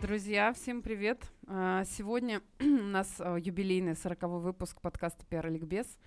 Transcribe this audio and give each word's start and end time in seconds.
Друзья, 0.00 0.52
всем 0.52 0.82
привет! 0.82 1.18
А, 1.48 1.84
сегодня 1.84 2.40
у 2.60 2.64
нас 2.64 3.16
а, 3.18 3.36
юбилейный 3.36 3.96
40 3.96 4.22
выпуск 4.40 4.80
подкаста 4.80 5.26
«Пиар 5.26 5.50
Ликбез». 5.50 5.98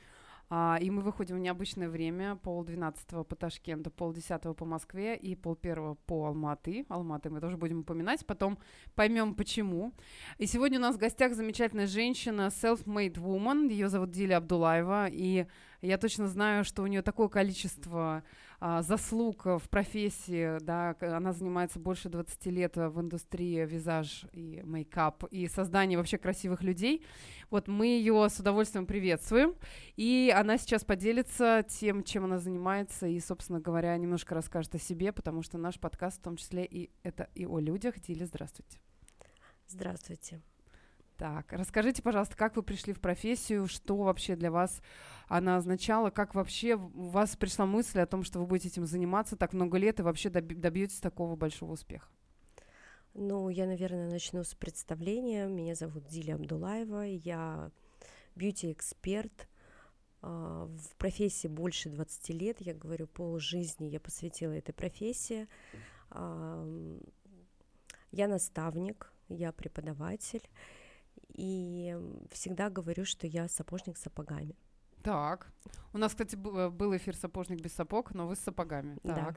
А, 0.52 0.79
и 0.81 0.89
мы 0.89 1.04
выходим 1.04 1.36
в 1.36 1.39
необычное 1.39 1.89
время, 1.89 2.36
пол 2.36 2.63
двенадцатого 2.63 3.23
по 3.23 3.36
Ташкенту, 3.36 3.91
пол 3.91 4.13
десятого 4.13 4.54
по 4.54 4.66
Москве 4.66 5.16
и 5.16 5.36
пол 5.36 5.55
первого 5.55 5.93
по 5.93 6.25
Алматы. 6.25 6.86
Алматы 6.89 7.29
мы 7.29 7.39
тоже 7.39 7.55
будем 7.55 7.81
упоминать, 7.81 8.25
потом 8.25 8.57
поймем 8.95 9.35
почему. 9.35 9.93
И 10.40 10.48
сегодня 10.48 10.80
у 10.80 10.81
нас 10.81 10.95
в 10.95 10.99
гостях 10.99 11.35
замечательная 11.35 11.85
женщина, 11.85 12.49
self-made 12.49 13.17
woman, 13.17 13.70
ее 13.70 13.90
зовут 13.90 14.09
Диля 14.09 14.38
Абдулаева, 14.38 15.07
и 15.12 15.45
я 15.81 15.98
точно 15.98 16.27
знаю, 16.27 16.63
что 16.63 16.81
у 16.81 16.88
нее 16.88 17.04
такое 17.04 17.27
количество 17.27 18.23
а, 18.59 18.81
заслуг 18.81 19.45
в 19.45 19.70
профессии, 19.70 20.59
да, 20.59 20.95
она 20.99 21.31
занимается 21.31 21.80
больше 21.80 22.09
20 22.09 22.45
лет 22.48 22.76
в 22.76 22.99
индустрии 22.99 23.66
визаж 23.66 24.26
и 24.34 24.62
мейкап 24.66 25.23
и 25.32 25.48
создания 25.48 25.98
вообще 25.98 26.18
красивых 26.18 26.62
людей. 26.62 27.05
Вот 27.49 27.68
мы 27.68 27.88
ее 27.88 28.27
с 28.30 28.40
удовольствием 28.40 28.85
приветствуем, 28.85 29.55
и 29.95 30.34
она 30.35 30.58
сейчас 30.58 30.84
поделится 30.84 31.66
тем, 31.68 32.04
чем 32.04 32.26
она 32.26 32.38
занимается, 32.38 33.08
и, 33.08 33.20
собственно 33.20 33.59
говоря, 33.62 33.95
немножко 33.98 34.35
расскажет 34.35 34.76
о 34.76 34.80
себе, 34.80 35.12
потому 35.13 35.41
что 35.41 35.57
наш 35.57 35.80
подкаст 35.80 36.20
в 36.20 36.23
том 36.23 36.35
числе 36.35 36.66
и 36.66 36.91
это 37.04 37.30
и 37.35 37.46
о 37.46 37.60
людях. 37.60 37.99
Диля, 37.99 38.26
здравствуйте. 38.26 38.80
Здравствуйте. 39.68 40.41
Так, 41.20 41.51
расскажите, 41.51 42.01
пожалуйста, 42.01 42.37
как 42.37 42.55
вы 42.55 42.63
пришли 42.63 42.93
в 42.93 43.01
профессию, 43.01 43.67
что 43.67 43.98
вообще 43.98 44.37
для 44.37 44.51
вас 44.51 44.81
она 45.27 45.57
означала, 45.57 46.12
как 46.12 46.34
вообще 46.34 46.75
у 46.75 47.09
вас 47.09 47.35
пришла 47.35 47.65
мысль 47.65 47.99
о 47.99 48.05
том, 48.05 48.23
что 48.23 48.39
вы 48.39 48.45
будете 48.45 48.70
этим 48.70 48.85
заниматься 48.85 49.35
так 49.35 49.51
много 49.51 49.77
лет 49.77 49.99
и 49.99 50.03
вообще 50.03 50.29
добьетесь 50.29 51.01
такого 51.01 51.35
большого 51.35 51.73
успеха? 51.73 52.07
Ну, 53.13 53.49
я, 53.49 53.65
наверное, 53.65 54.09
начну 54.09 54.45
с 54.45 54.55
представления. 54.55 55.47
Меня 55.47 55.75
зовут 55.75 56.07
Диля 56.07 56.35
Абдулаева, 56.35 57.01
я 57.01 57.70
бьюти-эксперт, 58.35 59.49
а, 60.21 60.67
в 60.67 60.95
профессии 60.95 61.49
больше 61.49 61.90
20 61.90 62.29
лет, 62.29 62.62
я 62.62 62.73
говорю, 62.73 63.07
пол 63.07 63.40
жизни 63.40 63.87
я 63.87 63.99
посвятила 63.99 64.53
этой 64.53 64.72
профессии. 64.72 65.50
Я 68.12 68.28
наставник, 68.28 69.12
я 69.28 69.51
преподаватель, 69.51 70.50
и 71.40 71.97
всегда 72.31 72.69
говорю, 72.69 73.06
что 73.06 73.25
я 73.28 73.47
сапожник 73.47 73.97
с 73.97 74.01
сапогами. 74.01 74.56
Так. 75.01 75.51
У 75.94 75.97
нас, 75.97 76.12
кстати, 76.12 76.35
э, 76.35 76.69
был 76.69 76.96
эфир 76.97 77.16
«Сапожник 77.16 77.62
без 77.62 77.73
сапог», 77.73 78.13
но 78.13 78.28
вы 78.28 78.35
с 78.35 78.40
сапогами. 78.40 78.97
Так. 79.03 79.16
Да. 79.16 79.35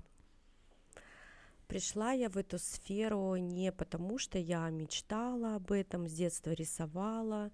Пришла 1.69 2.13
я 2.13 2.29
в 2.29 2.37
эту 2.37 2.59
сферу 2.59 3.37
не 3.37 3.71
потому, 3.73 4.19
что 4.19 4.39
я 4.39 4.69
мечтала 4.71 5.55
об 5.55 5.71
этом, 5.71 6.09
с 6.09 6.13
детства 6.13 6.51
рисовала 6.51 7.51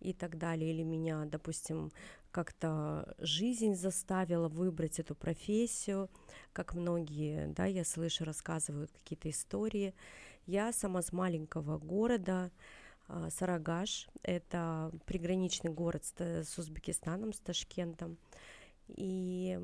и 0.00 0.12
так 0.12 0.36
далее, 0.36 0.72
или 0.72 0.82
меня, 0.82 1.24
допустим, 1.24 1.92
как-то 2.32 3.14
жизнь 3.18 3.74
заставила 3.74 4.48
выбрать 4.48 4.98
эту 4.98 5.14
профессию, 5.14 6.10
как 6.52 6.74
многие, 6.74 7.46
да, 7.46 7.66
я 7.66 7.84
слышу, 7.84 8.24
рассказывают 8.24 8.90
какие-то 8.90 9.30
истории. 9.30 9.94
Я 10.46 10.72
сама 10.72 11.00
с 11.00 11.12
маленького 11.12 11.78
города, 11.78 12.50
Сарагаш. 13.08 14.08
Это 14.22 14.90
приграничный 15.06 15.70
город 15.70 16.04
с, 16.04 16.58
Узбекистаном, 16.58 17.32
с 17.32 17.38
Ташкентом. 17.40 18.18
И 18.88 19.58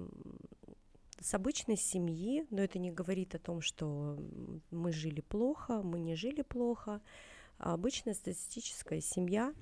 с 1.20 1.34
обычной 1.34 1.76
семьи, 1.76 2.46
но 2.50 2.62
это 2.62 2.78
не 2.78 2.90
говорит 2.90 3.34
о 3.34 3.38
том, 3.38 3.60
что 3.60 4.18
мы 4.70 4.92
жили 4.92 5.20
плохо, 5.20 5.82
мы 5.82 5.98
не 5.98 6.14
жили 6.14 6.42
плохо. 6.42 7.00
А 7.58 7.74
обычная 7.74 8.14
статистическая 8.14 9.00
семья, 9.00 9.52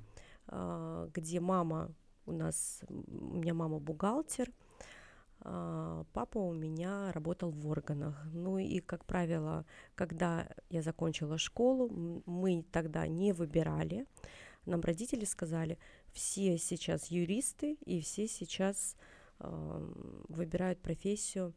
а, 0.48 1.08
где 1.14 1.40
мама 1.40 1.92
у 2.26 2.32
нас, 2.32 2.82
у 2.88 3.36
меня 3.36 3.54
мама 3.54 3.78
бухгалтер– 3.78 4.50
а, 4.60 4.65
папа 6.12 6.38
у 6.38 6.52
меня 6.52 7.12
работал 7.12 7.50
в 7.50 7.68
органах. 7.68 8.20
Ну 8.32 8.58
и, 8.58 8.80
как 8.80 9.04
правило, 9.04 9.64
когда 9.94 10.48
я 10.70 10.82
закончила 10.82 11.38
школу, 11.38 12.22
мы 12.26 12.64
тогда 12.72 13.06
не 13.06 13.32
выбирали. 13.32 14.06
Нам 14.64 14.80
родители 14.80 15.24
сказали, 15.24 15.78
все 16.12 16.58
сейчас 16.58 17.06
юристы 17.12 17.74
и 17.84 18.00
все 18.00 18.26
сейчас 18.26 18.96
э, 19.38 19.92
выбирают 20.28 20.80
профессию 20.80 21.54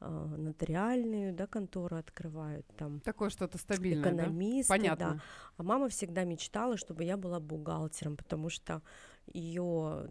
э, 0.00 0.34
нотариальную, 0.36 1.32
да, 1.32 1.46
контору 1.46 1.96
открывают 1.96 2.66
там. 2.76 3.00
Такое 3.00 3.30
что-то 3.30 3.56
стабильное, 3.56 4.12
Экономисты, 4.12 4.68
да? 4.68 4.78
Понятно. 4.78 5.10
да. 5.14 5.22
А 5.56 5.62
мама 5.62 5.88
всегда 5.88 6.24
мечтала, 6.24 6.76
чтобы 6.76 7.04
я 7.04 7.16
была 7.16 7.40
бухгалтером, 7.40 8.18
потому 8.18 8.50
что 8.50 8.82
ее 9.32 10.10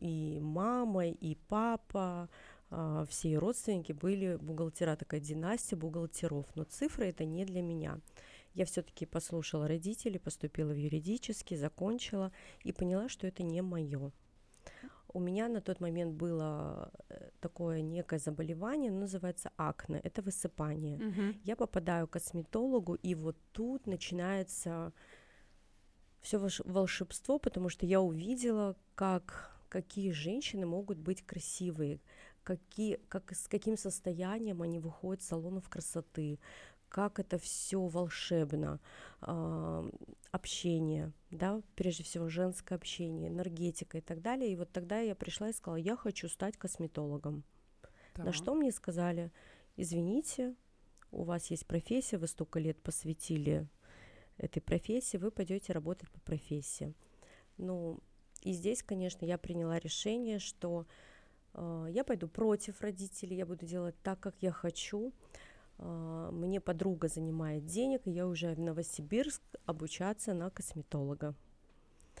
и 0.00 0.38
мама, 0.40 1.08
и 1.08 1.36
папа, 1.48 2.28
а, 2.70 3.04
все 3.06 3.30
ее 3.30 3.38
родственники 3.38 3.92
были 3.92 4.36
бухгалтера, 4.36 4.96
такая 4.96 5.20
династия 5.20 5.76
бухгалтеров, 5.76 6.46
но 6.54 6.64
цифры 6.64 7.06
это 7.06 7.24
не 7.24 7.44
для 7.44 7.62
меня. 7.62 8.00
Я 8.54 8.64
все-таки 8.64 9.06
послушала 9.06 9.68
родителей, 9.68 10.18
поступила 10.18 10.72
в 10.72 10.76
юридический, 10.76 11.56
закончила 11.56 12.32
и 12.64 12.72
поняла, 12.72 13.08
что 13.08 13.26
это 13.26 13.42
не 13.42 13.62
мое. 13.62 14.12
У 15.14 15.20
меня 15.20 15.48
на 15.48 15.60
тот 15.60 15.80
момент 15.80 16.14
было 16.14 16.90
э, 17.08 17.30
такое 17.40 17.80
некое 17.80 18.18
заболевание, 18.18 18.90
называется 18.90 19.50
акне, 19.56 20.00
это 20.04 20.20
высыпание. 20.22 20.98
Угу. 20.98 21.38
Я 21.44 21.56
попадаю 21.56 22.06
к 22.06 22.12
косметологу, 22.12 22.94
и 22.94 23.14
вот 23.14 23.36
тут 23.52 23.86
начинается 23.86 24.92
все 26.20 26.38
волшебство, 26.64 27.38
потому 27.38 27.70
что 27.70 27.86
я 27.86 28.00
увидела, 28.00 28.76
как 28.94 29.57
какие 29.68 30.10
женщины 30.10 30.66
могут 30.66 30.98
быть 30.98 31.22
красивые, 31.22 32.00
какие, 32.42 32.96
как, 33.08 33.32
с 33.32 33.48
каким 33.48 33.76
состоянием 33.76 34.62
они 34.62 34.78
выходят 34.78 35.22
с 35.22 35.26
салонов 35.26 35.68
красоты, 35.68 36.38
как 36.88 37.18
это 37.18 37.38
все 37.38 37.86
волшебно, 37.86 38.80
э, 39.20 39.90
общение, 40.30 41.12
да, 41.30 41.60
прежде 41.74 42.02
всего 42.02 42.28
женское 42.28 42.74
общение, 42.76 43.28
энергетика 43.28 43.98
и 43.98 44.00
так 44.00 44.22
далее. 44.22 44.52
И 44.52 44.56
вот 44.56 44.72
тогда 44.72 44.98
я 45.00 45.14
пришла 45.14 45.50
и 45.50 45.52
сказала, 45.52 45.76
я 45.76 45.96
хочу 45.96 46.28
стать 46.28 46.56
косметологом. 46.56 47.44
Да. 48.14 48.24
На 48.24 48.32
что 48.32 48.54
мне 48.54 48.72
сказали, 48.72 49.30
извините, 49.76 50.54
у 51.10 51.24
вас 51.24 51.50
есть 51.50 51.66
профессия, 51.66 52.18
вы 52.18 52.26
столько 52.26 52.58
лет 52.58 52.80
посвятили 52.82 53.68
этой 54.38 54.60
профессии, 54.60 55.16
вы 55.16 55.30
пойдете 55.30 55.72
работать 55.72 56.10
по 56.10 56.20
профессии. 56.20 56.94
Ну, 57.58 57.98
и 58.42 58.52
здесь, 58.52 58.82
конечно, 58.82 59.24
я 59.24 59.38
приняла 59.38 59.78
решение, 59.78 60.38
что 60.38 60.86
э, 61.54 61.86
я 61.90 62.04
пойду 62.04 62.28
против 62.28 62.80
родителей, 62.80 63.36
я 63.36 63.46
буду 63.46 63.66
делать 63.66 63.96
так, 64.02 64.20
как 64.20 64.34
я 64.40 64.52
хочу. 64.52 65.12
Э, 65.78 66.30
мне 66.32 66.60
подруга 66.60 67.08
занимает 67.08 67.66
денег, 67.66 68.02
и 68.06 68.10
я 68.10 68.26
уже 68.26 68.54
в 68.54 68.60
Новосибирск 68.60 69.42
обучаться 69.66 70.34
на 70.34 70.50
косметолога. 70.50 71.34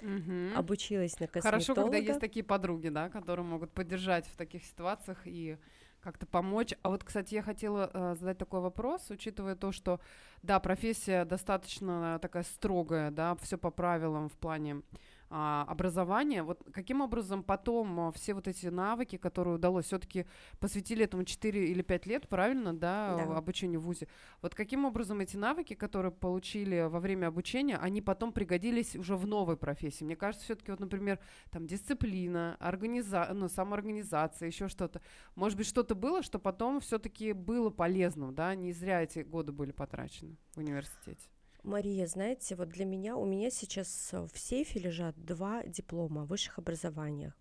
Угу. 0.02 0.56
Обучилась 0.56 1.18
на 1.18 1.26
косметолога. 1.26 1.64
Хорошо, 1.64 1.74
когда 1.74 1.96
есть 1.96 2.20
такие 2.20 2.44
подруги, 2.44 2.88
да, 2.88 3.08
которые 3.08 3.44
могут 3.44 3.72
поддержать 3.72 4.26
в 4.26 4.36
таких 4.36 4.64
ситуациях 4.64 5.22
и 5.24 5.58
как-то 6.00 6.26
помочь. 6.26 6.74
А 6.82 6.90
вот, 6.90 7.04
кстати, 7.04 7.34
я 7.34 7.42
хотела 7.42 7.90
э, 7.92 8.16
задать 8.18 8.38
такой 8.38 8.60
вопрос, 8.60 9.10
учитывая 9.10 9.56
то, 9.56 9.72
что, 9.72 10.00
да, 10.42 10.60
профессия 10.60 11.24
достаточно 11.24 12.18
такая 12.22 12.44
строгая, 12.44 13.10
да, 13.10 13.34
все 13.36 13.58
по 13.58 13.70
правилам 13.70 14.28
в 14.28 14.36
плане 14.36 14.82
а, 15.30 15.64
образования. 15.68 16.42
Вот 16.42 16.62
каким 16.72 17.00
образом 17.00 17.42
потом 17.42 18.00
а, 18.00 18.12
все 18.12 18.34
вот 18.34 18.48
эти 18.48 18.66
навыки, 18.66 19.16
которые 19.16 19.56
удалось, 19.56 19.86
все-таки 19.86 20.26
посвятили 20.58 21.04
этому 21.04 21.24
4 21.24 21.68
или 21.68 21.82
5 21.82 22.06
лет, 22.06 22.28
правильно, 22.28 22.72
да, 22.72 23.16
да, 23.16 23.36
обучению 23.36 23.80
в 23.80 23.84
ВУЗе. 23.84 24.08
Вот 24.42 24.54
каким 24.54 24.84
образом 24.84 25.20
эти 25.20 25.36
навыки, 25.36 25.74
которые 25.74 26.12
получили 26.12 26.88
во 26.88 27.00
время 27.00 27.26
обучения, 27.26 27.76
они 27.76 28.00
потом 28.00 28.32
пригодились 28.32 28.96
уже 28.96 29.16
в 29.16 29.26
новой 29.26 29.56
профессии? 29.56 30.04
Мне 30.04 30.16
кажется, 30.16 30.44
все-таки 30.44 30.70
вот, 30.70 30.80
например, 30.80 31.18
там 31.50 31.66
дисциплина, 31.66 32.56
организа... 32.60 33.28
ну, 33.34 33.48
самоорганизация, 33.48 34.46
еще 34.46 34.68
что-то. 34.68 35.00
Может 35.34 35.58
быть, 35.58 35.66
что-то 35.66 35.94
было, 35.94 36.22
что 36.22 36.38
потом 36.38 36.80
все-таки 36.80 37.32
было 37.32 37.70
полезным, 37.70 38.34
да, 38.34 38.54
не 38.54 38.72
зря 38.72 39.02
эти 39.02 39.20
годы 39.20 39.52
были 39.52 39.72
потрачены 39.72 40.36
в 40.54 40.58
университете. 40.58 41.28
Мария, 41.68 42.06
знаете, 42.06 42.56
вот 42.56 42.68
для 42.70 42.84
меня, 42.84 43.16
у 43.16 43.24
меня 43.24 43.50
сейчас 43.50 44.10
э, 44.12 44.26
в 44.32 44.38
сейфе 44.38 44.80
лежат 44.80 45.14
два 45.22 45.62
диплома 45.64 46.22
о 46.22 46.24
высших 46.24 46.58
образованиях. 46.58 47.34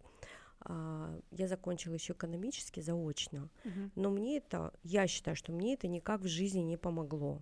А, 0.59 1.18
я 1.31 1.47
закончила 1.47 1.94
еще 1.94 2.13
экономически 2.13 2.81
заочно, 2.81 3.50
угу. 3.63 3.91
но 3.95 4.09
мне 4.09 4.38
это, 4.38 4.74
я 4.83 5.07
считаю, 5.07 5.38
что 5.38 5.53
мне 5.53 5.75
это 5.75 5.88
никак 5.88 6.21
в 6.21 6.27
жизни 6.27 6.59
не 6.59 6.77
помогло. 6.77 7.41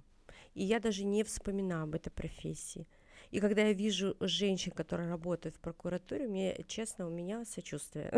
И 0.53 0.63
я 0.63 0.79
даже 0.79 1.05
не 1.05 1.23
вспоминаю 1.23 1.83
об 1.83 1.95
этой 1.95 2.11
профессии. 2.11 2.87
И 3.31 3.39
когда 3.39 3.63
я 3.63 3.73
вижу 3.73 4.15
женщин, 4.19 4.71
которые 4.71 5.09
работают 5.09 5.55
в 5.55 5.59
прокуратуре, 5.59 6.27
мне, 6.27 6.63
честно, 6.67 7.07
у 7.07 7.09
меня 7.09 7.45
сочувствие. 7.45 8.11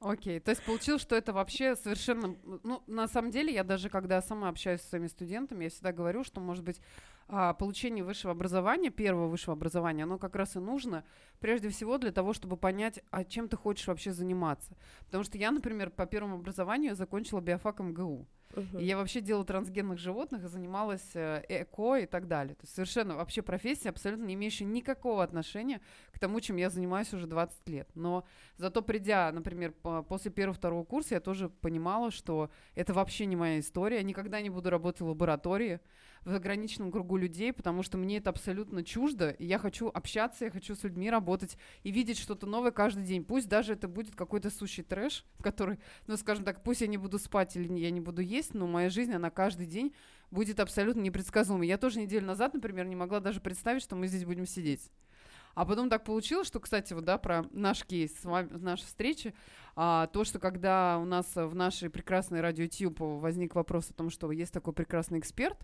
Окей, 0.00 0.38
то 0.38 0.50
есть 0.50 0.64
получилось, 0.64 1.02
что 1.02 1.16
это 1.16 1.32
вообще 1.32 1.74
совершенно... 1.74 2.36
Ну, 2.44 2.82
на 2.86 3.08
самом 3.08 3.30
деле, 3.30 3.52
я 3.52 3.64
даже, 3.64 3.88
когда 3.88 4.22
сама 4.22 4.48
общаюсь 4.48 4.80
с 4.80 4.88
своими 4.88 5.08
студентами, 5.08 5.64
я 5.64 5.70
всегда 5.70 5.92
говорю, 5.92 6.22
что, 6.22 6.40
может 6.40 6.64
быть, 6.64 6.80
а, 7.28 7.52
получение 7.52 8.02
высшего 8.02 8.32
образования, 8.32 8.90
первого 8.90 9.28
высшего 9.28 9.52
образования, 9.52 10.04
оно 10.04 10.18
как 10.18 10.34
раз 10.34 10.56
и 10.56 10.60
нужно, 10.60 11.04
прежде 11.40 11.68
всего, 11.68 11.98
для 11.98 12.10
того, 12.10 12.32
чтобы 12.32 12.56
понять, 12.56 13.00
а 13.10 13.22
чем 13.24 13.48
ты 13.48 13.56
хочешь 13.56 13.86
вообще 13.86 14.12
заниматься. 14.12 14.76
Потому 15.04 15.24
что 15.24 15.36
я, 15.36 15.50
например, 15.50 15.90
по 15.90 16.06
первому 16.06 16.36
образованию 16.36 16.96
закончила 16.96 17.40
биофак 17.40 17.80
МГУ. 17.80 18.26
Uh-huh. 18.54 18.80
И 18.80 18.84
я 18.84 18.96
вообще 18.96 19.20
делала 19.20 19.44
трансгенных 19.44 19.98
животных 19.98 20.44
и 20.44 20.48
занималась 20.48 21.10
э, 21.14 21.42
эко 21.48 21.96
и 21.96 22.06
так 22.06 22.28
далее. 22.28 22.54
То 22.54 22.62
есть 22.62 22.74
совершенно 22.74 23.16
вообще 23.16 23.42
профессия, 23.42 23.90
абсолютно 23.90 24.24
не 24.24 24.34
имеющая 24.34 24.64
никакого 24.64 25.22
отношения 25.22 25.80
к 26.12 26.18
тому, 26.18 26.40
чем 26.40 26.56
я 26.56 26.70
занимаюсь 26.70 27.12
уже 27.12 27.26
20 27.26 27.68
лет. 27.68 27.88
Но 27.94 28.24
зато 28.56 28.82
придя, 28.82 29.30
например, 29.32 29.72
по, 29.72 30.02
после 30.02 30.30
первого-второго 30.30 30.84
курса, 30.84 31.14
я 31.14 31.20
тоже 31.20 31.48
понимала, 31.48 32.10
что 32.10 32.50
это 32.74 32.94
вообще 32.94 33.26
не 33.26 33.36
моя 33.36 33.60
история. 33.60 33.96
Я 33.98 34.02
никогда 34.02 34.40
не 34.40 34.50
буду 34.50 34.70
работать 34.70 35.00
в 35.00 35.06
лаборатории 35.06 35.80
в 36.24 36.34
ограниченном 36.34 36.92
кругу 36.92 37.16
людей, 37.16 37.52
потому 37.52 37.82
что 37.82 37.98
мне 37.98 38.18
это 38.18 38.30
абсолютно 38.30 38.84
чуждо, 38.84 39.30
и 39.30 39.46
я 39.46 39.58
хочу 39.58 39.88
общаться, 39.88 40.44
я 40.44 40.50
хочу 40.50 40.74
с 40.74 40.82
людьми 40.82 41.10
работать 41.10 41.56
и 41.82 41.90
видеть 41.90 42.18
что-то 42.18 42.46
новое 42.46 42.70
каждый 42.70 43.04
день. 43.04 43.24
Пусть 43.24 43.48
даже 43.48 43.72
это 43.72 43.88
будет 43.88 44.14
какой-то 44.14 44.50
сущий 44.50 44.82
трэш, 44.82 45.24
который, 45.40 45.78
ну, 46.06 46.16
скажем 46.16 46.44
так, 46.44 46.62
пусть 46.62 46.80
я 46.80 46.86
не 46.86 46.98
буду 46.98 47.18
спать 47.18 47.56
или 47.56 47.72
я 47.78 47.90
не 47.90 48.00
буду 48.00 48.22
есть, 48.22 48.37
но 48.52 48.66
моя 48.66 48.90
жизнь, 48.90 49.12
она 49.12 49.30
каждый 49.30 49.66
день 49.66 49.94
будет 50.30 50.60
абсолютно 50.60 51.00
непредсказуемой. 51.00 51.68
Я 51.68 51.78
тоже 51.78 52.00
неделю 52.00 52.26
назад, 52.26 52.54
например, 52.54 52.86
не 52.86 52.96
могла 52.96 53.20
даже 53.20 53.40
представить, 53.40 53.82
что 53.82 53.96
мы 53.96 54.06
здесь 54.06 54.24
будем 54.24 54.46
сидеть. 54.46 54.90
А 55.54 55.64
потом 55.64 55.90
так 55.90 56.04
получилось, 56.04 56.46
что, 56.46 56.60
кстати, 56.60 56.92
вот, 56.92 57.04
да, 57.04 57.18
про 57.18 57.44
наш 57.50 57.84
кейс, 57.84 58.14
с 58.14 58.24
вами, 58.24 58.48
нашей 58.58 58.84
встречи, 58.84 59.34
а, 59.80 60.08
то, 60.08 60.24
что 60.24 60.40
когда 60.40 60.98
у 60.98 61.04
нас 61.04 61.36
в 61.36 61.54
нашей 61.54 61.88
прекрасной 61.88 62.40
радио 62.40 62.66
Тьюб 62.66 62.98
возник 62.98 63.54
вопрос 63.54 63.88
о 63.90 63.94
том, 63.94 64.10
что 64.10 64.32
есть 64.32 64.52
такой 64.52 64.72
прекрасный 64.72 65.20
эксперт, 65.20 65.56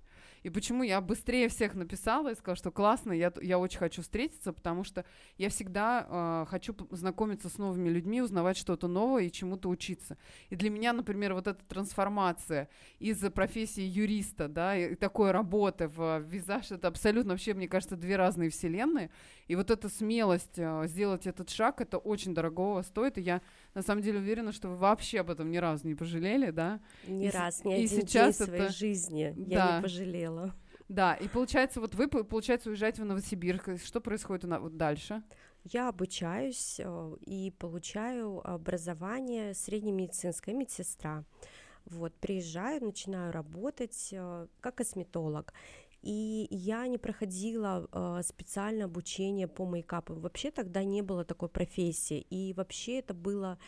и 0.44 0.50
почему 0.50 0.84
я 0.84 1.00
быстрее 1.00 1.48
всех 1.48 1.74
написала 1.74 2.30
и 2.30 2.36
сказала, 2.36 2.54
что 2.56 2.70
классно, 2.70 3.12
я, 3.12 3.32
я 3.42 3.58
очень 3.58 3.78
хочу 3.78 4.02
встретиться, 4.02 4.52
потому 4.52 4.84
что 4.84 5.04
я 5.36 5.48
всегда 5.48 6.06
э, 6.08 6.46
хочу 6.48 6.76
знакомиться 6.92 7.48
с 7.48 7.58
новыми 7.58 7.88
людьми, 7.88 8.22
узнавать 8.22 8.56
что-то 8.56 8.86
новое 8.86 9.24
и 9.24 9.32
чему-то 9.32 9.68
учиться. 9.68 10.16
И 10.48 10.54
для 10.54 10.70
меня, 10.70 10.92
например, 10.92 11.34
вот 11.34 11.48
эта 11.48 11.64
трансформация 11.64 12.68
из 13.00 13.18
профессии 13.32 13.82
юриста, 13.82 14.46
да, 14.46 14.76
и 14.76 14.94
такой 14.94 15.32
работы 15.32 15.88
в 15.88 16.20
визаж, 16.20 16.70
это 16.70 16.86
абсолютно 16.86 17.32
вообще, 17.32 17.52
мне 17.52 17.66
кажется, 17.66 17.96
две 17.96 18.14
разные 18.14 18.50
вселенные. 18.50 19.10
И 19.48 19.56
вот 19.56 19.72
эта 19.72 19.88
смелость 19.88 20.58
э, 20.58 20.86
сделать 20.86 21.26
этот 21.26 21.50
шаг, 21.50 21.80
это 21.80 21.98
очень 21.98 22.32
дорогого 22.32 22.82
стоит, 22.82 23.18
и 23.18 23.22
я 23.22 23.42
на 23.74 23.82
самом 23.82 24.02
деле 24.02 24.18
уверена, 24.18 24.52
что 24.52 24.68
вы 24.68 24.76
вообще 24.76 25.20
об 25.20 25.30
этом 25.30 25.50
ни 25.50 25.56
разу 25.56 25.86
не 25.86 25.94
пожалели, 25.94 26.50
да? 26.50 26.80
Ни 27.06 27.26
и, 27.26 27.30
раз, 27.30 27.64
ни 27.64 27.72
и 27.72 27.84
один 27.84 27.88
сейчас 27.88 28.38
день 28.38 28.46
это... 28.46 28.56
своей 28.56 28.68
жизни 28.70 29.34
да. 29.36 29.54
я 29.54 29.76
не 29.76 29.82
пожалела. 29.82 30.54
Да, 30.88 31.14
и 31.14 31.28
получается, 31.28 31.80
вот 31.80 31.94
вы, 31.94 32.08
получается, 32.08 32.68
уезжаете 32.68 33.02
в 33.02 33.06
Новосибирск. 33.06 33.82
Что 33.84 34.00
происходит 34.00 34.44
у 34.44 34.48
нас 34.48 34.60
вот 34.60 34.76
дальше? 34.76 35.22
Я 35.64 35.88
обучаюсь 35.88 36.78
э, 36.78 37.16
и 37.22 37.50
получаю 37.58 38.46
образование 38.46 39.54
среднемедицинская 39.54 40.54
медсестра. 40.54 41.24
Вот, 41.86 42.14
приезжаю, 42.14 42.84
начинаю 42.84 43.32
работать 43.32 44.10
э, 44.12 44.46
как 44.60 44.74
косметолог. 44.74 45.54
И 46.04 46.46
я 46.50 46.86
не 46.86 46.98
проходила 46.98 47.88
э, 47.90 48.22
специальное 48.22 48.84
обучение 48.84 49.48
по 49.48 49.64
мейкапу. 49.64 50.14
Вообще 50.14 50.50
тогда 50.50 50.84
не 50.84 51.00
было 51.00 51.24
такой 51.24 51.48
профессии. 51.48 52.26
И 52.30 52.52
вообще 52.52 52.98
это 52.98 53.14
было 53.14 53.58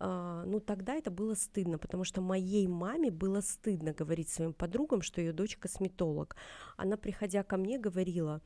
Uh, 0.00 0.42
ну 0.46 0.58
тогда 0.58 0.94
это 0.94 1.12
было 1.12 1.34
стыдно, 1.34 1.78
потому 1.78 2.02
что 2.02 2.20
моей 2.20 2.66
маме 2.66 3.12
было 3.12 3.40
стыдно 3.40 3.92
говорить 3.92 4.28
своим 4.28 4.52
подругам, 4.52 5.00
что 5.00 5.20
ее 5.20 5.32
дочь 5.32 5.56
косметолог. 5.56 6.34
Она, 6.76 6.96
приходя 6.96 7.44
ко 7.44 7.56
мне, 7.56 7.78
говорила, 7.78 8.40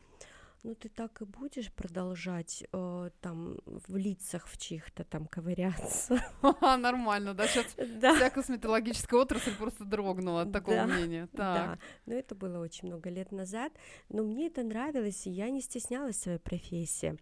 ну 0.67 0.75
ты 0.75 0.89
так 0.89 1.23
и 1.23 1.25
будешь 1.25 1.73
продолжать 1.73 2.65
э, 2.73 3.11
там 3.21 3.57
в 3.65 3.97
лицах 3.97 4.49
в 4.49 4.59
чьих-то 4.59 5.05
там 5.05 5.27
ковыряться. 5.27 6.21
Нормально, 6.61 7.35
да? 7.35 7.47
Сейчас 7.47 7.67
да. 8.01 8.17
вся 8.17 8.31
косметологическая 8.31 9.21
отрасль 9.21 9.55
просто 9.55 9.85
дрогнула 9.85 10.43
от 10.43 10.53
такого 10.53 10.77
да, 10.79 10.87
мнения. 10.87 11.29
Так. 11.29 11.39
Да, 11.39 11.79
но 12.07 12.15
это 12.15 12.35
было 12.35 12.59
очень 12.59 12.89
много 12.89 13.11
лет 13.11 13.31
назад, 13.31 13.73
но 14.09 14.25
мне 14.25 14.49
это 14.49 14.65
нравилось, 14.65 15.27
и 15.29 15.31
я 15.31 15.51
не 15.51 15.61
стеснялась 15.61 16.21
своей 16.21 16.39
профессии. 16.39 17.17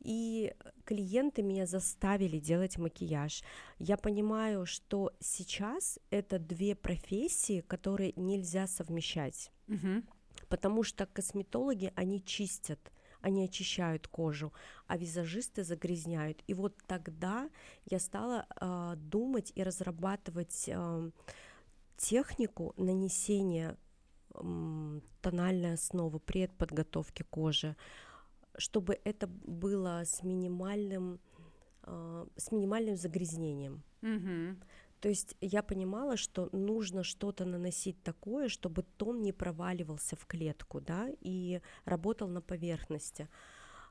И 0.00 0.52
клиенты 0.84 1.42
меня 1.42 1.66
заставили 1.66 2.40
делать 2.40 2.78
макияж. 2.78 3.44
Я 3.78 3.96
понимаю, 3.96 4.66
что 4.66 5.12
сейчас 5.20 6.00
это 6.10 6.40
две 6.40 6.74
профессии, 6.74 7.60
которые 7.60 8.12
нельзя 8.16 8.66
совмещать. 8.66 9.52
Угу 9.68 10.02
потому 10.48 10.82
что 10.82 11.06
косметологи, 11.06 11.92
они 11.96 12.24
чистят, 12.24 12.92
они 13.20 13.44
очищают 13.44 14.08
кожу, 14.08 14.52
а 14.86 14.96
визажисты 14.96 15.64
загрязняют. 15.64 16.42
И 16.46 16.54
вот 16.54 16.76
тогда 16.86 17.50
я 17.86 17.98
стала 17.98 18.46
э, 18.60 18.94
думать 18.96 19.52
и 19.54 19.62
разрабатывать 19.62 20.64
э, 20.68 21.10
технику 21.96 22.74
нанесения 22.76 23.76
э, 24.34 25.00
тональной 25.20 25.74
основы 25.74 26.20
при 26.20 26.46
подготовке 26.46 27.24
кожи, 27.24 27.76
чтобы 28.56 28.98
это 29.04 29.26
было 29.26 30.02
с 30.04 30.22
минимальным, 30.22 31.20
э, 31.82 32.26
с 32.36 32.52
минимальным 32.52 32.96
загрязнением. 32.96 33.82
Mm-hmm. 34.02 34.56
То 35.00 35.08
есть 35.08 35.36
я 35.40 35.62
понимала, 35.62 36.16
что 36.16 36.48
нужно 36.52 37.04
что-то 37.04 37.44
наносить 37.44 38.02
такое, 38.02 38.48
чтобы 38.48 38.82
тон 38.82 39.22
не 39.22 39.32
проваливался 39.32 40.16
в 40.16 40.26
клетку, 40.26 40.80
да, 40.80 41.08
и 41.20 41.60
работал 41.84 42.28
на 42.28 42.40
поверхности. 42.40 43.28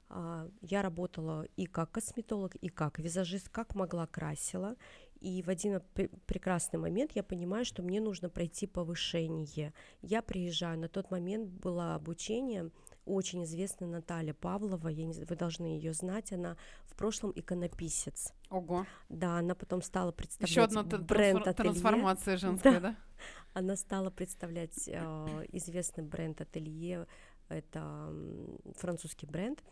А, 0.10 0.50
я 0.62 0.82
работала 0.82 1.46
и 1.56 1.66
как 1.66 1.92
косметолог, 1.92 2.56
и 2.56 2.68
как 2.68 3.00
визажист, 3.00 3.50
как 3.50 3.76
могла 3.76 4.08
красила. 4.08 4.76
И 5.20 5.42
в 5.42 5.50
один 5.50 5.82
прекрасный 6.26 6.80
момент 6.80 7.14
я 7.14 7.24
понимаю, 7.24 7.66
что 7.66 7.82
мне 7.82 8.00
нужно 8.00 8.30
пройти 8.30 8.68
повышение. 8.68 9.74
Я 10.02 10.22
приезжаю, 10.22 10.78
на 10.78 10.88
тот 10.90 11.10
момент 11.10 11.50
было 11.50 11.96
обучение 11.96 12.70
очень 13.08 13.44
известная 13.44 13.88
Наталья 13.88 14.34
Павлова, 14.34 14.90
я 14.90 15.06
не, 15.06 15.14
вы 15.14 15.36
должны 15.36 15.66
ее 15.66 15.94
знать, 15.94 16.32
она 16.32 16.58
в 16.86 16.96
прошлом 16.96 17.32
иконописец. 17.36 18.34
Ого. 18.50 18.86
Да, 19.10 19.40
она 19.40 19.56
потом 19.56 19.82
стала 19.82 20.12
представлять 20.12 20.50
Еще 20.50 20.64
одна 20.64 20.84
бренд 20.84 21.48
трансфор- 21.48 21.54
трансформация 21.54 22.38
женская, 22.38 22.80
да? 22.80 22.92
да? 22.92 22.96
Она 23.54 23.76
стала 23.76 24.12
представлять 24.12 24.88
э, 24.88 25.46
известный 25.52 26.04
бренд 26.04 26.40
ателье, 26.42 27.08
это 27.50 28.10
э, 28.12 28.56
французский 28.76 29.26
бренд. 29.26 29.64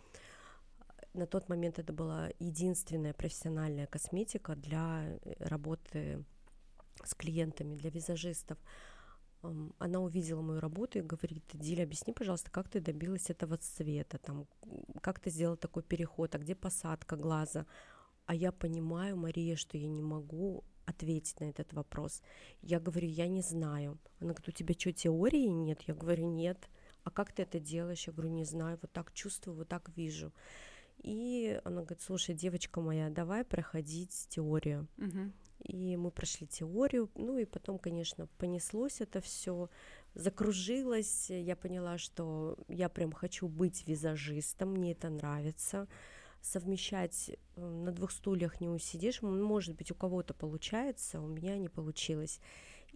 На 1.14 1.28
тот 1.28 1.48
момент 1.48 1.80
это 1.80 1.94
была 1.94 2.30
единственная 2.40 3.14
профессиональная 3.14 3.86
косметика 3.86 4.56
для 4.56 5.20
э, 5.22 5.34
работы 5.40 6.24
с 7.04 7.14
клиентами, 7.14 7.76
для 7.76 7.90
визажистов 7.90 8.58
она 9.80 10.00
увидела 10.00 10.42
мою 10.42 10.60
работу 10.60 11.00
и 11.00 11.02
говорит, 11.02 11.44
Диля, 11.54 11.84
объясни, 11.84 12.14
пожалуйста, 12.14 12.52
как 12.52 12.70
ты 12.70 12.80
добилась 12.80 13.30
этого 13.30 13.58
цвета, 13.58 14.18
там, 14.18 14.48
как 15.02 15.20
ты 15.20 15.30
сделала 15.30 15.58
такой 15.58 15.84
переход, 15.84 16.36
а 16.36 16.38
где 16.38 16.56
посадка 16.56 17.16
глаза? 17.16 17.66
А 18.26 18.34
я 18.34 18.52
понимаю, 18.52 19.18
Мария, 19.18 19.56
что 19.56 19.78
я 19.78 19.88
не 19.88 20.02
могу 20.02 20.64
ответить 20.86 21.40
на 21.40 21.46
этот 21.46 21.74
вопрос. 21.74 22.22
Я 22.62 22.80
говорю, 22.80 23.08
я 23.08 23.28
не 23.28 23.42
знаю. 23.42 23.98
Она 24.20 24.34
говорит, 24.34 24.50
у 24.50 24.52
тебя 24.52 24.76
что, 24.78 24.92
теории 24.92 25.48
нет? 25.48 25.82
Я 25.88 25.94
говорю, 25.94 26.30
нет. 26.30 26.70
А 27.04 27.12
как 27.12 27.32
ты 27.32 27.44
это 27.44 27.60
делаешь? 27.60 28.08
Я 28.08 28.14
говорю, 28.14 28.32
не 28.32 28.46
знаю, 28.46 28.80
вот 28.82 28.92
так 28.92 29.14
чувствую, 29.14 29.58
вот 29.58 29.68
так 29.68 29.90
вижу. 29.96 30.34
И 31.04 31.60
она 31.64 31.82
говорит, 31.82 32.02
слушай, 32.02 32.34
девочка 32.34 32.82
моя, 32.82 33.10
давай 33.10 33.44
проходить 33.44 34.28
теорию. 34.30 34.88
Uh-huh. 34.98 35.32
И 35.66 35.98
мы 35.98 36.12
прошли 36.12 36.46
теорию, 36.46 37.10
ну 37.16 37.40
и 37.40 37.46
потом, 37.46 37.80
конечно, 37.80 38.28
понеслось 38.38 39.02
это 39.02 39.20
все, 39.20 39.70
закружилось. 40.14 41.32
Я 41.32 41.56
поняла, 41.56 41.98
что 41.98 42.56
я 42.68 42.88
прям 42.88 43.12
хочу 43.12 43.48
быть 43.48 43.88
визажистом, 43.88 44.74
мне 44.74 44.92
это 44.92 45.10
нравится. 45.10 45.88
Совмещать 46.40 47.32
э, 47.56 47.60
на 47.60 47.92
двух 47.92 48.12
стульях 48.12 48.62
не 48.62 48.70
усидишь, 48.70 49.24
может 49.24 49.76
быть, 49.76 49.90
у 49.90 49.96
кого-то 49.96 50.36
получается, 50.36 51.20
у 51.20 51.28
меня 51.28 51.58
не 51.58 51.70
получилось. 51.70 52.40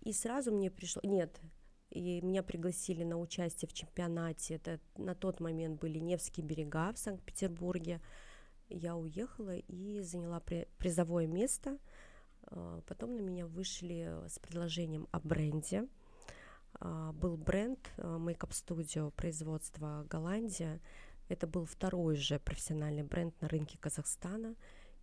И 0.01 0.13
сразу 0.13 0.51
мне 0.51 0.69
пришло, 0.69 1.01
нет, 1.03 1.41
и 1.89 2.21
меня 2.21 2.43
пригласили 2.43 3.03
на 3.03 3.17
участие 3.17 3.67
в 3.67 3.73
чемпионате. 3.73 4.55
Это 4.55 4.79
на 4.95 5.15
тот 5.15 5.39
момент 5.39 5.79
были 5.81 5.97
Невские 5.97 6.45
берега 6.45 6.93
в 6.93 6.99
Санкт-Петербурге. 6.99 7.99
Я 8.69 8.95
уехала 8.95 9.55
и 9.55 10.01
заняла 10.01 10.39
призовое 10.39 11.25
место. 11.25 11.79
А, 12.51 12.81
потом 12.87 13.15
на 13.15 13.21
меня 13.21 13.45
вышли 13.45 14.11
с 14.27 14.39
предложением 14.39 15.07
о 15.11 15.19
бренде. 15.19 15.87
А, 16.79 17.11
был 17.13 17.37
бренд 17.37 17.79
а, 17.97 18.17
Makeup 18.17 18.51
Studio 18.51 19.11
производства 19.11 20.05
Голландия. 20.09 20.79
Это 21.27 21.45
был 21.47 21.65
второй 21.65 22.15
же 22.15 22.39
профессиональный 22.39 23.03
бренд 23.03 23.39
на 23.41 23.47
рынке 23.47 23.77
Казахстана. 23.79 24.55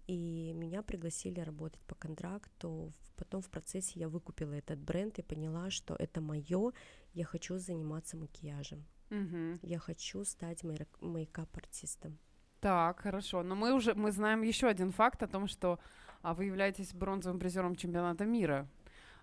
и 0.09 0.53
меня 0.55 0.83
пригласили 0.83 1.41
работать 1.41 1.81
по 1.87 1.95
контракту. 1.97 2.93
Потом 3.17 3.41
в 3.41 3.49
процессе 3.49 3.99
я 3.99 4.09
выкупила 4.09 4.53
этот 4.53 4.79
бренд 4.79 5.19
и 5.19 5.23
поняла, 5.23 5.71
что 5.71 5.97
это 5.99 6.21
мое, 6.21 6.73
я 7.15 7.25
хочу 7.25 7.59
заниматься 7.59 8.17
макияжем. 8.17 8.85
Мгм. 9.11 9.59
Я 9.63 9.79
хочу 9.79 10.25
стать 10.25 10.63
мейк- 10.65 11.01
мейкап-артистом. 11.01 12.19
Так, 12.61 13.01
хорошо. 13.01 13.43
Но 13.43 13.55
мы 13.57 13.73
уже 13.75 13.95
мы 13.95 14.13
знаем 14.13 14.43
еще 14.43 14.69
один 14.69 14.93
факт 14.93 15.23
о 15.23 15.27
том, 15.27 15.49
что 15.49 15.79
а, 16.27 16.35
вы 16.35 16.47
являетесь 16.47 16.93
бронзовым 16.93 17.39
призером 17.39 17.77
чемпионата 17.77 18.25
мира. 18.25 18.67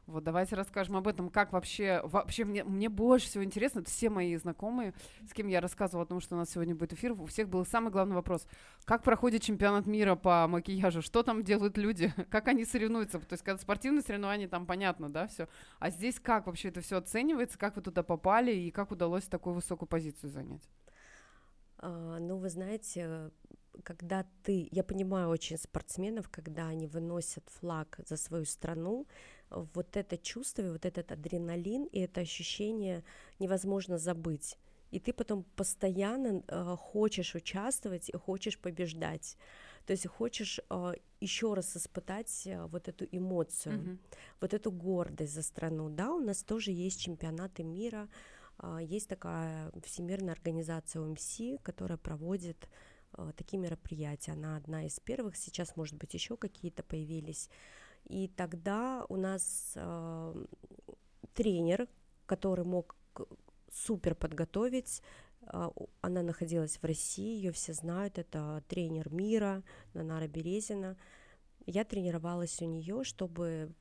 Вот 0.05 0.23
давайте 0.23 0.55
расскажем 0.55 0.95
об 0.95 1.05
этом, 1.09 1.29
как 1.29 1.51
вообще, 1.51 1.99
вообще 2.05 2.45
мне, 2.45 2.63
мне 2.63 2.87
больше 2.87 3.27
всего 3.27 3.43
интересно, 3.43 3.79
это 3.79 3.89
все 3.89 4.09
мои 4.09 4.35
знакомые, 4.37 4.93
с 5.29 5.33
кем 5.33 5.47
я 5.47 5.59
рассказывала 5.59 6.05
о 6.05 6.07
том, 6.07 6.21
что 6.21 6.35
у 6.35 6.37
нас 6.37 6.49
сегодня 6.49 6.75
будет 6.75 6.93
эфир, 6.93 7.11
у 7.11 7.25
всех 7.25 7.49
был 7.49 7.65
самый 7.65 7.91
главный 7.91 8.15
вопрос, 8.15 8.47
как 8.85 9.03
проходит 9.03 9.41
чемпионат 9.41 9.85
мира 9.85 10.15
по 10.15 10.47
макияжу, 10.47 11.01
что 11.01 11.23
там 11.23 11.43
делают 11.43 11.77
люди, 11.77 12.13
как 12.29 12.47
они 12.47 12.63
соревнуются, 12.63 13.19
то 13.19 13.33
есть 13.33 13.43
когда 13.43 13.61
спортивные 13.61 14.01
соревнования, 14.01 14.47
там 14.47 14.65
понятно, 14.65 15.09
да, 15.09 15.27
все, 15.27 15.49
а 15.79 15.89
здесь 15.89 16.21
как 16.21 16.47
вообще 16.47 16.69
это 16.69 16.79
все 16.79 16.97
оценивается, 16.97 17.57
как 17.57 17.75
вы 17.75 17.81
туда 17.81 18.03
попали 18.03 18.53
и 18.53 18.71
как 18.71 18.91
удалось 18.91 19.25
такую 19.25 19.55
высокую 19.55 19.89
позицию 19.89 20.29
занять? 20.29 20.69
А, 21.79 22.17
ну, 22.19 22.37
вы 22.37 22.49
знаете, 22.49 23.31
когда 23.83 24.25
ты, 24.43 24.67
я 24.71 24.83
понимаю 24.83 25.29
очень 25.29 25.57
спортсменов, 25.57 26.29
когда 26.29 26.67
они 26.67 26.87
выносят 26.87 27.43
флаг 27.49 27.99
за 28.07 28.17
свою 28.17 28.45
страну, 28.45 29.07
вот 29.49 29.97
это 29.97 30.17
чувство, 30.17 30.63
вот 30.71 30.85
этот 30.85 31.11
адреналин 31.11 31.85
и 31.85 31.99
это 31.99 32.21
ощущение 32.21 33.03
невозможно 33.39 33.97
забыть. 33.97 34.57
И 34.91 34.99
ты 34.99 35.11
потом 35.11 35.43
постоянно 35.55 36.43
э, 36.47 36.75
хочешь 36.77 37.35
участвовать 37.35 38.09
и 38.09 38.17
хочешь 38.17 38.59
побеждать. 38.59 39.37
То 39.87 39.93
есть 39.93 40.07
хочешь 40.07 40.59
э, 40.69 40.93
еще 41.19 41.55
раз 41.55 41.75
испытать 41.75 42.43
э, 42.45 42.65
вот 42.67 42.87
эту 42.87 43.05
эмоцию, 43.11 43.79
Мгм. 43.79 43.99
вот 44.39 44.53
эту 44.53 44.71
гордость 44.71 45.33
за 45.33 45.41
страну. 45.41 45.89
Да, 45.89 46.13
у 46.13 46.19
нас 46.19 46.43
тоже 46.43 46.71
есть 46.71 47.01
чемпионаты 47.01 47.63
мира, 47.63 48.07
а, 48.59 48.79
есть 48.81 49.09
такая 49.09 49.71
всемирная 49.83 50.33
организация 50.33 51.01
ОМС, 51.01 51.39
которая 51.63 51.97
проводит 51.97 52.69
такие 53.35 53.59
мероприятия. 53.59 54.31
Она 54.33 54.57
одна 54.57 54.85
из 54.85 54.99
первых, 54.99 55.35
сейчас, 55.35 55.75
может 55.75 55.95
быть, 55.95 56.13
еще 56.13 56.37
какие-то 56.37 56.83
появились. 56.83 57.49
И 58.05 58.27
тогда 58.27 59.05
у 59.09 59.15
нас 59.15 59.73
а, 59.75 60.35
тренер, 61.33 61.87
который 62.25 62.65
мог 62.65 62.95
супер 63.71 64.15
подготовить, 64.15 65.01
у- 65.51 65.87
она 66.01 66.21
находилась 66.21 66.77
в 66.77 66.85
России, 66.85 67.35
ее 67.35 67.51
все 67.51 67.73
знают, 67.73 68.17
это 68.17 68.63
тренер 68.67 69.11
мира 69.11 69.63
Нанара 69.93 70.27
Березина. 70.27 70.97
Я 71.65 71.83
тренировалась 71.83 72.61
у 72.61 72.65
нее, 72.65 73.03
чтобы 73.03 73.73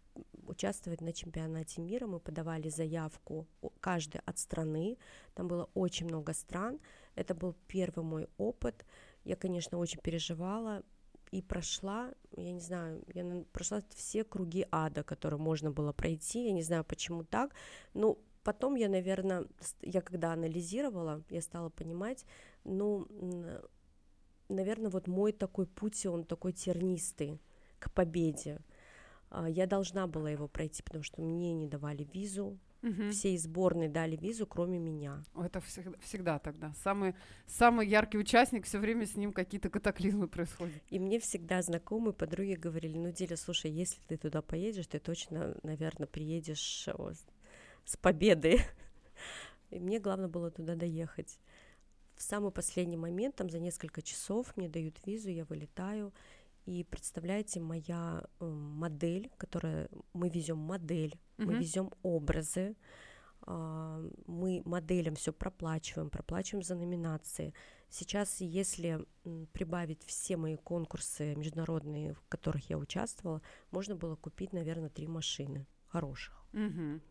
участвовать 0.47 1.01
на 1.01 1.13
чемпионате 1.13 1.81
мира. 1.81 2.07
Мы 2.07 2.21
подавали 2.21 2.69
заявку 2.69 3.47
каждый 3.81 4.21
от 4.25 4.39
страны. 4.39 4.99
Там 5.35 5.49
было 5.49 5.69
очень 5.75 6.07
много 6.07 6.33
стран. 6.33 6.81
Это 7.15 7.35
был 7.35 7.55
первый 7.67 8.05
мой 8.05 8.29
опыт. 8.39 8.85
Я, 9.25 9.37
конечно, 9.37 9.79
очень 9.79 10.01
переживала 10.01 10.83
и 11.31 11.41
прошла, 11.43 12.13
я 12.37 12.53
не 12.53 12.61
знаю, 12.61 13.03
я 13.15 13.45
прошла 13.53 13.83
все 13.95 14.25
круги 14.25 14.67
ада, 14.71 15.03
которые 15.03 15.41
можно 15.41 15.71
было 15.71 15.93
пройти. 15.93 16.45
Я 16.45 16.53
не 16.53 16.63
знаю, 16.63 16.85
почему 16.85 17.25
так. 17.25 17.55
Но 17.95 18.19
потом 18.43 18.75
я, 18.75 18.89
наверное, 18.89 19.47
я 19.81 20.03
когда 20.03 20.33
анализировала, 20.33 21.23
я 21.31 21.41
стала 21.41 21.71
понимать, 21.71 22.27
ну, 22.65 23.07
наверное, 24.49 24.91
вот 24.91 25.07
мой 25.07 25.33
такой 25.33 25.67
путь, 25.67 26.05
он 26.07 26.25
такой 26.25 26.53
тернистый 26.53 27.41
к 27.79 27.91
победе. 27.93 28.61
А, 29.31 29.49
Я 29.49 29.67
должна 29.67 30.07
была 30.07 30.31
его 30.31 30.49
пройти, 30.49 30.83
потому 30.83 31.03
что 31.03 31.23
мне 31.23 31.55
не 31.55 31.67
давали 31.67 32.07
визу. 32.13 32.59
Мгм. 32.83 33.13
Все 33.13 33.35
из 33.35 33.45
сборной 33.45 33.89
дали 33.89 34.17
визу, 34.17 34.47
кроме 34.47 34.79
меня. 34.79 35.23
Это 35.37 35.61
всегда, 35.61 35.97
всегда 36.01 36.39
тогда. 36.41 36.73
Самый, 36.83 37.15
самый 37.47 37.87
яркий 37.87 38.19
участник, 38.19 38.67
все 38.67 38.79
время 38.79 39.07
с 39.07 39.17
ним 39.17 39.33
какие-то 39.33 39.71
катаклизмы 39.71 40.27
происходят. 40.27 40.83
И 40.91 40.99
мне 40.99 41.21
всегда 41.21 41.63
знакомые 41.63 42.13
подруги 42.13 42.55
говорили, 42.55 42.99
ну, 42.99 43.13
Диля, 43.13 43.37
слушай, 43.37 43.71
если 43.71 44.01
ты 44.09 44.17
туда 44.17 44.43
поедешь, 44.43 44.89
ты 44.89 44.99
точно, 44.99 45.57
наверное, 45.63 46.09
приедешь 46.09 46.89
с 47.85 47.97
победой. 47.97 48.61
И 49.71 49.79
мне 49.79 50.01
главное 50.01 50.29
было 50.29 50.51
туда 50.51 50.75
доехать. 50.75 51.39
В 52.17 52.23
самый 52.23 52.51
последний 52.53 52.97
момент, 52.97 53.37
там 53.37 53.49
за 53.49 53.59
несколько 53.59 54.03
часов 54.03 54.57
мне 54.57 54.69
дают 54.69 54.99
визу, 55.07 55.31
я 55.31 55.45
вылетаю. 55.45 56.13
И 56.67 56.85
представляете, 56.85 57.61
моя 57.61 58.25
э, 58.41 58.45
модель, 58.45 59.31
которая 59.37 59.89
мы 60.13 60.29
везем 60.29 60.59
модель, 60.59 61.19
мы 61.39 61.53
Мгм. 61.55 61.61
везем 61.61 61.91
образы, 62.03 62.77
а, 63.45 64.01
мы 64.27 64.63
моделям 64.65 65.17
все 65.17 65.33
проплачиваем, 65.33 66.11
проплачиваем 66.11 66.63
за 66.63 66.77
номинации. 66.77 67.53
Сейчас, 67.89 68.41
если 68.41 69.05
прибавить 69.53 70.03
все 70.05 70.37
мои 70.37 70.57
конкурсы 70.57 71.35
международные, 71.35 72.15
в 72.15 72.23
которых 72.29 72.71
я 72.71 72.79
участвовала, 72.79 73.43
можно 73.71 73.97
было 73.97 74.15
купить, 74.17 74.53
наверное, 74.53 74.91
три 74.91 75.09
машины 75.09 75.67
хороших. 75.89 76.47
Мгм. 76.53 77.03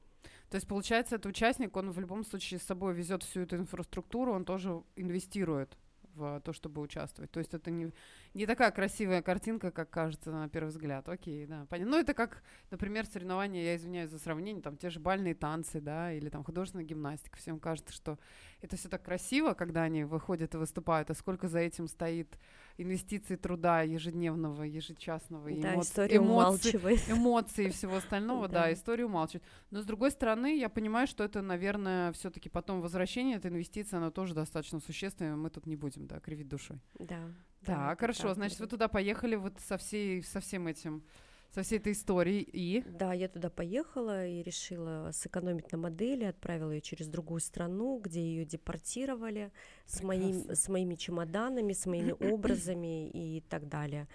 То 0.49 0.55
есть, 0.55 0.67
получается, 0.67 1.15
этот 1.15 1.27
участник, 1.27 1.75
он 1.75 1.91
в 1.91 1.99
любом 1.99 2.23
случае 2.23 2.59
с 2.59 2.63
собой 2.63 2.93
везет 2.93 3.23
всю 3.23 3.41
эту 3.41 3.57
инфраструктуру, 3.57 4.33
он 4.33 4.45
тоже 4.45 4.83
инвестирует 4.95 5.77
в 6.15 6.41
то, 6.41 6.53
чтобы 6.53 6.81
участвовать. 6.81 7.31
То 7.31 7.39
есть 7.39 7.53
это 7.53 7.71
не, 7.71 7.91
не 8.33 8.45
такая 8.45 8.71
красивая 8.71 9.21
картинка, 9.21 9.71
как 9.71 9.89
кажется 9.89 10.31
на 10.31 10.49
первый 10.49 10.69
взгляд. 10.69 11.07
Окей, 11.07 11.45
да, 11.45 11.65
понятно. 11.69 11.91
Ну, 11.91 11.99
это 11.99 12.13
как, 12.13 12.43
например, 12.69 13.05
соревнования, 13.05 13.63
я 13.63 13.75
извиняюсь 13.75 14.09
за 14.09 14.19
сравнение, 14.19 14.61
там 14.61 14.77
те 14.77 14.89
же 14.89 14.99
бальные 14.99 15.35
танцы, 15.35 15.81
да, 15.81 16.13
или 16.13 16.29
там 16.29 16.43
художественная 16.43 16.85
гимнастика. 16.85 17.37
Всем 17.37 17.59
кажется, 17.59 17.93
что 17.93 18.19
это 18.61 18.75
все 18.77 18.89
так 18.89 19.03
красиво, 19.03 19.53
когда 19.53 19.83
они 19.83 20.03
выходят 20.03 20.53
и 20.53 20.57
выступают, 20.57 21.09
а 21.09 21.13
сколько 21.13 21.47
за 21.47 21.59
этим 21.59 21.87
стоит 21.87 22.37
инвестиций 22.81 23.37
труда 23.37 23.81
ежедневного, 23.81 24.63
ежечасного, 24.63 25.49
да, 25.51 25.75
эмо- 25.75 25.83
эмоций, 26.07 26.17
умалчивает. 26.17 27.09
эмоций 27.09 27.65
и 27.65 27.69
всего 27.69 27.97
остального, 27.97 28.47
да. 28.47 28.63
Да. 28.63 28.73
историю 28.73 29.07
умалчивать. 29.07 29.43
Но 29.69 29.81
с 29.81 29.85
другой 29.85 30.11
стороны, 30.11 30.57
я 30.57 30.69
понимаю, 30.69 31.07
что 31.07 31.23
это, 31.23 31.41
наверное, 31.41 32.11
все-таки 32.13 32.49
потом 32.49 32.81
возвращение, 32.81 33.37
эта 33.37 33.47
инвестиция, 33.49 33.97
она 33.97 34.11
тоже 34.11 34.33
достаточно 34.33 34.79
существенная, 34.79 35.35
мы 35.35 35.49
тут 35.49 35.65
не 35.65 35.75
будем, 35.75 36.07
да, 36.07 36.19
кривить 36.19 36.47
душой. 36.47 36.79
Да. 36.99 37.19
да, 37.61 37.65
Так, 37.65 37.91
это 37.93 37.99
хорошо, 37.99 38.33
значит, 38.33 38.59
вы 38.59 38.67
туда 38.67 38.87
поехали 38.87 39.35
вот 39.35 39.59
со 39.59 39.77
всей, 39.77 40.23
со 40.23 40.39
всем 40.39 40.67
этим, 40.67 41.03
со 41.51 41.63
всей 41.63 41.79
этой 41.79 41.91
историей, 41.91 42.41
и... 42.53 42.81
Да, 42.87 43.13
я 43.13 43.27
туда 43.27 43.49
поехала 43.49 44.25
и 44.25 44.41
решила 44.41 45.11
сэкономить 45.13 45.71
на 45.71 45.77
модели, 45.77 46.23
отправила 46.23 46.71
ее 46.71 46.81
через 46.81 47.07
другую 47.07 47.41
страну, 47.41 47.99
где 47.99 48.21
ее 48.21 48.45
депортировали 48.45 49.51
с, 49.85 50.01
моим, 50.01 50.49
с 50.49 50.69
моими 50.69 50.95
чемоданами, 50.95 51.73
с 51.73 51.85
моими 51.85 52.15
образами 52.33 53.09
и 53.09 53.41
так 53.41 53.67
далее. 53.67 54.07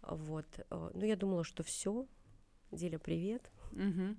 Вот. 0.00 0.46
э, 0.70 0.90
Ну, 0.94 1.04
я 1.04 1.16
думала, 1.16 1.44
что 1.44 1.62
все. 1.62 2.06
Диля, 2.70 2.98
привет. 2.98 3.50
Мгм. 3.72 4.16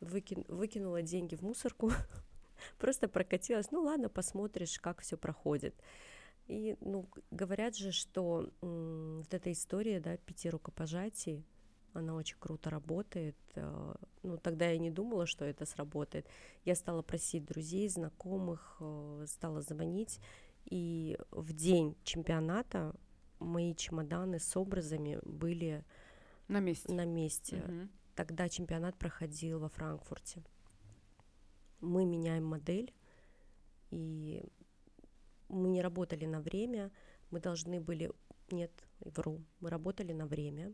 Выкин- 0.00 0.46
выкинула 0.48 1.02
деньги 1.02 1.34
в 1.34 1.42
мусорку, 1.42 1.90
просто 2.78 3.08
прокатилась. 3.08 3.70
Ну 3.72 3.82
ладно, 3.82 4.08
посмотришь, 4.08 4.78
как 4.78 5.02
все 5.02 5.18
проходит. 5.18 5.74
И, 6.46 6.76
ну, 6.80 7.06
говорят 7.30 7.76
же, 7.76 7.92
что 7.92 8.48
м, 8.62 9.18
вот 9.18 9.34
эта 9.34 9.52
история, 9.52 10.00
да, 10.00 10.16
пяти 10.16 10.48
рукопожатий, 10.48 11.44
она 11.98 12.14
очень 12.14 12.36
круто 12.38 12.70
работает. 12.70 13.36
э, 13.54 13.94
Ну, 14.22 14.36
тогда 14.38 14.68
я 14.70 14.78
не 14.78 14.90
думала, 14.90 15.26
что 15.26 15.44
это 15.44 15.64
сработает. 15.66 16.26
Я 16.64 16.74
стала 16.74 17.02
просить 17.02 17.44
друзей, 17.44 17.88
знакомых, 17.88 18.76
э, 18.80 19.24
стала 19.28 19.60
звонить. 19.60 20.20
И 20.70 21.18
в 21.30 21.52
день 21.52 21.96
чемпионата 22.04 22.94
мои 23.38 23.74
чемоданы 23.74 24.38
с 24.38 24.56
образами 24.56 25.18
были 25.24 25.84
На 26.48 26.60
месте. 26.60 26.92
на 26.92 27.04
месте. 27.06 27.56
Мгм. 27.56 27.90
Тогда 28.14 28.48
чемпионат 28.48 28.96
проходил 28.98 29.60
во 29.60 29.68
Франкфурте. 29.68 30.42
Мы 31.80 32.04
меняем 32.04 32.44
модель, 32.44 32.92
и 33.90 34.42
мы 35.48 35.68
не 35.68 35.80
работали 35.82 36.26
на 36.26 36.40
время, 36.40 36.90
мы 37.30 37.40
должны 37.40 37.80
были... 37.80 38.10
Нет, 38.50 38.72
вру, 39.00 39.40
мы 39.60 39.70
работали 39.70 40.12
на 40.12 40.26
время. 40.26 40.72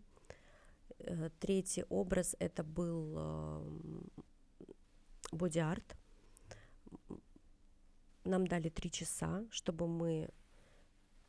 Э, 0.99 1.31
Третий 1.41 1.85
образ 1.89 2.37
это 2.39 2.63
был 2.63 3.19
эм, 3.19 4.11
боди-арт. 5.33 5.97
Нам 8.25 8.47
дали 8.47 8.71
три 8.71 8.91
часа, 8.91 9.45
чтобы 9.51 9.87
мы 9.87 10.31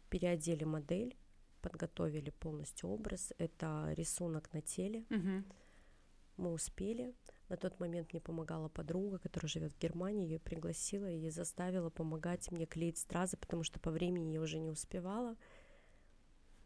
переодели 0.10 0.64
модель, 0.64 1.16
подготовили 1.62 2.30
полностью 2.30 2.90
образ. 2.90 3.34
Это 3.38 3.92
рисунок 3.98 4.54
на 4.54 4.62
теле, 4.62 5.04
Мгм. 5.10 5.46
мы 6.38 6.54
успели. 6.54 7.14
На 7.50 7.58
тот 7.58 7.80
момент 7.80 8.14
мне 8.14 8.22
помогала 8.22 8.70
подруга, 8.70 9.18
которая 9.20 9.50
живет 9.50 9.74
в 9.74 9.78
Германии. 9.80 10.26
Ее 10.28 10.40
пригласила 10.40 11.12
и 11.12 11.30
заставила 11.30 11.90
помогать 11.90 12.50
мне 12.52 12.66
клеить 12.66 12.98
стразы, 12.98 13.36
потому 13.38 13.64
что 13.64 13.80
по 13.80 13.92
времени 13.92 14.32
я 14.34 14.42
уже 14.42 14.58
не 14.60 14.70
успевала. 14.70 15.36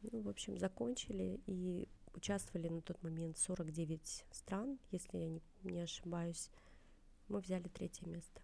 Ну, 0.01 0.21
в 0.21 0.29
общем, 0.29 0.57
закончили 0.57 1.41
и 1.47 1.89
участвовали 2.13 2.69
на 2.69 2.81
тот 2.81 3.01
момент 3.03 3.37
49 3.37 4.25
стран, 4.31 4.79
если 4.91 5.17
я 5.17 5.29
не, 5.29 5.41
не 5.63 5.81
ошибаюсь. 5.81 6.49
Мы 7.27 7.39
взяли 7.39 7.67
третье 7.67 8.07
место. 8.07 8.41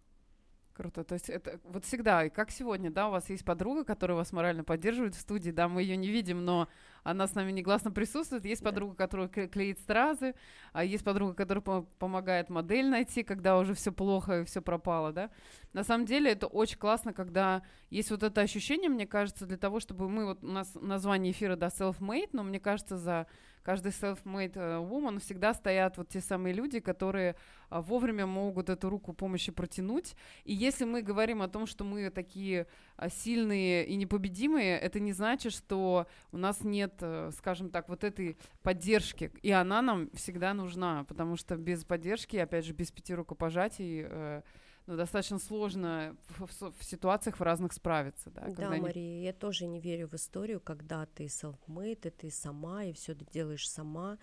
Круто. 0.76 1.06
То 1.06 1.14
есть 1.14 1.30
это 1.30 1.58
вот 1.64 1.86
всегда, 1.86 2.26
и 2.26 2.30
как 2.30 2.52
сегодня, 2.52 2.92
да, 2.92 3.08
у 3.08 3.12
вас 3.12 3.30
есть 3.30 3.46
подруга, 3.46 3.86
которая 3.86 4.18
вас 4.18 4.34
морально 4.34 4.66
поддерживает 4.66 5.16
в 5.16 5.22
студии, 5.22 5.52
да, 5.52 5.70
мы 5.70 5.82
ее 5.82 5.96
не 5.96 6.10
видим, 6.10 6.44
но 6.44 6.68
она 7.04 7.28
с 7.28 7.34
нами 7.34 7.54
негласно 7.54 7.92
присутствует. 7.92 8.44
Есть 8.44 8.62
да. 8.62 8.72
подруга, 8.72 8.94
которая 8.96 9.30
клеит 9.30 9.80
стразы, 9.80 10.36
а 10.74 10.84
есть 10.84 11.06
подруга, 11.06 11.34
которая 11.34 11.86
помогает 11.98 12.50
модель 12.50 12.90
найти, 12.90 13.24
когда 13.24 13.58
уже 13.58 13.74
все 13.74 13.94
плохо 13.94 14.42
и 14.42 14.44
все 14.44 14.62
пропало, 14.62 15.14
да. 15.14 15.30
На 15.72 15.86
самом 15.86 16.06
деле 16.06 16.32
это 16.32 16.48
очень 16.48 16.78
классно, 16.78 17.14
когда 17.14 17.64
есть 17.90 18.12
вот 18.12 18.24
это 18.24 18.42
ощущение, 18.42 18.90
мне 18.90 19.08
кажется, 19.08 19.46
для 19.46 19.58
того, 19.58 19.80
чтобы 19.80 20.10
мы, 20.10 20.26
вот 20.26 20.44
у 20.44 20.48
нас 20.48 20.76
название 20.76 21.32
эфира, 21.32 21.56
да, 21.56 21.68
self-made, 21.68 22.32
но 22.34 22.44
мне 22.44 22.60
кажется, 22.60 22.98
за 22.98 23.28
каждый 23.66 23.92
self-made 23.92 24.54
э, 24.56 24.78
woman 24.78 25.20
всегда 25.20 25.54
стоят 25.54 25.98
вот 25.98 26.10
те 26.10 26.22
самые 26.22 26.54
люди, 26.54 26.80
которые 26.80 27.36
а, 27.70 27.82
вовремя 27.82 28.28
могут 28.28 28.70
эту 28.70 28.90
руку 28.90 29.12
помощи 29.12 29.52
протянуть. 29.52 30.16
И 30.44 30.54
если 30.54 30.86
мы 30.86 31.02
говорим 31.02 31.42
о 31.42 31.48
том, 31.48 31.66
что 31.66 31.84
мы 31.84 32.12
такие 32.12 32.68
а, 32.96 33.10
сильные 33.10 33.88
и 33.88 33.96
непобедимые, 33.96 34.78
это 34.78 35.00
не 35.00 35.14
значит, 35.14 35.52
что 35.52 36.06
у 36.32 36.38
нас 36.38 36.64
нет, 36.64 36.94
э, 37.02 37.32
скажем 37.38 37.72
так, 37.72 37.90
вот 37.90 38.04
этой 38.04 38.38
поддержки. 38.62 39.32
И 39.42 39.52
она 39.52 39.82
нам 39.82 40.12
всегда 40.12 40.54
нужна, 40.54 41.04
потому 41.06 41.36
что 41.36 41.56
без 41.56 41.84
поддержки, 41.84 42.38
опять 42.38 42.66
же, 42.66 42.74
без 42.74 42.92
пяти 42.92 43.16
рукопожатий 43.16 44.06
э, 44.08 44.42
ну, 44.88 44.98
достаточно 44.98 45.40
сложно 45.40 46.16
в, 46.30 46.46
в, 46.46 46.74
в 46.78 46.84
ситуациях 46.84 47.40
в 47.40 47.44
разных 47.44 47.74
справиться. 47.74 48.30
Да, 48.30 48.48
да 48.50 48.70
они... 48.70 48.82
Мария, 48.82 49.24
я 49.24 49.34
тоже 49.34 49.66
не 49.66 49.80
верю 49.80 50.08
в 50.08 50.14
историю, 50.14 50.60
когда 50.60 51.06
ты 51.08 51.26
self-made, 51.26 52.08
и 52.08 52.10
ты 52.12 52.32
сама, 52.32 52.84
и 52.84 52.94
все 52.94 53.16
делаешь 53.16 53.70
сама. 53.70 54.18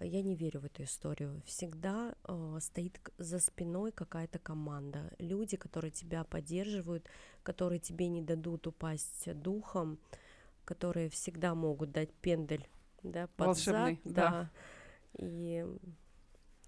Я 0.00 0.22
не 0.22 0.34
верю 0.34 0.60
в 0.60 0.64
эту 0.64 0.84
историю. 0.84 1.42
Всегда 1.44 2.14
э, 2.24 2.58
стоит 2.60 3.00
за 3.18 3.38
спиной 3.40 3.92
какая-то 3.92 4.38
команда. 4.38 5.12
Люди, 5.18 5.56
которые 5.56 5.90
тебя 5.90 6.24
поддерживают, 6.24 7.08
которые 7.42 7.78
тебе 7.78 8.08
не 8.08 8.22
дадут 8.22 8.66
упасть 8.66 9.32
духом, 9.34 9.98
которые 10.64 11.10
всегда 11.10 11.54
могут 11.54 11.90
дать 11.90 12.12
пендель 12.12 12.68
да, 13.02 13.28
под 13.36 13.46
Волшебный, 13.48 14.00
зад. 14.04 14.14
Да. 14.14 14.30
да. 14.30 14.50
И 15.18 15.66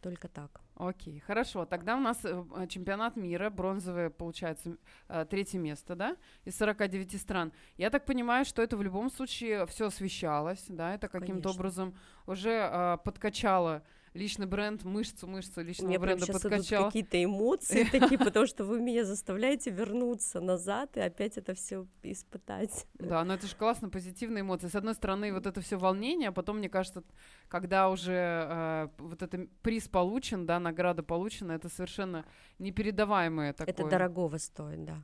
только 0.00 0.28
так. 0.28 0.61
Окей, 0.76 1.21
хорошо. 1.21 1.66
Тогда 1.66 1.97
у 1.97 2.00
нас 2.00 2.25
э, 2.25 2.66
чемпионат 2.69 3.16
мира, 3.16 3.50
бронзовое, 3.50 4.11
получается, 4.11 4.76
э, 5.09 5.26
третье 5.28 5.59
место, 5.59 5.95
да, 5.95 6.16
из 6.45 6.57
49 6.57 7.21
стран. 7.21 7.52
Я 7.76 7.90
так 7.90 8.07
понимаю, 8.07 8.45
что 8.45 8.62
это 8.62 8.76
в 8.76 8.83
любом 8.83 9.11
случае 9.11 9.66
все 9.66 9.87
освещалось, 9.87 10.64
да, 10.69 10.95
это 10.95 11.09
каким-то 11.09 11.50
образом 11.50 11.95
уже 12.26 12.50
э, 12.50 12.99
подкачало 13.04 13.83
личный 14.14 14.47
бренд, 14.47 14.85
мышцу, 14.85 15.26
мышцу 15.26 15.62
личного 15.62 15.88
Мне 15.88 15.99
бренда 15.99 16.26
прям 16.26 16.40
подкачал. 16.40 16.87
какие-то 16.87 17.23
эмоции 17.23 17.85
такие, 17.85 18.19
потому 18.19 18.47
что 18.47 18.64
вы 18.64 18.81
меня 18.81 19.05
заставляете 19.05 19.71
вернуться 19.71 20.40
назад 20.40 20.97
и 20.97 21.00
опять 21.00 21.38
это 21.38 21.55
все 21.55 21.87
испытать. 22.02 22.87
Да, 22.95 23.25
но 23.25 23.35
это 23.35 23.47
же 23.47 23.55
классно, 23.55 23.88
позитивные 23.88 24.43
эмоции. 24.43 24.69
С 24.69 24.75
одной 24.75 24.95
стороны, 24.95 25.33
вот 25.33 25.47
это 25.47 25.61
все 25.61 25.76
волнение, 25.76 26.31
а 26.31 26.33
потом, 26.33 26.59
мне 26.59 26.69
кажется, 26.69 27.05
когда 27.49 27.88
уже 27.88 28.12
э, 28.12 28.88
вот 28.99 29.23
этот 29.23 29.50
приз 29.62 29.88
получен, 29.88 30.47
да, 30.47 30.59
награда 30.59 31.02
получена, 31.02 31.52
это 31.52 31.69
совершенно 31.69 32.25
непередаваемое 32.59 33.52
такое. 33.52 33.73
Это 33.73 33.88
дорогого 33.88 34.38
стоит, 34.38 34.85
да 34.85 35.02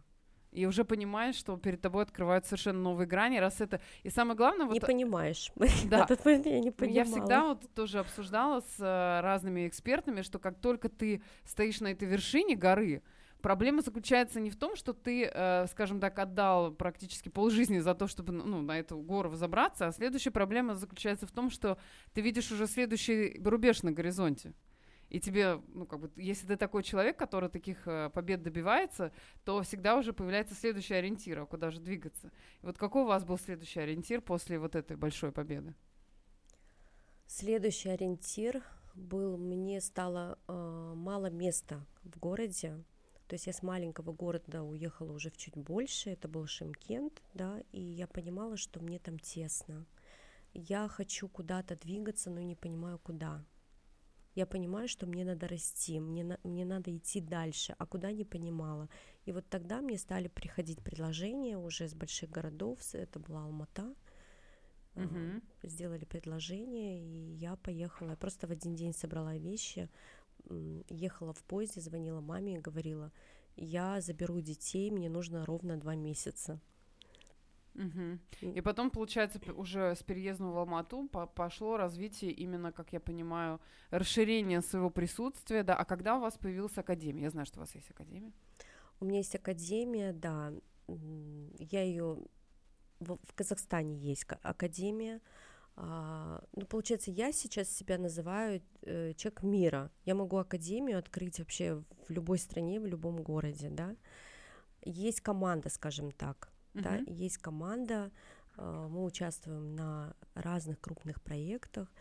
и 0.56 0.64
уже 0.64 0.84
понимаешь, 0.84 1.36
что 1.36 1.56
перед 1.58 1.82
тобой 1.82 2.02
открывают 2.02 2.46
совершенно 2.46 2.80
новые 2.80 3.06
грани, 3.06 3.36
раз 3.38 3.60
это... 3.60 3.80
И 4.02 4.10
самое 4.10 4.36
главное... 4.36 4.66
Не 4.66 4.80
вот... 4.80 4.86
понимаешь. 4.86 5.52
Да. 5.86 6.04
Этот 6.04 6.24
момент 6.24 6.46
я 6.46 6.58
не 6.58 6.70
понимала. 6.70 6.96
Я 6.96 7.04
всегда 7.04 7.44
вот 7.48 7.74
тоже 7.74 7.98
обсуждала 7.98 8.60
с 8.60 8.80
э, 8.80 9.20
разными 9.20 9.68
экспертами, 9.68 10.22
что 10.22 10.38
как 10.38 10.58
только 10.58 10.88
ты 10.88 11.22
стоишь 11.44 11.80
на 11.80 11.88
этой 11.88 12.08
вершине 12.08 12.56
горы, 12.56 13.02
Проблема 13.42 13.82
заключается 13.82 14.40
не 14.40 14.50
в 14.50 14.56
том, 14.56 14.74
что 14.76 14.92
ты, 14.92 15.30
э, 15.32 15.66
скажем 15.68 16.00
так, 16.00 16.18
отдал 16.18 16.72
практически 16.72 17.28
полжизни 17.28 17.78
за 17.78 17.94
то, 17.94 18.08
чтобы 18.08 18.32
ну, 18.32 18.62
на 18.62 18.78
эту 18.78 18.98
гору 18.98 19.28
взобраться, 19.28 19.86
а 19.86 19.92
следующая 19.92 20.30
проблема 20.30 20.74
заключается 20.74 21.26
в 21.26 21.32
том, 21.32 21.50
что 21.50 21.78
ты 22.12 22.22
видишь 22.22 22.50
уже 22.50 22.66
следующий 22.66 23.40
рубеж 23.44 23.82
на 23.82 23.92
горизонте. 23.92 24.54
И 25.08 25.20
тебе, 25.20 25.60
ну, 25.68 25.86
как 25.86 26.00
бы, 26.00 26.10
если 26.16 26.46
ты 26.46 26.56
такой 26.56 26.82
человек, 26.82 27.16
который 27.16 27.48
таких 27.48 27.86
э, 27.86 28.10
побед 28.10 28.42
добивается, 28.42 29.12
то 29.44 29.62
всегда 29.62 29.96
уже 29.96 30.12
появляется 30.12 30.54
следующий 30.54 30.94
ориентир, 30.94 31.38
а 31.38 31.46
куда 31.46 31.70
же 31.70 31.80
двигаться. 31.80 32.32
И 32.62 32.66
вот 32.66 32.76
какой 32.76 33.02
у 33.02 33.06
вас 33.06 33.24
был 33.24 33.38
следующий 33.38 33.80
ориентир 33.80 34.20
после 34.20 34.58
вот 34.58 34.74
этой 34.74 34.96
большой 34.96 35.30
победы? 35.30 35.74
Следующий 37.26 37.90
ориентир 37.90 38.62
был, 38.94 39.36
мне 39.36 39.80
стало 39.80 40.38
э, 40.48 40.92
мало 40.96 41.30
места 41.30 41.86
в 42.02 42.18
городе. 42.18 42.82
То 43.28 43.34
есть 43.34 43.46
я 43.46 43.52
с 43.52 43.62
маленького 43.62 44.12
города 44.12 44.62
уехала 44.62 45.12
уже 45.12 45.30
в 45.30 45.36
чуть 45.36 45.56
больше, 45.56 46.10
это 46.10 46.28
был 46.28 46.46
Шимкент, 46.46 47.22
да, 47.34 47.60
и 47.72 47.80
я 47.80 48.06
понимала, 48.06 48.56
что 48.56 48.80
мне 48.80 49.00
там 49.00 49.18
тесно. 49.18 49.84
Я 50.52 50.88
хочу 50.88 51.28
куда-то 51.28 51.76
двигаться, 51.76 52.30
но 52.30 52.40
не 52.40 52.54
понимаю, 52.54 52.98
куда 53.00 53.44
я 54.36 54.46
понимаю, 54.46 54.86
что 54.86 55.06
мне 55.06 55.24
надо 55.24 55.48
расти, 55.48 55.98
мне, 55.98 56.22
на, 56.22 56.38
мне 56.44 56.66
надо 56.66 56.94
идти 56.94 57.20
дальше, 57.20 57.74
а 57.78 57.86
куда 57.86 58.12
не 58.12 58.24
понимала. 58.24 58.88
И 59.24 59.32
вот 59.32 59.48
тогда 59.48 59.80
мне 59.80 59.98
стали 59.98 60.28
приходить 60.28 60.82
предложения 60.82 61.56
уже 61.56 61.86
из 61.86 61.94
больших 61.94 62.30
городов, 62.30 62.78
это 62.92 63.18
была 63.18 63.44
Алмата, 63.44 63.94
uh-huh. 64.94 65.42
сделали 65.62 66.04
предложение, 66.04 67.02
и 67.02 67.32
я 67.36 67.56
поехала. 67.56 68.10
Я 68.10 68.16
просто 68.16 68.46
в 68.46 68.50
один 68.50 68.76
день 68.76 68.92
собрала 68.92 69.38
вещи, 69.38 69.88
ехала 70.90 71.32
в 71.32 71.42
поезде, 71.44 71.80
звонила 71.80 72.20
маме 72.20 72.56
и 72.56 72.60
говорила, 72.60 73.12
я 73.56 74.02
заберу 74.02 74.40
детей, 74.40 74.90
мне 74.90 75.08
нужно 75.08 75.46
ровно 75.46 75.78
два 75.78 75.94
месяца. 75.94 76.60
Угу. 77.76 78.52
И 78.54 78.60
потом, 78.60 78.90
получается, 78.90 79.40
уже 79.52 79.94
с 79.94 80.02
переездом 80.02 80.52
в 80.52 80.58
Алмату 80.58 81.08
по 81.08 81.26
пошло 81.26 81.76
развитие 81.76 82.30
именно, 82.30 82.72
как 82.72 82.92
я 82.92 83.00
понимаю, 83.00 83.60
расширение 83.90 84.62
своего 84.62 84.90
присутствия, 84.90 85.62
да. 85.62 85.76
А 85.76 85.84
когда 85.84 86.16
у 86.16 86.20
вас 86.20 86.38
появилась 86.38 86.78
академия? 86.78 87.24
Я 87.24 87.30
знаю, 87.30 87.46
что 87.46 87.58
у 87.58 87.60
вас 87.60 87.74
есть 87.74 87.90
академия. 87.90 88.32
У 89.00 89.04
меня 89.04 89.18
есть 89.18 89.34
академия, 89.34 90.12
да. 90.12 90.52
Я 91.58 91.82
ее 91.82 92.18
в, 93.00 93.18
в 93.22 93.34
Казахстане 93.34 93.96
есть 93.96 94.26
академия. 94.42 95.20
А, 95.78 96.42
ну, 96.54 96.64
получается, 96.64 97.10
я 97.10 97.32
сейчас 97.32 97.68
себя 97.68 97.98
называю 97.98 98.62
э, 98.82 99.12
человек 99.14 99.42
мира. 99.42 99.90
Я 100.06 100.14
могу 100.14 100.38
академию 100.38 100.98
открыть 100.98 101.38
вообще 101.38 101.82
в 102.08 102.10
любой 102.10 102.38
стране, 102.38 102.80
в 102.80 102.86
любом 102.86 103.22
городе, 103.22 103.68
да. 103.68 103.94
Есть 104.82 105.20
команда, 105.20 105.68
скажем 105.68 106.10
так 106.12 106.55
uh-huh. 106.76 107.04
да, 107.04 107.12
есть 107.12 107.38
команда, 107.38 108.10
а, 108.56 108.88
мы 108.88 109.04
участвуем 109.04 109.74
на 109.74 110.14
разных 110.34 110.80
крупных 110.80 111.20
проектах, 111.22 111.92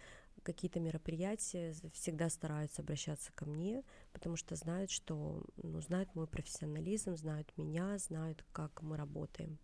какие-то 0.46 0.80
мероприятия 0.80 1.74
всегда 1.92 2.30
стараются 2.30 2.82
обращаться 2.82 3.32
ко 3.34 3.46
мне, 3.46 3.84
потому 4.14 4.36
что 4.36 4.56
знают, 4.56 4.92
что 4.92 5.44
ну, 5.58 5.82
знают 5.82 6.14
мой 6.16 6.28
профессионализм, 6.28 7.16
знают 7.18 7.52
меня, 7.58 7.98
знают, 7.98 8.46
как 8.52 8.82
мы 8.82 8.96
работаем. 8.96 9.58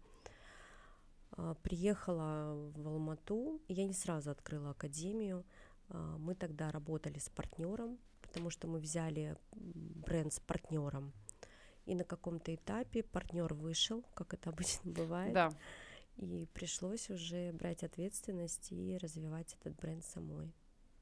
А, 1.31 1.53
приехала 1.55 2.71
в 2.75 2.87
Алмату, 2.87 3.61
я 3.67 3.85
не 3.85 3.93
сразу 3.93 4.31
открыла 4.31 4.71
академию. 4.71 5.45
А, 5.89 6.17
мы 6.17 6.35
тогда 6.35 6.71
работали 6.71 7.19
с 7.19 7.29
партнером, 7.29 7.99
потому 8.21 8.49
что 8.49 8.67
мы 8.67 8.79
взяли 8.79 9.37
бренд 9.53 10.33
с 10.33 10.39
партнером 10.39 11.13
и 11.85 11.95
на 11.95 12.03
каком-то 12.03 12.53
этапе 12.53 13.03
партнер 13.03 13.53
вышел, 13.53 14.03
как 14.13 14.33
это 14.33 14.49
обычно 14.49 14.91
бывает. 14.91 15.33
Да. 15.33 15.51
И 16.17 16.47
пришлось 16.53 17.09
уже 17.09 17.51
брать 17.53 17.83
ответственность 17.83 18.71
и 18.71 18.97
развивать 18.97 19.55
этот 19.59 19.75
бренд 19.77 20.03
самой. 20.05 20.53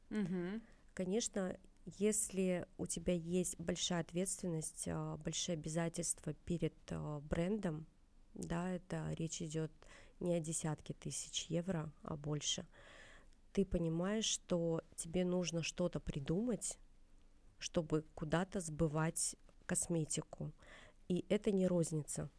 Угу. 0.10 0.62
Конечно, 0.94 1.58
если 1.98 2.68
у 2.78 2.86
тебя 2.86 3.14
есть 3.14 3.60
большая 3.60 4.02
ответственность, 4.02 4.88
а, 4.88 5.18
большие 5.18 5.54
обязательства 5.54 6.34
перед 6.46 6.76
а, 6.92 7.20
брендом, 7.22 7.86
да, 8.34 8.72
это 8.72 9.12
речь 9.14 9.42
идет 9.42 9.72
не 10.20 10.36
о 10.36 10.40
десятке 10.40 10.94
тысяч 10.94 11.46
евро, 11.46 11.92
а 12.04 12.16
больше, 12.16 12.66
ты 13.54 13.66
понимаешь, 13.66 14.26
что 14.26 14.82
тебе 14.96 15.26
нужно 15.26 15.64
что-то 15.64 16.00
придумать, 16.00 16.78
чтобы 17.58 18.06
куда-то 18.16 18.60
сбывать 18.60 19.36
косметику. 19.66 20.52
И 21.10 21.26
это 21.28 21.52
не 21.52 21.68
розница. 21.68 22.30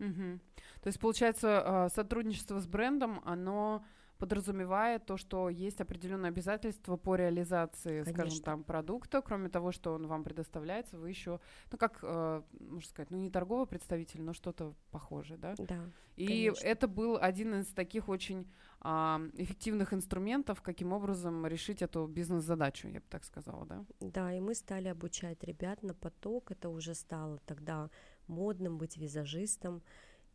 Угу. 0.00 0.40
То 0.80 0.86
есть, 0.86 0.98
получается, 0.98 1.62
а, 1.84 1.88
сотрудничество 1.90 2.58
с 2.58 2.66
брендом, 2.66 3.20
оно 3.24 3.84
подразумевает 4.20 5.06
то, 5.06 5.16
что 5.16 5.48
есть 5.48 5.80
определенные 5.80 6.28
обязательства 6.28 6.96
по 6.96 7.16
реализации, 7.16 8.04
Конечно. 8.04 8.12
скажем, 8.12 8.44
там 8.44 8.64
продукта. 8.64 9.22
Кроме 9.22 9.48
того, 9.48 9.72
что 9.72 9.94
он 9.94 10.06
вам 10.06 10.22
предоставляется, 10.22 10.98
вы 10.98 11.08
еще, 11.08 11.40
ну 11.72 11.78
как, 11.78 11.98
э, 12.02 12.42
можно 12.60 12.88
сказать, 12.88 13.10
ну 13.10 13.16
не 13.16 13.30
торговый 13.30 13.66
представитель, 13.66 14.20
но 14.22 14.34
что-то 14.34 14.74
похожее, 14.90 15.38
да? 15.38 15.54
Да. 15.58 15.90
И 16.16 16.26
конечно. 16.26 16.66
это 16.66 16.86
был 16.86 17.18
один 17.20 17.54
из 17.54 17.68
таких 17.68 18.08
очень 18.08 18.46
а, 18.82 19.20
эффективных 19.34 19.94
инструментов, 19.94 20.60
каким 20.60 20.92
образом 20.92 21.46
решить 21.46 21.80
эту 21.80 22.06
бизнес-задачу, 22.06 22.88
я 22.88 23.00
бы 23.00 23.06
так 23.08 23.24
сказала, 23.24 23.64
да? 23.64 23.84
Да, 24.00 24.32
и 24.34 24.40
мы 24.40 24.54
стали 24.54 24.88
обучать 24.88 25.42
ребят 25.44 25.82
на 25.82 25.94
поток. 25.94 26.50
Это 26.50 26.68
уже 26.68 26.94
стало 26.94 27.38
тогда 27.46 27.88
модным 28.26 28.76
быть 28.76 28.98
визажистом. 28.98 29.82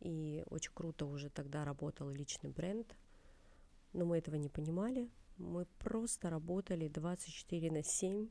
И 0.00 0.44
очень 0.50 0.72
круто 0.74 1.06
уже 1.06 1.30
тогда 1.30 1.64
работал 1.64 2.10
личный 2.10 2.50
бренд 2.50 2.96
но 3.96 4.04
мы 4.04 4.18
этого 4.18 4.36
не 4.36 4.48
понимали. 4.48 5.08
Мы 5.38 5.66
просто 5.78 6.30
работали 6.30 6.88
24 6.88 7.70
на 7.70 7.82
7, 7.82 8.28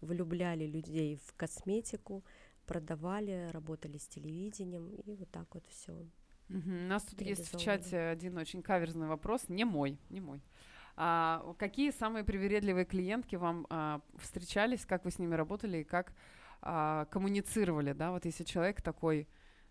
влюбляли 0.00 0.66
людей 0.66 1.16
в 1.16 1.34
косметику, 1.36 2.24
продавали, 2.66 3.50
работали 3.52 3.98
с 3.98 4.06
телевидением, 4.08 4.94
и 4.94 5.14
вот 5.14 5.30
так 5.30 5.54
вот 5.54 5.66
все. 5.68 5.92
Угу. 5.92 6.70
У 6.70 6.88
нас 6.88 7.04
тут 7.04 7.20
есть 7.22 7.52
в 7.52 7.58
чате 7.58 7.98
один 7.98 8.36
очень 8.36 8.62
каверзный 8.62 9.06
вопрос, 9.06 9.48
не 9.48 9.64
мой, 9.64 9.98
не 10.10 10.20
мой. 10.20 10.42
А, 10.96 11.54
какие 11.58 11.90
самые 11.90 12.24
привередливые 12.24 12.84
клиентки 12.84 13.36
вам 13.36 13.66
а, 13.70 14.00
встречались, 14.16 14.84
как 14.84 15.04
вы 15.04 15.10
с 15.10 15.18
ними 15.18 15.34
работали 15.34 15.78
и 15.78 15.84
как 15.84 16.12
а, 16.60 17.06
коммуницировали, 17.06 17.92
да, 17.92 18.10
вот 18.10 18.26
если 18.26 18.44
человек 18.44 18.82
такой 18.82 19.26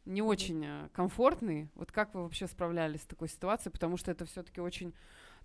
не 0.06 0.22
очень 0.22 0.64
э, 0.66 0.90
комфортный. 0.94 1.70
Вот 1.76 1.92
как 1.92 2.14
вы 2.14 2.24
вообще 2.24 2.48
справлялись 2.48 3.02
с 3.02 3.06
такой 3.06 3.30
ситуацией? 3.30 3.72
Потому 3.72 3.98
что 3.98 4.12
это 4.12 4.26
все-таки 4.26 4.62
очень 4.62 4.94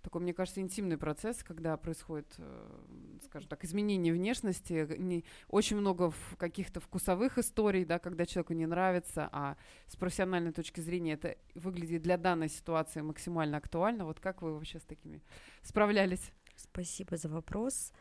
такой, 0.01 0.21
мне 0.21 0.33
кажется, 0.33 0.61
интимный 0.61 0.97
процесс, 0.97 1.43
когда 1.43 1.75
происходит, 1.77 2.33
э, 2.37 3.19
скажем 3.25 3.49
так, 3.49 3.63
изменение 3.63 4.13
внешности, 4.13 4.87
не, 4.97 5.25
очень 5.49 5.77
много 5.77 6.13
каких-то 6.37 6.79
вкусовых 6.79 7.37
историй, 7.37 7.85
да, 7.85 7.99
когда 7.99 8.25
человеку 8.25 8.53
не 8.53 8.65
нравится, 8.65 9.29
а 9.31 9.57
с 9.87 9.95
профессиональной 9.95 10.51
точки 10.51 10.79
зрения 10.79 11.13
это 11.13 11.37
выглядит 11.55 12.01
для 12.01 12.17
данной 12.17 12.49
ситуации 12.49 13.01
максимально 13.01 13.57
актуально. 13.57 14.05
Вот 14.05 14.19
как 14.19 14.41
вы 14.41 14.53
вообще 14.53 14.79
с 14.79 14.83
такими 14.83 15.21
справлялись? 15.61 16.31
Спасибо 16.55 17.17
за 17.17 17.29
вопрос. 17.29 17.91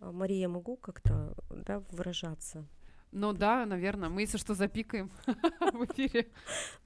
А, 0.00 0.12
Мария, 0.12 0.48
могу 0.48 0.76
как-то 0.76 1.34
да, 1.50 1.80
выражаться? 1.90 2.66
Ну 3.12 3.32
да, 3.32 3.66
наверное. 3.66 4.08
Мы, 4.08 4.22
если 4.22 4.38
что, 4.38 4.54
запикаем 4.54 5.10
в 5.26 5.84
эфире. 5.86 6.30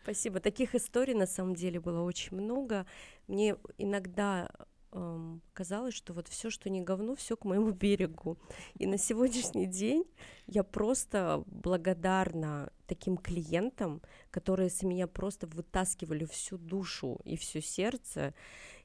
Спасибо. 0.03 0.41
Таких 0.41 0.75
историй 0.75 1.15
на 1.15 1.27
самом 1.27 1.55
деле 1.55 1.81
было 1.81 2.03
очень 2.03 2.37
много. 2.37 2.87
Мне 3.27 3.57
иногда 3.77 4.51
эм, 4.93 5.43
казалось, 5.53 5.95
что 5.95 6.15
вот 6.15 6.29
все, 6.29 6.49
что 6.49 6.71
не 6.71 6.81
говно, 6.81 7.15
все 7.15 7.37
к 7.37 7.45
моему 7.45 7.73
берегу. 7.73 8.39
И 8.75 8.87
на 8.87 8.97
сегодняшний 8.97 9.67
день 9.67 10.05
я 10.47 10.63
просто 10.63 11.43
благодарна 11.47 12.73
таким 12.87 13.19
клиентам, 13.19 14.01
которые 14.31 14.71
с 14.71 14.83
меня 14.83 15.07
просто 15.07 15.47
вытаскивали 15.47 16.25
всю 16.25 16.57
душу 16.57 17.21
и 17.25 17.37
все 17.37 17.61
сердце. 17.61 18.33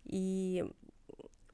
И 0.03 0.65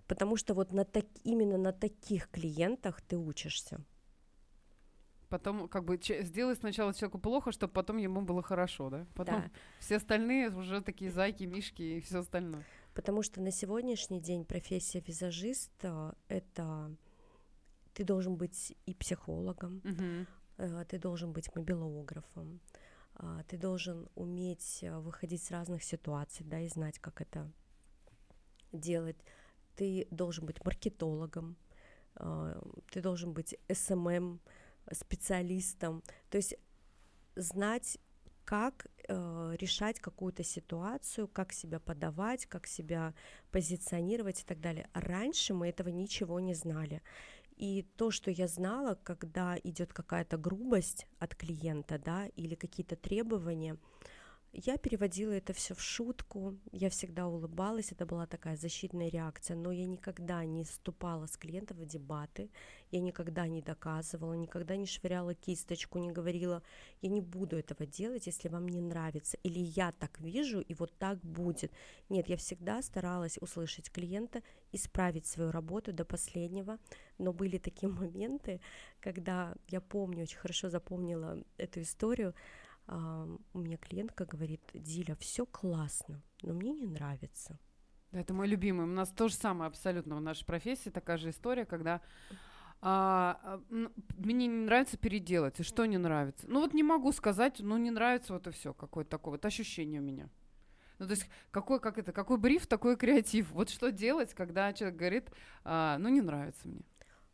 потому 0.08 0.36
что 0.36 0.56
вот 0.56 0.74
на 0.74 0.84
так, 0.84 1.06
именно 1.24 1.58
на 1.58 1.74
таких 1.74 2.30
клиентах 2.30 3.02
ты 3.02 3.18
учишься. 3.18 3.84
Потом, 5.36 5.68
как 5.68 5.84
бы, 5.84 6.00
сделай 6.02 6.56
сначала 6.56 6.94
человеку 6.94 7.20
плохо, 7.20 7.52
чтобы 7.52 7.74
потом 7.74 7.98
ему 7.98 8.22
было 8.22 8.42
хорошо, 8.42 8.90
да? 8.90 9.06
Потом 9.16 9.42
да. 9.42 9.52
все 9.80 9.98
остальные 9.98 10.50
уже 10.50 10.80
такие 10.80 11.12
зайки, 11.12 11.44
мишки 11.44 11.82
и 11.82 12.00
все 12.00 12.20
остальное. 12.20 12.64
Потому 12.94 13.22
что 13.22 13.42
на 13.42 13.52
сегодняшний 13.52 14.22
день 14.22 14.46
профессия 14.46 15.02
визажиста— 15.02 16.16
это 16.30 16.96
ты 17.94 18.06
должен 18.06 18.38
быть 18.38 18.78
и 18.86 18.94
психологом, 18.94 19.82
угу. 19.84 20.86
ты 20.88 21.00
должен 21.00 21.34
быть 21.34 21.54
мобилографом, 21.54 22.62
а, 23.16 23.44
ты 23.44 23.58
должен 23.58 24.08
уметь 24.16 24.80
э, 24.84 24.98
выходить 25.00 25.44
с 25.44 25.52
разных 25.52 25.84
ситуаций, 25.84 26.46
да, 26.46 26.62
и 26.62 26.70
знать, 26.70 26.98
как 27.00 27.20
это 27.20 27.52
делать. 28.72 29.18
Ты 29.76 30.08
должен 30.12 30.46
быть 30.46 30.64
маркетологом, 30.64 31.58
а, 32.16 32.58
ты 32.90 33.02
должен 33.02 33.34
быть 33.34 33.58
SMM, 33.68 34.40
специалистом, 34.92 36.04
то 36.30 36.38
есть 36.38 36.56
знать, 37.36 37.98
как 38.46 38.88
э, 39.08 39.56
решать 39.60 40.00
какую-то 40.00 40.44
ситуацию, 40.44 41.28
как 41.28 41.52
себя 41.52 41.80
подавать, 41.80 42.46
как 42.46 42.68
себя 42.68 43.14
позиционировать 43.52 44.42
и 44.42 44.46
так 44.46 44.62
далее. 44.62 44.88
Раньше 44.94 45.54
мы 45.54 45.68
этого 45.68 45.90
ничего 45.90 46.40
не 46.40 46.54
знали. 46.54 47.02
И 47.58 47.84
то, 47.96 48.12
что 48.12 48.32
я 48.32 48.48
знала, 48.48 48.96
когда 48.96 49.58
идет 49.64 49.94
какая-то 49.94 50.38
грубость 50.38 51.08
от 51.20 51.36
клиента, 51.36 51.98
да, 51.98 52.28
или 52.36 52.56
какие-то 52.56 52.96
требования, 52.96 53.78
я 54.58 54.78
переводила 54.78 55.32
это 55.32 55.52
все 55.54 55.74
в 55.76 55.82
шутку, 55.82 56.58
я 56.72 56.90
всегда 56.90 57.28
улыбалась, 57.28 57.92
это 57.92 58.06
была 58.06 58.26
такая 58.26 58.56
защитная 58.56 59.10
реакция, 59.10 59.58
но 59.58 59.72
я 59.72 59.86
никогда 59.86 60.46
не 60.46 60.64
вступала 60.64 61.26
с 61.28 61.36
клиентом 61.36 61.78
в 61.78 61.86
дебаты, 61.86 62.50
я 62.92 63.02
никогда 63.02 63.48
не 63.48 63.62
доказывала, 63.62 64.34
никогда 64.34 64.78
не 64.78 64.86
швыряла 64.86 65.34
кисточку, 65.34 66.00
не 66.00 66.12
говорила, 66.12 66.64
я 67.02 67.10
не 67.10 67.22
буду 67.22 67.58
этого 67.58 67.86
делать, 67.86 68.28
если 68.28 68.48
вам 68.48 68.70
не 68.70 68.80
нравится, 68.80 69.38
или 69.44 69.60
я 69.60 69.92
так 69.92 70.20
вижу, 70.22 70.62
и 70.62 70.74
вот 70.74 70.98
так 70.98 71.20
будет. 71.20 71.72
Нет, 72.08 72.30
я 72.30 72.38
всегда 72.38 72.82
старалась 72.82 73.38
услышать 73.42 73.92
клиента, 73.92 74.42
исправить 74.72 75.26
свою 75.26 75.52
работу 75.52 75.92
до 75.92 76.06
последнего, 76.06 76.80
но 77.18 77.34
были 77.34 77.58
такие 77.58 77.90
моменты, 77.92 78.62
когда 79.02 79.54
я 79.68 79.82
помню, 79.82 80.24
очень 80.24 80.38
хорошо 80.38 80.70
запомнила 80.70 81.44
эту 81.58 81.82
историю, 81.82 82.34
у 82.88 83.60
меня 83.60 83.78
клиентка 83.78 84.26
говорит, 84.26 84.62
Диля, 84.74 85.16
все 85.16 85.46
классно, 85.46 86.22
но 86.42 86.54
мне 86.54 86.72
не 86.74 86.86
нравится. 86.86 87.60
это 88.12 88.34
мой 88.34 88.48
любимый. 88.48 88.84
У 88.84 88.90
нас 88.90 89.10
то 89.10 89.28
же 89.28 89.34
самое 89.34 89.70
абсолютно 89.70 90.16
в 90.16 90.22
нашей 90.22 90.46
профессии, 90.46 90.90
такая 90.90 91.18
же 91.18 91.30
история, 91.32 91.66
когда 91.66 92.02
а, 92.82 93.40
а 93.44 93.62
мне 94.16 94.48
не 94.48 94.66
нравится 94.66 94.98
переделать, 94.98 95.60
и 95.60 95.64
что 95.64 95.86
не 95.86 95.98
нравится? 95.98 96.46
Ну 96.48 96.60
вот 96.62 96.74
не 96.74 96.84
могу 96.84 97.12
сказать, 97.12 97.60
ну 97.60 97.78
не 97.78 97.90
нравится 97.90 98.34
вот 98.34 98.46
и 98.48 98.52
все, 98.52 98.74
какое-то 98.74 99.10
такое 99.10 99.34
вот 99.34 99.46
ощущение 99.46 100.02
у 100.02 100.04
меня. 100.04 100.30
Ну, 101.00 101.08
то 101.08 101.12
есть 101.12 101.28
какой, 101.52 101.80
как 101.80 101.98
это, 101.98 102.12
какой 102.12 102.38
бриф, 102.38 102.68
такой 102.68 102.96
креатив. 102.96 103.52
Вот 103.52 103.70
что 103.70 103.92
делать, 103.92 104.34
когда 104.34 104.72
человек 104.72 104.98
говорит, 104.98 105.32
а, 105.64 105.98
ну, 105.98 106.10
не 106.10 106.22
нравится 106.22 106.68
мне 106.68 106.82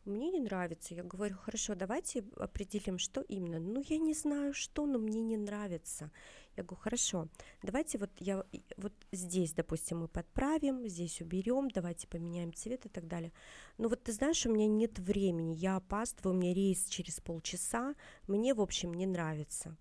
мне 0.04 0.30
не 0.30 0.40
нравится. 0.40 0.94
Я 0.94 1.04
говорю, 1.04 1.36
хорошо, 1.36 1.74
давайте 1.74 2.24
определим, 2.36 2.98
что 2.98 3.20
именно. 3.20 3.60
Ну, 3.60 3.82
я 3.88 3.98
не 3.98 4.14
знаю, 4.14 4.52
что, 4.52 4.86
но 4.86 4.98
мне 4.98 5.22
не 5.22 5.36
нравится. 5.36 6.10
Я 6.56 6.64
говорю, 6.64 6.82
хорошо, 6.82 7.28
давайте 7.62 7.98
вот 7.98 8.10
я 8.18 8.44
вот 8.76 8.92
здесь, 9.12 9.52
допустим, 9.52 10.00
мы 10.00 10.08
подправим, 10.08 10.86
здесь 10.88 11.20
уберем, 11.20 11.70
давайте 11.70 12.06
поменяем 12.08 12.52
цвет 12.52 12.84
и 12.84 12.88
так 12.88 13.06
далее. 13.06 13.32
Но 13.78 13.88
вот 13.88 14.02
ты 14.02 14.12
знаешь, 14.12 14.44
у 14.44 14.52
меня 14.52 14.66
нет 14.66 14.98
времени, 14.98 15.54
я 15.54 15.76
опаздываю, 15.76 16.36
у 16.36 16.38
меня 16.38 16.52
рейс 16.52 16.86
через 16.88 17.20
полчаса, 17.20 17.94
мне, 18.26 18.54
в 18.54 18.60
общем, 18.60 18.92
не 18.92 19.06
нравится. 19.06 19.76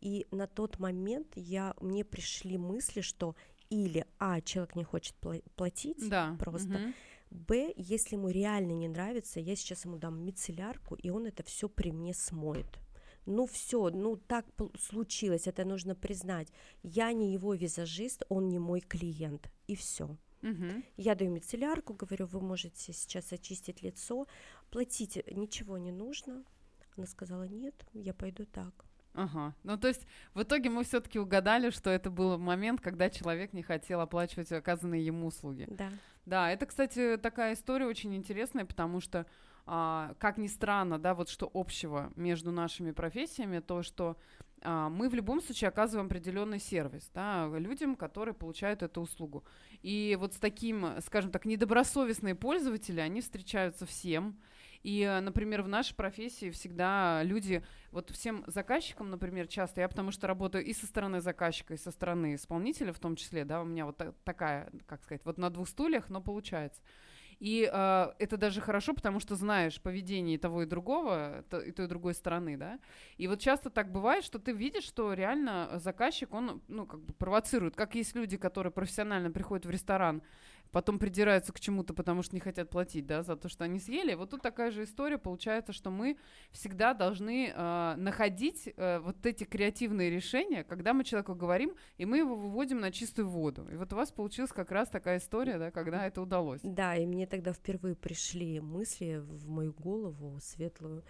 И 0.00 0.26
на 0.30 0.46
тот 0.46 0.78
момент 0.78 1.32
я, 1.36 1.74
мне 1.80 2.04
пришли 2.04 2.58
мысли, 2.58 3.00
что 3.00 3.34
или, 3.70 4.06
а, 4.18 4.40
человек 4.40 4.76
не 4.76 4.84
хочет 4.84 5.14
платить 5.56 6.08
да. 6.08 6.36
просто, 6.38 6.74
угу 6.74 6.94
Б, 7.30 7.72
если 7.76 8.16
ему 8.16 8.28
реально 8.28 8.72
не 8.72 8.88
нравится, 8.88 9.40
я 9.40 9.56
сейчас 9.56 9.84
ему 9.84 9.96
дам 9.96 10.24
мицеллярку, 10.24 10.94
и 10.94 11.10
он 11.10 11.26
это 11.26 11.42
все 11.42 11.68
при 11.68 11.90
мне 11.92 12.14
смоет. 12.14 12.78
Ну 13.26 13.46
все, 13.46 13.90
ну 13.90 14.16
так 14.16 14.46
случилось, 14.78 15.46
это 15.46 15.64
нужно 15.64 15.94
признать. 15.94 16.48
Я 16.82 17.12
не 17.12 17.32
его 17.32 17.54
визажист, 17.54 18.24
он 18.30 18.48
не 18.48 18.58
мой 18.58 18.80
клиент, 18.80 19.50
и 19.66 19.74
все. 19.74 20.16
Угу. 20.42 20.82
Я 20.96 21.14
даю 21.14 21.30
мицеллярку, 21.30 21.94
говорю, 21.94 22.26
вы 22.26 22.40
можете 22.40 22.92
сейчас 22.92 23.32
очистить 23.32 23.82
лицо, 23.82 24.26
платите, 24.70 25.24
ничего 25.30 25.76
не 25.76 25.92
нужно. 25.92 26.44
Она 26.96 27.06
сказала, 27.06 27.46
нет, 27.46 27.74
я 27.92 28.14
пойду 28.14 28.46
так. 28.46 28.87
Ага. 29.18 29.52
Ну, 29.64 29.76
то 29.76 29.88
есть 29.88 30.06
в 30.32 30.42
итоге 30.42 30.70
мы 30.70 30.84
все-таки 30.84 31.18
угадали, 31.18 31.70
что 31.70 31.90
это 31.90 32.08
был 32.08 32.38
момент, 32.38 32.80
когда 32.80 33.10
человек 33.10 33.52
не 33.52 33.62
хотел 33.62 34.00
оплачивать 34.00 34.52
оказанные 34.52 35.04
ему 35.04 35.26
услуги. 35.26 35.66
Да. 35.68 35.90
Да, 36.24 36.52
это, 36.52 36.66
кстати, 36.66 37.16
такая 37.16 37.54
история 37.54 37.86
очень 37.86 38.14
интересная, 38.14 38.64
потому 38.64 39.00
что, 39.00 39.26
а, 39.66 40.14
как 40.18 40.38
ни 40.38 40.46
странно, 40.46 40.98
да, 40.98 41.14
вот 41.14 41.30
что 41.30 41.50
общего 41.52 42.12
между 42.14 42.52
нашими 42.52 42.92
профессиями, 42.92 43.58
то, 43.58 43.82
что 43.82 44.16
а, 44.62 44.88
мы 44.88 45.08
в 45.08 45.14
любом 45.14 45.40
случае 45.40 45.68
оказываем 45.68 46.06
определенный 46.06 46.60
сервис 46.60 47.10
да, 47.12 47.48
людям, 47.58 47.96
которые 47.96 48.34
получают 48.34 48.82
эту 48.82 49.00
услугу. 49.00 49.42
И 49.82 50.16
вот 50.20 50.34
с 50.34 50.36
таким, 50.36 51.00
скажем 51.00 51.32
так, 51.32 51.44
недобросовестные 51.44 52.36
пользователи, 52.36 53.00
они 53.00 53.20
встречаются 53.20 53.84
всем, 53.84 54.38
И, 54.82 55.02
э, 55.02 55.20
например, 55.20 55.62
в 55.62 55.68
нашей 55.68 55.94
профессии 55.94 56.50
всегда 56.50 57.22
люди, 57.22 57.64
вот 57.90 58.10
всем 58.10 58.44
заказчикам, 58.46 59.10
например, 59.10 59.48
часто, 59.48 59.80
я 59.80 59.88
потому 59.88 60.10
что 60.12 60.26
работаю 60.26 60.64
и 60.64 60.72
со 60.72 60.86
стороны 60.86 61.20
заказчика, 61.20 61.74
и 61.74 61.78
со 61.78 61.90
стороны 61.90 62.34
исполнителя 62.34 62.92
в 62.92 62.98
том 62.98 63.16
числе, 63.16 63.44
да, 63.44 63.60
у 63.60 63.64
меня 63.64 63.86
вот 63.86 64.00
такая, 64.24 64.70
как 64.86 65.02
сказать, 65.02 65.22
вот 65.24 65.38
на 65.38 65.50
двух 65.50 65.68
стульях, 65.68 66.08
но 66.10 66.20
получается. 66.20 66.80
И 67.40 67.70
э, 67.72 68.12
это 68.18 68.36
даже 68.36 68.60
хорошо, 68.60 68.94
потому 68.94 69.20
что 69.20 69.36
знаешь 69.36 69.80
поведение 69.80 70.38
того 70.38 70.62
и 70.62 70.66
другого, 70.66 71.44
то, 71.48 71.60
и 71.60 71.70
той 71.70 71.86
и 71.86 71.88
другой 71.88 72.14
стороны, 72.14 72.56
да. 72.56 72.80
И 73.16 73.28
вот 73.28 73.38
часто 73.38 73.70
так 73.70 73.92
бывает, 73.92 74.24
что 74.24 74.40
ты 74.40 74.52
видишь, 74.52 74.84
что 74.84 75.12
реально 75.12 75.78
заказчик, 75.78 76.34
он, 76.34 76.60
ну, 76.66 76.86
как 76.86 77.00
бы 77.00 77.12
провоцирует. 77.12 77.76
Как 77.76 77.94
есть 77.94 78.16
люди, 78.16 78.36
которые 78.36 78.72
профессионально 78.72 79.30
приходят 79.30 79.66
в 79.66 79.70
ресторан, 79.70 80.22
потом 80.70 80.98
придираются 80.98 81.52
к 81.52 81.60
чему-то, 81.60 81.94
потому 81.94 82.22
что 82.22 82.34
не 82.34 82.40
хотят 82.40 82.70
платить, 82.70 83.06
да, 83.06 83.22
за 83.22 83.36
то, 83.36 83.48
что 83.48 83.64
они 83.64 83.78
съели. 83.78 84.14
Вот 84.14 84.30
тут 84.30 84.42
такая 84.42 84.70
же 84.70 84.84
история 84.84 85.18
получается, 85.18 85.72
что 85.72 85.90
мы 85.90 86.16
всегда 86.50 86.94
должны 86.94 87.52
э, 87.54 87.94
находить 87.96 88.72
э, 88.76 88.98
вот 89.00 89.24
эти 89.24 89.44
креативные 89.44 90.10
решения, 90.10 90.64
когда 90.64 90.92
мы 90.92 91.04
человеку 91.04 91.34
говорим, 91.34 91.74
и 91.96 92.04
мы 92.04 92.18
его 92.18 92.34
выводим 92.34 92.80
на 92.80 92.92
чистую 92.92 93.28
воду. 93.28 93.66
И 93.72 93.76
вот 93.76 93.92
у 93.92 93.96
вас 93.96 94.12
получилась 94.12 94.52
как 94.52 94.70
раз 94.70 94.88
такая 94.88 95.18
история, 95.18 95.58
да, 95.58 95.70
когда 95.70 96.06
это 96.06 96.20
удалось. 96.20 96.60
Да, 96.62 96.96
и 96.96 97.06
мне 97.06 97.26
тогда 97.26 97.52
впервые 97.52 97.94
пришли 97.94 98.60
мысли 98.60 99.18
в 99.18 99.48
мою 99.48 99.72
голову 99.72 100.38
светлую. 100.40 101.04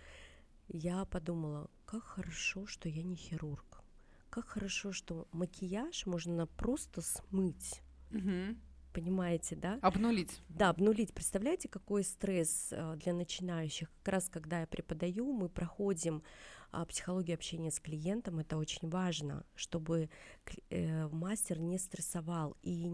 Я 0.68 1.04
подумала, 1.06 1.70
как 1.86 2.04
хорошо, 2.04 2.66
что 2.66 2.88
я 2.88 3.02
не 3.02 3.16
хирург. 3.16 3.82
Как 4.28 4.46
хорошо, 4.46 4.92
что 4.92 5.26
макияж 5.32 6.04
можно 6.04 6.46
просто 6.46 7.00
смыть. 7.00 7.80
Угу 8.10 8.56
понимаете, 9.00 9.56
да? 9.56 9.78
Обнулить. 9.82 10.40
Да, 10.48 10.70
обнулить. 10.70 11.14
Представляете, 11.14 11.68
какой 11.68 12.02
стресс 12.02 12.68
э, 12.72 12.96
для 12.96 13.12
начинающих? 13.14 13.90
Как 14.02 14.14
раз 14.14 14.28
когда 14.28 14.60
я 14.60 14.66
преподаю, 14.66 15.32
мы 15.32 15.48
проходим 15.48 16.22
а, 16.70 16.84
психологию 16.84 17.34
общения 17.34 17.70
с 17.70 17.80
клиентом. 17.80 18.40
Это 18.40 18.56
очень 18.56 18.88
важно, 18.88 19.44
чтобы 19.54 20.10
э, 20.70 21.08
мастер 21.08 21.60
не 21.60 21.78
стрессовал 21.78 22.56
и 22.62 22.90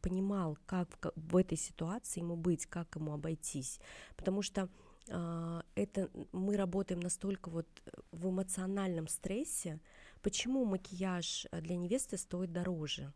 понимал, 0.00 0.56
как 0.66 1.12
в 1.16 1.36
этой 1.36 1.58
ситуации 1.58 2.20
ему 2.20 2.36
быть, 2.36 2.66
как 2.66 2.94
ему 2.96 3.12
обойтись. 3.12 3.80
Потому 4.16 4.42
что 4.42 4.68
а, 5.10 5.62
это 5.74 6.08
мы 6.32 6.56
работаем 6.56 7.00
настолько 7.00 7.50
вот 7.50 7.66
в 8.12 8.28
эмоциональном 8.28 9.08
стрессе. 9.08 9.80
Почему 10.22 10.64
макияж 10.64 11.46
для 11.52 11.76
невесты 11.76 12.16
стоит 12.16 12.52
дороже? 12.52 13.12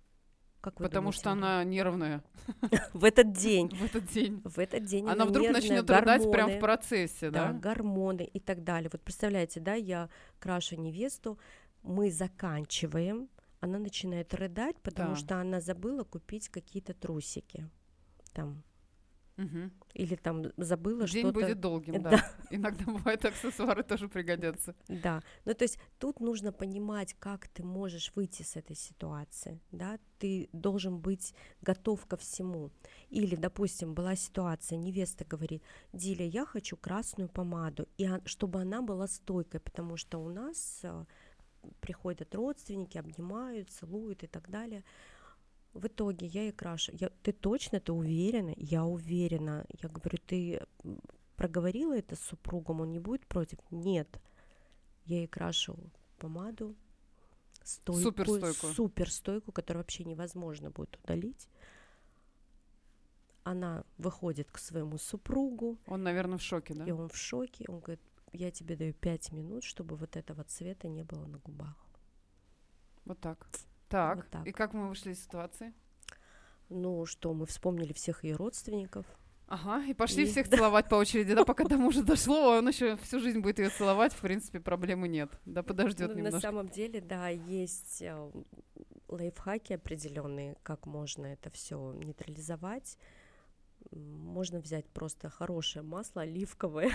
Как 0.62 0.79
вы 0.79 0.87
Потому 0.87 1.07
думаете? 1.07 1.18
что 1.18 1.31
она 1.33 1.64
нервная. 1.64 2.22
В 2.92 3.05
этот 3.05 3.33
день. 3.33 3.68
В 3.75 3.85
этот 3.85 4.07
день. 4.07 4.40
В 4.44 4.61
этот 4.61 4.85
день 4.85 5.09
она 5.09 5.27
вдруг 5.27 5.51
начнет 5.51 5.90
рыдать 5.90 6.31
прямо 6.31 6.53
в 6.53 6.61
процессе, 6.61 7.31
да? 7.31 7.48
Да, 7.48 7.59
гормоны 7.59 8.22
и 8.22 8.38
так 8.38 8.62
далее. 8.62 8.88
Вот 8.92 9.03
представляете, 9.03 9.59
да, 9.59 9.75
я 9.75 10.09
крашу 10.38 10.77
невесту, 10.77 11.37
мы 11.83 12.12
заканчиваем, 12.12 13.29
она 13.59 13.81
начинает 13.81 14.33
рыдать, 14.35 14.77
потому 14.83 15.16
что 15.16 15.40
она 15.40 15.61
забыла 15.61 16.05
купить 16.05 16.48
какие-то 16.48 16.94
трусики. 16.94 17.68
Там 18.33 18.62
Угу. 19.38 19.71
Или 19.95 20.14
там 20.16 20.53
забыла 20.57 21.07
День 21.07 21.23
что-то. 21.23 21.38
День 21.38 21.49
будет 21.49 21.61
долгим, 21.61 21.92
да. 22.03 22.11
да. 22.11 22.33
Иногда 22.51 22.85
бывают 22.85 23.25
аксессуары 23.25 23.83
тоже 23.83 24.09
пригодятся. 24.09 24.75
Да. 24.88 25.23
Ну, 25.45 25.55
то 25.55 25.64
есть 25.64 25.79
тут 25.99 26.21
нужно 26.21 26.53
понимать, 26.53 27.14
как 27.18 27.49
ты 27.49 27.62
можешь 27.62 28.12
выйти 28.14 28.42
с 28.42 28.57
этой 28.57 28.77
ситуации, 28.77 29.61
да. 29.71 29.99
Ты 30.18 30.49
должен 30.53 30.99
быть 30.99 31.35
готов 31.62 32.07
ко 32.07 32.16
всему. 32.16 32.71
Или, 33.11 33.35
допустим, 33.35 33.95
была 33.95 34.14
ситуация, 34.16 34.77
невеста 34.77 35.25
говорит, 35.25 35.62
Диля, 35.92 36.27
я 36.27 36.45
хочу 36.45 36.77
красную 36.77 37.29
помаду, 37.29 37.88
и 37.99 38.09
чтобы 38.27 38.61
она 38.61 38.83
была 38.83 39.09
стойкой, 39.09 39.61
потому 39.61 39.97
что 39.97 40.18
у 40.18 40.29
нас 40.29 40.81
а, 40.85 41.07
приходят 41.81 42.35
родственники, 42.35 42.99
обнимают, 42.99 43.71
целуют 43.71 44.23
и 44.23 44.27
так 44.27 44.49
далее. 44.49 44.85
В 45.74 45.87
итоге 45.87 46.26
я 46.26 46.42
ей 46.42 46.52
крашу. 46.52 46.92
Я, 46.92 47.08
ты 47.22 47.32
точно, 47.32 47.80
ты 47.80 47.92
уверена? 47.92 48.52
Я 48.56 48.85
уверена. 48.85 49.64
Я 49.82 49.88
говорю, 49.88 50.18
ты 50.26 50.61
проговорила 51.37 51.96
это 51.96 52.14
с 52.14 52.20
супругом, 52.20 52.80
он 52.80 52.92
не 52.92 52.98
будет 52.98 53.26
против? 53.26 53.58
Нет. 53.70 54.20
Я 55.06 55.18
ей 55.18 55.26
крашу 55.26 55.78
помаду, 56.18 56.76
стойку, 57.64 58.02
суперстойку. 58.02 58.66
суперстойку, 58.68 59.52
которую 59.52 59.82
вообще 59.82 60.04
невозможно 60.04 60.70
будет 60.70 60.96
удалить. 61.02 61.48
Она 63.44 63.85
выходит 63.98 64.50
к 64.52 64.58
своему 64.58 64.98
супругу. 64.98 65.78
Он, 65.87 66.02
наверное, 66.02 66.38
в 66.38 66.42
шоке, 66.42 66.74
да? 66.74 66.85
И 66.85 66.92
он 66.92 67.08
в 67.08 67.16
шоке. 67.16 67.64
Он 67.66 67.80
говорит, 67.80 68.00
я 68.32 68.50
тебе 68.50 68.76
даю 68.76 68.92
пять 68.92 69.32
минут, 69.32 69.64
чтобы 69.64 69.96
вот 69.96 70.16
этого 70.16 70.44
цвета 70.44 70.87
не 70.88 71.02
было 71.02 71.26
на 71.26 71.38
губах. 71.38 71.76
Вот 73.04 73.18
так. 73.18 73.48
Так, 73.92 74.16
вот 74.16 74.31
так. 74.31 74.46
и 74.46 74.52
как 74.52 74.72
мы 74.72 74.88
вышли 74.88 75.12
из 75.12 75.22
ситуации? 75.22 75.74
Ну 76.70 77.05
что, 77.05 77.35
мы 77.35 77.44
вспомнили 77.44 77.92
всех 77.92 78.24
ее 78.24 78.37
родственников. 78.37 79.05
Ага, 79.48 79.85
и 79.85 79.92
пошли 79.92 80.24
и... 80.24 80.26
всех 80.26 80.48
целовать 80.50 80.88
по 80.88 80.94
очереди, 80.94 81.35
да, 81.35 81.44
пока 81.44 81.64
до 81.64 81.76
мужа 81.76 82.02
дошло, 82.02 82.57
он 82.57 82.68
еще 82.68 82.96
всю 82.96 83.20
жизнь 83.20 83.40
будет 83.40 83.59
ее 83.59 83.68
целовать, 83.68 84.14
в 84.14 84.20
принципе, 84.20 84.61
проблемы 84.61 85.09
нет, 85.09 85.31
да, 85.44 85.62
подождет 85.62 86.09
ну, 86.09 86.16
немножко. 86.16 86.37
На 86.37 86.40
самом 86.40 86.68
деле, 86.70 87.02
да, 87.02 87.28
есть 87.28 88.00
э, 88.00 88.31
лайфхаки 89.09 89.74
определенные, 89.74 90.57
как 90.62 90.87
можно 90.87 91.26
это 91.26 91.50
все 91.50 91.92
нейтрализовать. 91.92 92.96
Можно 93.90 94.61
взять 94.61 94.87
просто 94.87 95.28
хорошее 95.28 95.85
масло 95.85 96.22
оливковое, 96.22 96.92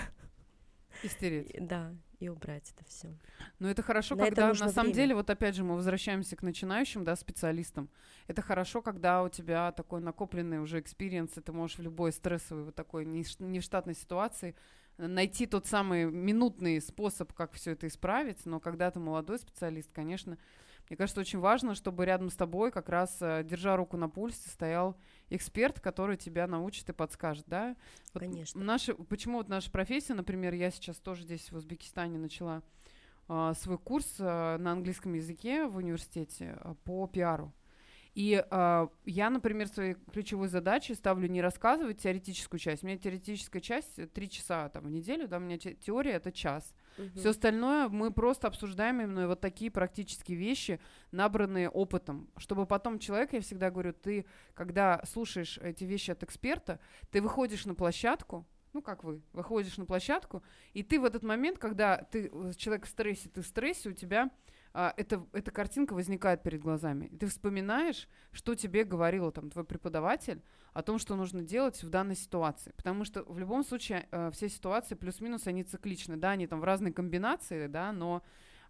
и 1.04 1.08
стереть. 1.08 1.54
Да, 1.60 1.94
и 2.20 2.28
убрать 2.28 2.72
это 2.76 2.84
все. 2.88 3.08
Но 3.58 3.68
это 3.70 3.82
хорошо, 3.82 4.16
на 4.16 4.24
когда 4.24 4.50
это 4.50 4.64
на 4.64 4.70
самом 4.70 4.92
время. 4.92 4.94
деле, 4.94 5.14
вот 5.14 5.30
опять 5.30 5.54
же, 5.54 5.64
мы 5.64 5.76
возвращаемся 5.76 6.36
к 6.36 6.42
начинающим, 6.42 7.04
да, 7.04 7.16
специалистам. 7.16 7.88
Это 8.26 8.42
хорошо, 8.42 8.82
когда 8.82 9.22
у 9.22 9.28
тебя 9.28 9.72
такой 9.72 10.00
накопленный 10.00 10.60
уже 10.60 10.80
experience, 10.80 11.36
и 11.38 11.40
ты 11.40 11.52
можешь 11.52 11.78
в 11.78 11.82
любой 11.82 12.12
стрессовой 12.12 12.64
вот 12.64 12.74
такой 12.74 13.04
нештатной 13.04 13.94
ситуации 13.94 14.54
найти 14.98 15.46
тот 15.46 15.66
самый 15.66 16.06
минутный 16.06 16.80
способ, 16.80 17.32
как 17.32 17.52
все 17.52 17.72
это 17.72 17.86
исправить. 17.86 18.44
Но 18.44 18.60
когда 18.60 18.90
ты 18.90 18.98
молодой 18.98 19.38
специалист, 19.38 19.90
конечно, 19.92 20.36
мне 20.88 20.96
кажется, 20.96 21.20
очень 21.20 21.38
важно, 21.38 21.74
чтобы 21.74 22.04
рядом 22.06 22.30
с 22.30 22.36
тобой, 22.36 22.70
как 22.70 22.88
раз 22.88 23.16
э, 23.20 23.42
держа 23.44 23.76
руку 23.76 23.96
на 23.96 24.08
пульсе, 24.08 24.48
стоял 24.48 24.96
эксперт, 25.28 25.80
который 25.80 26.16
тебя 26.16 26.46
научит 26.46 26.88
и 26.88 26.92
подскажет, 26.92 27.44
да? 27.46 27.76
Вот 28.14 28.20
Конечно. 28.20 28.62
Наши, 28.62 28.94
почему 28.94 29.38
вот 29.38 29.48
наша 29.48 29.70
профессия, 29.70 30.14
например, 30.14 30.54
я 30.54 30.70
сейчас 30.70 30.96
тоже 30.96 31.24
здесь 31.24 31.52
в 31.52 31.56
Узбекистане 31.56 32.18
начала 32.18 32.62
э, 33.28 33.52
свой 33.58 33.78
курс 33.78 34.16
э, 34.18 34.56
на 34.58 34.72
английском 34.72 35.12
языке 35.12 35.66
в 35.66 35.76
университете 35.76 36.58
э, 36.58 36.74
по 36.84 37.06
пиару. 37.06 37.52
И 38.14 38.42
э, 38.50 38.88
я, 39.04 39.30
например, 39.30 39.68
своей 39.68 39.94
ключевой 40.10 40.48
задачей 40.48 40.94
ставлю 40.94 41.28
не 41.28 41.42
рассказывать 41.42 42.02
теоретическую 42.02 42.58
часть. 42.58 42.82
У 42.82 42.86
меня 42.86 42.98
теоретическая 42.98 43.60
часть 43.60 44.12
три 44.12 44.28
часа 44.28 44.68
там, 44.70 44.84
в 44.84 44.90
неделю, 44.90 45.28
да, 45.28 45.36
у 45.36 45.40
меня 45.40 45.58
теория 45.58 46.12
это 46.12 46.32
час. 46.32 46.74
Угу. 46.98 47.18
Все 47.18 47.30
остальное 47.30 47.88
мы 47.88 48.10
просто 48.12 48.48
обсуждаем 48.48 49.00
именно 49.00 49.28
вот 49.28 49.40
такие 49.40 49.70
практические 49.70 50.36
вещи, 50.36 50.80
набранные 51.12 51.68
опытом, 51.68 52.28
чтобы 52.36 52.66
потом 52.66 52.98
человек, 52.98 53.32
я 53.32 53.40
всегда 53.40 53.70
говорю, 53.70 53.92
ты, 53.92 54.26
когда 54.54 55.02
слушаешь 55.06 55.58
эти 55.58 55.84
вещи 55.84 56.10
от 56.10 56.22
эксперта, 56.22 56.80
ты 57.10 57.22
выходишь 57.22 57.64
на 57.66 57.74
площадку, 57.74 58.46
ну 58.72 58.82
как 58.82 59.04
вы, 59.04 59.22
выходишь 59.32 59.76
на 59.78 59.86
площадку, 59.86 60.42
и 60.72 60.82
ты 60.82 61.00
в 61.00 61.04
этот 61.04 61.22
момент, 61.22 61.58
когда 61.58 61.98
ты 61.98 62.30
э, 62.32 62.52
человек 62.56 62.86
в 62.86 62.88
стрессе, 62.88 63.28
ты 63.28 63.42
в 63.42 63.46
стрессе, 63.46 63.90
у 63.90 63.92
тебя 63.92 64.30
а, 64.74 64.94
это, 64.96 65.26
эта 65.32 65.50
картинка 65.50 65.94
возникает 65.94 66.42
перед 66.42 66.60
глазами. 66.60 67.08
Ты 67.18 67.26
вспоминаешь, 67.26 68.08
что 68.32 68.54
тебе 68.54 68.84
говорил 68.84 69.30
там 69.32 69.50
твой 69.50 69.64
преподаватель 69.64 70.42
о 70.72 70.82
том, 70.82 70.98
что 70.98 71.16
нужно 71.16 71.42
делать 71.42 71.82
в 71.82 71.88
данной 71.88 72.16
ситуации. 72.16 72.72
Потому 72.76 73.04
что 73.04 73.24
в 73.24 73.38
любом 73.38 73.64
случае 73.64 74.06
э, 74.10 74.30
все 74.32 74.48
ситуации 74.48 74.94
плюс-минус, 74.94 75.46
они 75.46 75.64
цикличны. 75.64 76.16
Да, 76.16 76.30
они 76.30 76.46
там 76.46 76.60
в 76.60 76.64
разной 76.64 76.92
комбинации, 76.92 77.66
да, 77.66 77.92
но 77.92 78.22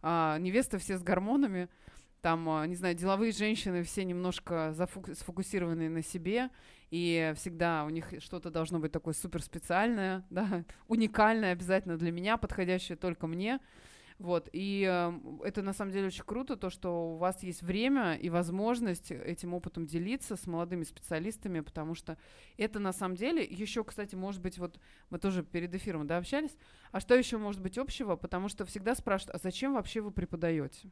э, 0.02 0.36
невесты 0.38 0.78
все 0.78 0.96
с 0.98 1.02
гормонами, 1.02 1.68
там, 2.22 2.48
э, 2.48 2.66
не 2.66 2.76
знаю, 2.76 2.94
деловые 2.94 3.32
женщины 3.32 3.82
все 3.82 4.04
немножко 4.04 4.72
зафу- 4.72 5.14
сфокусированы 5.14 5.88
на 5.88 6.02
себе, 6.02 6.50
и 6.90 7.32
всегда 7.36 7.84
у 7.84 7.90
них 7.90 8.14
что-то 8.20 8.50
должно 8.50 8.78
быть 8.78 8.92
такое 8.92 9.14
супер 9.14 9.42
специальное, 9.42 10.24
да, 10.30 10.64
уникальное 10.86 11.52
обязательно 11.52 11.96
для 11.98 12.12
меня, 12.12 12.36
подходящее 12.36 12.96
только 12.96 13.26
мне. 13.26 13.60
Вот, 14.18 14.48
и 14.52 14.84
э, 14.84 15.12
это 15.44 15.62
на 15.62 15.72
самом 15.72 15.92
деле 15.92 16.08
очень 16.08 16.24
круто, 16.24 16.56
то, 16.56 16.70
что 16.70 17.12
у 17.12 17.16
вас 17.18 17.44
есть 17.44 17.62
время 17.62 18.16
и 18.16 18.30
возможность 18.30 19.12
этим 19.12 19.54
опытом 19.54 19.86
делиться 19.86 20.34
с 20.34 20.48
молодыми 20.48 20.82
специалистами, 20.82 21.60
потому 21.60 21.94
что 21.94 22.18
это 22.56 22.80
на 22.80 22.92
самом 22.92 23.14
деле 23.14 23.44
еще, 23.44 23.84
кстати, 23.84 24.16
может 24.16 24.42
быть, 24.42 24.58
вот 24.58 24.80
мы 25.10 25.20
тоже 25.20 25.44
перед 25.44 25.72
эфиром, 25.72 26.08
да, 26.08 26.18
общались, 26.18 26.56
а 26.90 26.98
что 26.98 27.14
еще 27.14 27.38
может 27.38 27.62
быть 27.62 27.78
общего, 27.78 28.16
потому 28.16 28.48
что 28.48 28.64
всегда 28.64 28.96
спрашивают, 28.96 29.36
а 29.36 29.38
зачем 29.38 29.74
вообще 29.74 30.00
вы 30.00 30.10
преподаете? 30.10 30.90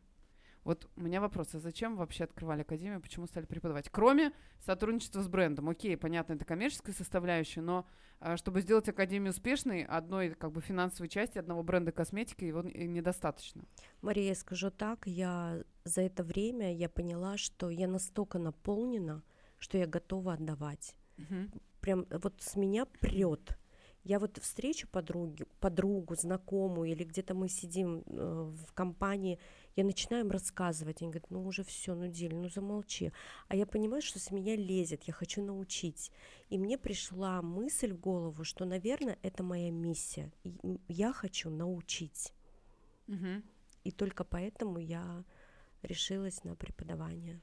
Вот 0.66 0.88
у 0.96 1.00
меня 1.00 1.20
вопрос, 1.20 1.54
а 1.54 1.60
зачем 1.60 1.94
вообще 1.94 2.24
открывали 2.24 2.62
академию, 2.62 3.00
почему 3.00 3.28
стали 3.28 3.46
преподавать? 3.46 3.88
Кроме 3.88 4.32
сотрудничества 4.58 5.22
с 5.22 5.28
брендом, 5.28 5.68
окей, 5.68 5.96
понятно, 5.96 6.32
это 6.32 6.44
коммерческая 6.44 6.92
составляющая, 6.92 7.60
но 7.60 7.86
а, 8.18 8.36
чтобы 8.36 8.60
сделать 8.62 8.88
академию 8.88 9.30
успешной, 9.30 9.84
одной 9.84 10.30
как 10.30 10.50
бы 10.50 10.60
финансовой 10.60 11.08
части 11.08 11.38
одного 11.38 11.62
бренда 11.62 11.92
косметики 11.92 12.42
его 12.42 12.62
недостаточно. 12.62 13.62
Мария, 14.02 14.30
я 14.30 14.34
скажу 14.34 14.72
так, 14.72 15.06
я 15.06 15.62
за 15.84 16.00
это 16.00 16.24
время 16.24 16.74
я 16.74 16.88
поняла, 16.88 17.36
что 17.36 17.70
я 17.70 17.86
настолько 17.86 18.40
наполнена, 18.40 19.22
что 19.58 19.78
я 19.78 19.86
готова 19.86 20.32
отдавать. 20.32 20.96
Угу. 21.18 21.60
Прям 21.80 22.06
вот 22.10 22.42
с 22.42 22.56
меня 22.56 22.86
прет 22.86 23.56
я 24.06 24.20
вот 24.20 24.38
встречу 24.38 24.86
подруги, 24.86 25.46
подругу, 25.58 26.14
знакомую, 26.14 26.92
или 26.92 27.02
где-то 27.02 27.34
мы 27.34 27.48
сидим 27.48 28.04
э, 28.06 28.52
в 28.54 28.72
компании, 28.72 29.40
я 29.76 29.84
начинаю 29.84 30.24
им 30.24 30.30
рассказывать, 30.30 31.02
они 31.02 31.10
говорят, 31.10 31.30
ну 31.30 31.44
уже 31.44 31.62
все, 31.62 31.94
ну 31.94 32.08
Диль, 32.08 32.34
ну 32.34 32.48
замолчи. 32.48 33.12
А 33.48 33.56
я 33.56 33.66
понимаю, 33.66 34.00
что 34.02 34.18
с 34.18 34.30
меня 34.30 34.56
лезет, 34.56 35.04
я 35.04 35.12
хочу 35.12 35.42
научить. 35.44 36.10
И 36.48 36.58
мне 36.58 36.78
пришла 36.78 37.42
мысль 37.42 37.92
в 37.92 38.00
голову, 38.00 38.42
что, 38.42 38.64
наверное, 38.64 39.18
это 39.22 39.42
моя 39.42 39.70
миссия. 39.70 40.32
И 40.44 40.54
я 40.88 41.12
хочу 41.12 41.50
научить. 41.50 42.32
Угу. 43.06 43.42
И 43.84 43.90
только 43.90 44.24
поэтому 44.24 44.78
я 44.78 45.24
решилась 45.82 46.42
на 46.42 46.56
преподавание. 46.56 47.40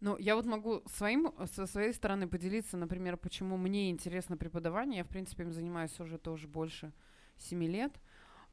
Ну, 0.00 0.16
я 0.18 0.36
вот 0.36 0.46
могу 0.46 0.82
своим, 0.86 1.32
со 1.46 1.66
своей 1.66 1.92
стороны 1.92 2.28
поделиться, 2.28 2.76
например, 2.76 3.16
почему 3.16 3.56
мне 3.56 3.90
интересно 3.90 4.36
преподавание. 4.36 4.98
Я, 4.98 5.04
в 5.04 5.08
принципе, 5.08 5.42
им 5.42 5.52
занимаюсь 5.52 5.98
уже 6.00 6.18
тоже 6.18 6.46
больше 6.48 6.92
семи 7.38 7.68
лет. 7.68 7.92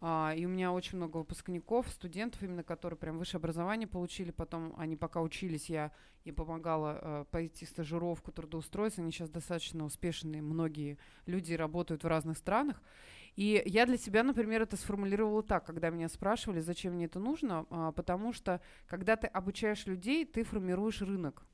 А, 0.01 0.33
и 0.35 0.45
у 0.45 0.49
меня 0.49 0.71
очень 0.71 0.97
много 0.97 1.17
выпускников, 1.17 1.89
студентов, 1.89 2.41
именно 2.41 2.63
которые 2.63 2.97
прям 2.97 3.17
высшее 3.17 3.39
образование 3.39 3.87
получили. 3.87 4.31
Потом 4.31 4.73
они 4.77 4.95
пока 4.95 5.21
учились, 5.21 5.69
я 5.69 5.91
им 6.23 6.35
помогала 6.35 6.99
э, 7.01 7.25
пойти 7.31 7.65
стажировку, 7.65 8.31
трудоустроиться. 8.31 9.01
Они 9.01 9.11
сейчас 9.11 9.29
достаточно 9.29 9.83
успешные, 9.83 10.41
многие 10.41 10.97
люди 11.25 11.53
работают 11.53 12.03
в 12.03 12.07
разных 12.07 12.37
странах. 12.37 12.81
И 13.35 13.61
я 13.65 13.85
для 13.85 13.97
себя, 13.97 14.23
например, 14.23 14.61
это 14.61 14.75
сформулировала 14.77 15.43
так, 15.43 15.65
когда 15.65 15.89
меня 15.89 16.09
спрашивали, 16.09 16.61
зачем 16.61 16.93
мне 16.93 17.05
это 17.05 17.19
нужно, 17.19 17.65
а, 17.69 17.91
потому 17.91 18.33
что 18.33 18.61
когда 18.87 19.15
ты 19.15 19.27
обучаешь 19.27 19.85
людей, 19.85 20.25
ты 20.25 20.43
формируешь 20.43 21.01
рынок. 21.01 21.45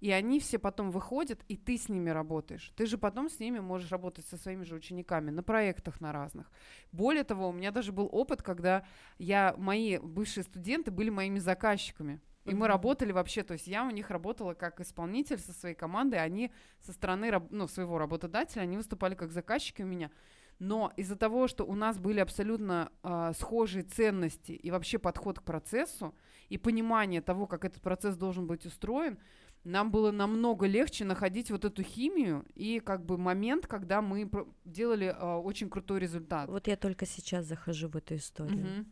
И 0.00 0.10
они 0.10 0.40
все 0.40 0.58
потом 0.58 0.90
выходят, 0.90 1.40
и 1.48 1.56
ты 1.56 1.76
с 1.76 1.88
ними 1.88 2.10
работаешь. 2.10 2.72
Ты 2.76 2.86
же 2.86 2.98
потом 2.98 3.28
с 3.28 3.38
ними 3.40 3.60
можешь 3.60 3.90
работать 3.90 4.26
со 4.26 4.36
своими 4.36 4.64
же 4.64 4.74
учениками 4.74 5.30
на 5.30 5.42
проектах 5.42 6.00
на 6.00 6.12
разных. 6.12 6.50
Более 6.92 7.24
того, 7.24 7.48
у 7.48 7.52
меня 7.52 7.70
даже 7.70 7.92
был 7.92 8.08
опыт, 8.10 8.42
когда 8.42 8.84
я, 9.18 9.54
мои 9.56 9.98
бывшие 9.98 10.44
студенты 10.44 10.90
были 10.90 11.10
моими 11.10 11.38
заказчиками. 11.38 12.20
И 12.44 12.54
мы 12.54 12.68
работали 12.68 13.10
вообще, 13.10 13.42
то 13.42 13.54
есть 13.54 13.66
я 13.66 13.86
у 13.86 13.90
них 13.90 14.10
работала 14.10 14.52
как 14.52 14.80
исполнитель 14.80 15.38
со 15.38 15.52
своей 15.52 15.74
командой, 15.74 16.22
они 16.22 16.52
со 16.80 16.92
стороны 16.92 17.32
ну, 17.50 17.66
своего 17.68 17.96
работодателя, 17.98 18.62
они 18.62 18.76
выступали 18.76 19.14
как 19.14 19.32
заказчики 19.32 19.80
у 19.82 19.86
меня. 19.86 20.10
Но 20.58 20.92
из-за 20.96 21.16
того, 21.16 21.48
что 21.48 21.64
у 21.64 21.74
нас 21.74 21.98
были 21.98 22.20
абсолютно 22.20 22.92
э, 23.02 23.32
схожие 23.36 23.82
ценности 23.82 24.52
и 24.52 24.70
вообще 24.70 24.98
подход 24.98 25.40
к 25.40 25.42
процессу, 25.42 26.14
и 26.48 26.58
понимание 26.58 27.22
того, 27.22 27.46
как 27.46 27.64
этот 27.64 27.82
процесс 27.82 28.16
должен 28.16 28.46
быть 28.46 28.64
устроен, 28.66 29.18
нам 29.64 29.90
было 29.90 30.10
намного 30.10 30.66
легче 30.66 31.04
находить 31.04 31.50
вот 31.50 31.64
эту 31.64 31.82
химию 31.82 32.44
и 32.54 32.80
как 32.80 33.04
бы 33.04 33.16
момент, 33.18 33.66
когда 33.66 34.02
мы 34.02 34.30
делали 34.64 35.06
э, 35.06 35.34
очень 35.36 35.70
крутой 35.70 36.00
результат. 36.00 36.48
Вот 36.50 36.68
я 36.68 36.76
только 36.76 37.06
сейчас 37.06 37.46
захожу 37.46 37.88
в 37.88 37.96
эту 37.96 38.16
историю. 38.16 38.80
Угу. 38.80 38.84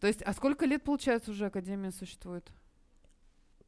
То 0.00 0.06
есть, 0.06 0.22
а 0.22 0.32
сколько 0.32 0.66
лет, 0.66 0.82
получается, 0.82 1.32
уже 1.32 1.46
Академия 1.46 1.90
существует? 1.90 2.50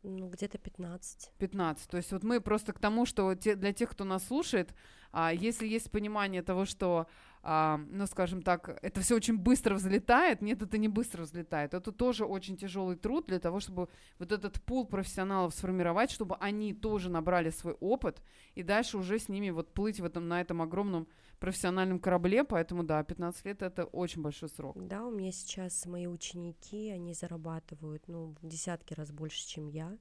Ну, 0.03 0.29
где-то 0.29 0.59
15. 0.59 1.33
15. 1.39 1.91
То 1.91 1.97
есть 1.97 2.13
вот 2.13 2.23
мы 2.23 2.41
просто 2.41 2.73
к 2.73 2.79
тому, 2.79 3.05
что 3.05 3.35
те, 3.35 3.57
для 3.57 3.73
тех, 3.73 3.91
кто 3.91 4.05
нас 4.05 4.25
слушает, 4.27 4.73
а, 5.11 5.33
если 5.33 5.67
есть 5.67 5.91
понимание 5.91 6.43
того, 6.43 6.67
что, 6.67 7.09
а, 7.43 7.81
ну, 7.91 8.07
скажем 8.07 8.43
так, 8.43 8.79
это 8.83 9.01
все 9.01 9.17
очень 9.17 9.37
быстро 9.37 9.75
взлетает, 9.75 10.41
нет, 10.41 10.63
это 10.63 10.79
не 10.79 10.89
быстро 10.89 11.23
взлетает. 11.23 11.75
Это 11.75 11.91
тоже 11.91 12.25
очень 12.25 12.57
тяжелый 12.57 12.97
труд 12.97 13.27
для 13.27 13.41
того, 13.41 13.59
чтобы 13.59 13.89
вот 14.19 14.31
этот 14.31 14.63
пул 14.63 14.87
профессионалов 14.87 15.55
сформировать, 15.55 16.11
чтобы 16.11 16.37
они 16.37 16.75
тоже 16.75 17.11
набрали 17.11 17.51
свой 17.51 17.75
опыт 17.81 18.23
и 18.55 18.63
дальше 18.63 18.99
уже 18.99 19.19
с 19.19 19.29
ними 19.29 19.51
вот 19.51 19.75
плыть 19.75 19.99
в 19.99 20.05
этом, 20.05 20.29
на 20.29 20.41
этом 20.41 20.63
огромном 20.63 21.09
профессиональном 21.39 22.01
корабле, 22.01 22.45
поэтому 22.45 22.83
да, 22.83 23.03
15 23.03 23.45
лет 23.45 23.63
это 23.63 23.85
очень 23.85 24.23
большой 24.23 24.49
срок. 24.49 24.77
Да, 24.77 25.05
у 25.05 25.11
меня 25.11 25.33
сейчас 25.33 25.87
мои 25.87 26.07
ученики, 26.07 26.91
они 26.91 27.15
зарабатывают, 27.15 28.07
ну, 28.09 28.35
в 28.41 28.47
десятки 28.47 28.95
раз 28.95 29.11
больше, 29.13 29.47
чем 29.47 29.69
я. 29.69 29.97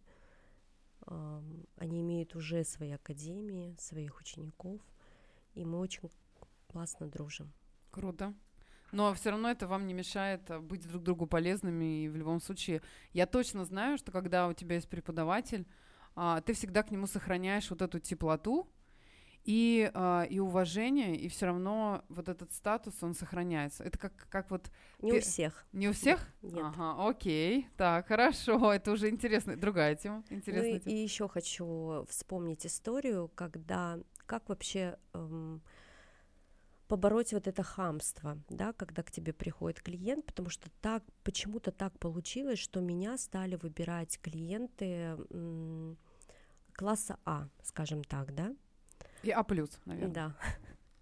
Они 1.77 2.01
имеют 2.01 2.35
уже 2.35 2.63
свои 2.63 2.91
академии, 2.91 3.75
своих 3.79 4.19
учеников, 4.19 4.81
и 5.53 5.63
мы 5.63 5.79
очень 5.79 6.09
классно 6.67 7.07
дружим. 7.07 7.53
Круто. 7.91 8.33
Но 8.91 9.13
все 9.13 9.31
равно 9.31 9.49
это 9.49 9.67
вам 9.67 9.85
не 9.85 9.93
мешает 9.93 10.49
а, 10.49 10.59
быть 10.59 10.87
друг 10.87 11.03
другу 11.03 11.27
полезными, 11.27 12.03
и 12.03 12.09
в 12.09 12.15
любом 12.15 12.39
случае 12.39 12.81
я 13.11 13.25
точно 13.25 13.65
знаю, 13.65 13.97
что 13.97 14.11
когда 14.11 14.47
у 14.47 14.53
тебя 14.53 14.75
есть 14.75 14.89
преподаватель, 14.89 15.67
а, 16.15 16.41
ты 16.41 16.53
всегда 16.53 16.83
к 16.83 16.91
нему 16.91 17.05
сохраняешь 17.05 17.69
вот 17.69 17.81
эту 17.81 17.99
теплоту, 17.99 18.69
и, 19.47 19.89
э, 19.93 20.27
и 20.29 20.39
уважение, 20.39 21.15
и 21.15 21.29
все 21.29 21.45
равно 21.45 22.03
вот 22.09 22.27
этот 22.27 22.51
статус, 22.51 23.01
он 23.01 23.13
сохраняется. 23.13 23.85
Это 23.85 23.97
как, 23.97 24.27
как 24.29 24.51
вот... 24.51 24.69
Не 25.01 25.11
ты... 25.11 25.17
у 25.17 25.21
всех. 25.21 25.65
Не 25.71 25.87
у 25.87 25.93
всех? 25.93 26.27
Нет. 26.41 26.65
Ага, 26.65 27.07
окей. 27.09 27.69
Так, 27.77 28.07
хорошо. 28.07 28.73
Это 28.73 28.91
уже 28.91 29.09
интересно. 29.09 29.55
Другая 29.55 29.95
тема. 29.95 30.21
Интересная 30.29 30.73
ну, 30.73 30.79
тема. 30.79 30.95
И, 30.95 30.99
и 30.99 31.01
еще 31.01 31.29
хочу 31.29 32.05
вспомнить 32.09 32.65
историю, 32.65 33.31
когда... 33.33 33.99
Как 34.25 34.49
вообще... 34.49 34.97
Эм, 35.13 35.61
побороть 36.89 37.31
вот 37.31 37.47
это 37.47 37.63
хамство, 37.63 38.37
да, 38.49 38.73
когда 38.73 39.01
к 39.03 39.11
тебе 39.11 39.31
приходит 39.31 39.81
клиент, 39.81 40.25
потому 40.25 40.49
что 40.49 40.69
так 40.81 41.03
почему-то 41.23 41.71
так 41.71 41.97
получилось, 41.99 42.59
что 42.59 42.81
меня 42.81 43.17
стали 43.17 43.55
выбирать 43.55 44.19
клиенты 44.21 45.17
м, 45.29 45.97
класса 46.73 47.17
А, 47.25 47.47
скажем 47.63 48.03
так, 48.03 48.33
да, 48.33 48.53
и 49.23 49.31
А 49.31 49.43
плюс, 49.43 49.79
наверное. 49.85 50.13
Да. 50.13 50.37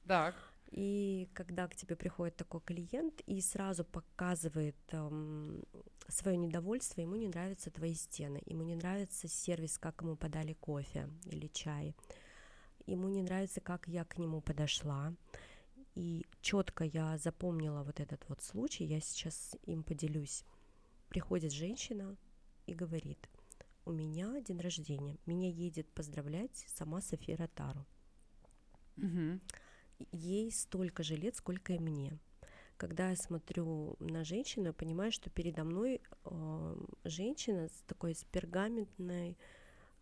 Так. 0.07 0.35
И 0.71 1.29
когда 1.33 1.67
к 1.67 1.75
тебе 1.75 1.95
приходит 1.95 2.35
такой 2.35 2.59
клиент 2.61 3.21
и 3.21 3.39
сразу 3.39 3.85
показывает 3.85 4.75
эм, 4.91 5.63
свое 6.09 6.37
недовольство, 6.37 7.01
ему 7.01 7.15
не 7.15 7.29
нравятся 7.29 7.71
твои 7.71 7.93
стены, 7.93 8.41
ему 8.45 8.63
не 8.63 8.75
нравится 8.75 9.27
сервис, 9.27 9.77
как 9.77 10.01
ему 10.01 10.17
подали 10.17 10.53
кофе 10.53 11.09
или 11.25 11.47
чай, 11.47 11.95
ему 12.85 13.07
не 13.07 13.21
нравится, 13.21 13.61
как 13.61 13.87
я 13.87 14.03
к 14.03 14.17
нему 14.17 14.41
подошла. 14.41 15.13
И 15.93 16.25
четко 16.41 16.83
я 16.83 17.17
запомнила 17.17 17.83
вот 17.83 18.01
этот 18.01 18.27
вот 18.27 18.41
случай, 18.41 18.83
я 18.83 18.99
сейчас 18.99 19.55
им 19.63 19.81
поделюсь. 19.81 20.43
Приходит 21.07 21.53
женщина 21.53 22.17
и 22.65 22.73
говорит, 22.73 23.29
у 23.85 23.93
меня 23.93 24.41
день 24.41 24.59
рождения, 24.59 25.17
меня 25.25 25.49
едет 25.49 25.87
поздравлять 25.93 26.65
сама 26.67 26.99
София 26.99 27.37
Ротару. 27.37 27.85
Угу. 28.97 29.39
Ей 30.11 30.51
столько 30.51 31.03
же 31.03 31.15
лет, 31.15 31.35
сколько 31.35 31.73
и 31.73 31.79
мне. 31.79 32.19
Когда 32.77 33.09
я 33.09 33.15
смотрю 33.15 33.95
на 33.99 34.25
женщину, 34.25 34.67
я 34.67 34.73
понимаю, 34.73 35.11
что 35.11 35.29
передо 35.29 35.63
мной 35.63 36.01
э, 36.25 36.75
женщина 37.05 37.69
с 37.69 37.83
такой 37.87 38.13
с 38.15 38.25
пергаментной 38.25 39.37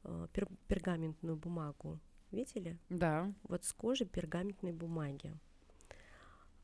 э, 0.03 0.27
пер, 0.33 0.47
пергаментную 0.67 1.37
бумагу. 1.37 1.99
Видели? 2.31 2.79
Да. 2.89 3.31
Вот 3.43 3.63
с 3.63 3.73
кожи 3.73 4.05
пергаментной 4.05 4.73
бумаги. 4.73 5.35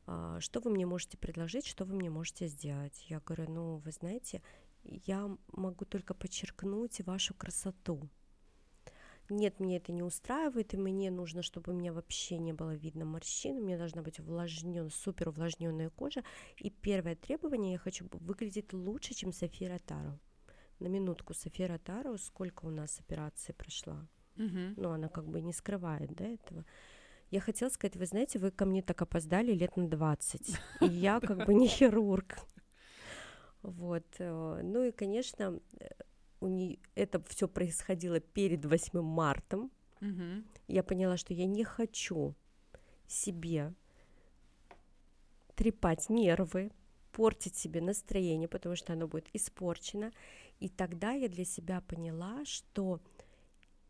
А, 0.06 0.40
что 0.40 0.58
вы 0.58 0.70
мне 0.70 0.84
можете 0.84 1.16
предложить, 1.16 1.64
что 1.64 1.84
вы 1.84 1.94
мне 1.94 2.10
можете 2.10 2.48
сделать? 2.48 3.06
Я 3.08 3.20
говорю, 3.20 3.48
ну, 3.48 3.76
вы 3.76 3.92
знаете, 3.92 4.42
я 4.82 5.30
могу 5.52 5.84
только 5.84 6.14
подчеркнуть 6.14 7.00
вашу 7.02 7.34
красоту 7.34 8.08
нет, 9.30 9.60
мне 9.60 9.76
это 9.76 9.92
не 9.92 10.02
устраивает, 10.02 10.74
и 10.74 10.76
мне 10.76 11.10
нужно, 11.10 11.42
чтобы 11.42 11.72
у 11.72 11.74
меня 11.74 11.92
вообще 11.92 12.38
не 12.38 12.52
было 12.52 12.74
видно 12.74 13.04
морщин, 13.04 13.56
у 13.56 13.60
меня 13.60 13.78
должна 13.78 14.02
быть 14.02 14.20
увлажненная, 14.20 14.88
супер 14.90 15.28
увлажненная 15.28 15.90
кожа. 15.90 16.22
И 16.58 16.70
первое 16.70 17.16
требование, 17.16 17.72
я 17.72 17.78
хочу 17.78 18.06
выглядеть 18.12 18.72
лучше, 18.72 19.14
чем 19.14 19.32
София 19.32 19.70
Ротару. 19.70 20.18
На 20.78 20.88
минутку, 20.88 21.34
София 21.34 21.68
Ротару, 21.68 22.18
сколько 22.18 22.66
у 22.66 22.70
нас 22.70 22.98
операций 23.00 23.54
прошла? 23.54 24.08
Угу. 24.36 24.74
Ну, 24.76 24.90
она 24.90 25.08
как 25.08 25.26
бы 25.26 25.40
не 25.40 25.52
скрывает, 25.52 26.14
да, 26.14 26.24
этого. 26.24 26.64
Я 27.30 27.40
хотела 27.40 27.68
сказать, 27.68 27.96
вы 27.96 28.06
знаете, 28.06 28.38
вы 28.38 28.50
ко 28.50 28.64
мне 28.64 28.82
так 28.82 29.00
опоздали 29.02 29.52
лет 29.52 29.76
на 29.76 29.88
20, 29.88 30.58
и 30.80 30.86
я 30.86 31.20
как 31.20 31.46
бы 31.46 31.54
не 31.54 31.68
хирург. 31.68 32.38
Вот. 33.62 34.04
Э, 34.18 34.60
ну 34.62 34.84
и, 34.84 34.90
конечно, 34.90 35.60
у 36.40 36.48
нее 36.48 36.78
это 36.94 37.22
все 37.28 37.48
происходило 37.48 38.20
перед 38.20 38.64
8 38.64 39.00
марта. 39.00 39.58
Угу. 40.00 40.44
Я 40.68 40.82
поняла, 40.82 41.16
что 41.16 41.34
я 41.34 41.46
не 41.46 41.64
хочу 41.64 42.34
себе 43.06 43.74
трепать 45.54 46.08
нервы, 46.08 46.70
портить 47.12 47.56
себе 47.56 47.80
настроение, 47.80 48.48
потому 48.48 48.76
что 48.76 48.92
оно 48.92 49.06
будет 49.06 49.28
испорчено. 49.34 50.12
И 50.58 50.68
тогда 50.68 51.12
я 51.12 51.28
для 51.28 51.44
себя 51.44 51.80
поняла, 51.80 52.44
что 52.44 53.00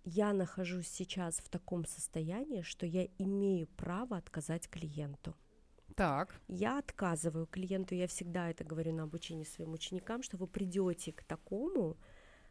я 0.05 0.33
нахожусь 0.33 0.89
сейчас 0.89 1.39
в 1.39 1.49
таком 1.49 1.85
состоянии, 1.85 2.63
что 2.63 2.87
я 2.87 3.07
имею 3.19 3.67
право 3.77 4.17
отказать 4.17 4.69
клиенту. 4.69 5.35
Так. 5.95 6.41
Я 6.49 6.79
отказываю 6.79 7.47
клиенту, 7.47 7.95
я 7.95 8.07
всегда 8.07 8.51
это 8.51 8.65
говорю 8.65 8.93
на 8.95 9.03
обучении 9.03 9.45
своим 9.45 9.73
ученикам, 9.73 10.23
что 10.23 10.37
вы 10.37 10.47
придете 10.47 11.13
к 11.13 11.23
такому 11.25 11.97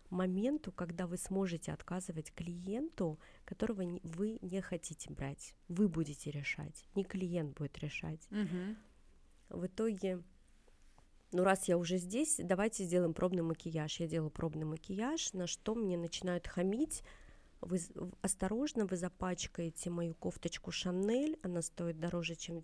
моменту, 0.10 0.72
когда 0.72 1.08
вы 1.08 1.18
сможете 1.18 1.72
отказывать 1.72 2.34
клиенту, 2.34 3.20
которого 3.46 3.84
вы 4.04 4.40
не 4.42 4.62
хотите 4.62 5.12
брать. 5.12 5.56
Вы 5.68 5.88
будете 5.88 6.32
решать, 6.32 6.86
не 6.96 7.04
клиент 7.04 7.58
будет 7.58 7.78
решать. 7.80 8.28
Угу. 8.32 9.60
В 9.60 9.66
итоге 9.66 10.22
ну 11.32 11.44
раз 11.44 11.68
я 11.68 11.78
уже 11.78 11.98
здесь, 11.98 12.38
давайте 12.40 12.84
сделаем 12.84 13.14
пробный 13.14 13.44
макияж. 13.44 14.00
Я 14.00 14.08
делаю 14.08 14.32
пробный 14.32 14.66
макияж, 14.66 15.34
на 15.34 15.46
что 15.46 15.76
мне 15.76 15.98
начинают 15.98 16.48
хамить. 16.48 17.04
Вы 17.62 17.80
осторожно, 18.22 18.86
вы 18.86 18.98
запачкаете 18.98 19.90
мою 19.90 20.16
кофточку 20.16 20.72
Шанель, 20.72 21.38
она 21.44 21.62
стоит 21.62 22.00
дороже, 22.00 22.36
чем 22.36 22.64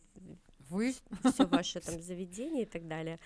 вы 0.69 0.95
все 1.33 1.45
ваше 1.45 1.79
там 1.81 2.01
заведение 2.01 2.63
и 2.63 2.65
так 2.65 2.87
далее. 2.87 3.19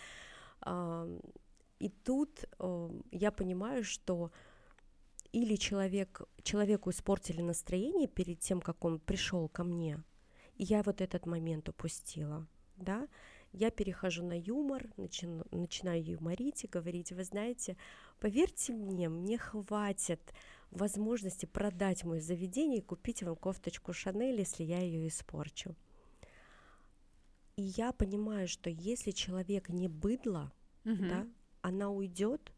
И 1.79 1.89
тут 1.89 2.45
я 3.11 3.31
понимаю, 3.31 3.83
что 3.83 4.31
или 5.31 5.55
человек, 5.55 6.21
человеку 6.43 6.89
испортили 6.89 7.41
настроение 7.41 8.07
перед 8.07 8.39
тем, 8.39 8.61
как 8.61 8.83
он 8.83 8.99
пришел 8.99 9.47
ко 9.47 9.63
мне, 9.63 10.03
и 10.55 10.63
я 10.63 10.83
вот 10.83 11.01
этот 11.01 11.25
момент 11.25 11.69
упустила, 11.69 12.47
да, 12.75 13.07
я 13.51 13.71
перехожу 13.71 14.23
на 14.23 14.37
юмор, 14.37 14.89
начи- 14.97 15.47
начинаю 15.55 16.03
юморить 16.03 16.63
и 16.63 16.67
говорить, 16.67 17.11
вы 17.11 17.23
знаете, 17.23 17.77
поверьте 18.19 18.73
мне, 18.73 19.09
мне 19.09 19.37
хватит 19.37 20.21
возможности 20.71 21.45
продать 21.45 22.03
мое 22.03 22.21
заведение 22.21 22.79
и 22.79 22.83
купить 22.83 23.23
вам 23.23 23.35
кофточку 23.35 23.93
Шанель, 23.93 24.39
если 24.39 24.63
я 24.63 24.79
ее 24.79 25.07
испорчу. 25.07 25.75
И 27.55 27.63
я 27.63 27.91
понимаю, 27.91 28.47
что 28.47 28.69
если 28.69 29.11
человек 29.11 29.69
не 29.69 29.87
быдло, 29.87 30.51
угу. 30.85 30.95
да, 30.95 31.27
она 31.69 31.89
уйдет, 31.89 32.51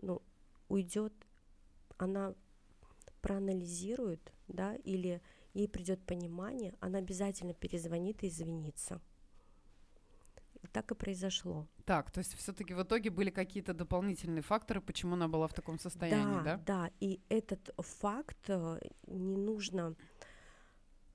ну, 0.00 0.22
уйдет, 0.68 1.12
она 1.98 2.34
проанализирует, 3.20 4.32
да, 4.48 4.74
или 4.76 5.20
ей 5.54 5.68
придет 5.68 6.00
понимание, 6.06 6.74
она 6.80 6.98
обязательно 6.98 7.54
перезвонит 7.54 8.22
и 8.22 8.28
извинится. 8.28 9.00
И 10.62 10.66
так 10.66 10.90
и 10.90 10.94
произошло. 10.94 11.66
Так, 11.86 12.10
то 12.10 12.18
есть 12.18 12.34
все-таки 12.34 12.74
в 12.74 12.82
итоге 12.82 13.10
были 13.10 13.30
какие-то 13.30 13.72
дополнительные 13.72 14.42
факторы, 14.42 14.80
почему 14.80 15.14
она 15.14 15.26
была 15.26 15.48
в 15.48 15.54
таком 15.54 15.78
состоянии, 15.78 16.44
да? 16.44 16.56
Да, 16.56 16.62
да. 16.66 16.90
И 17.00 17.20
этот 17.30 17.70
факт 17.78 18.48
э, 18.48 18.78
не 19.06 19.36
нужно, 19.36 19.96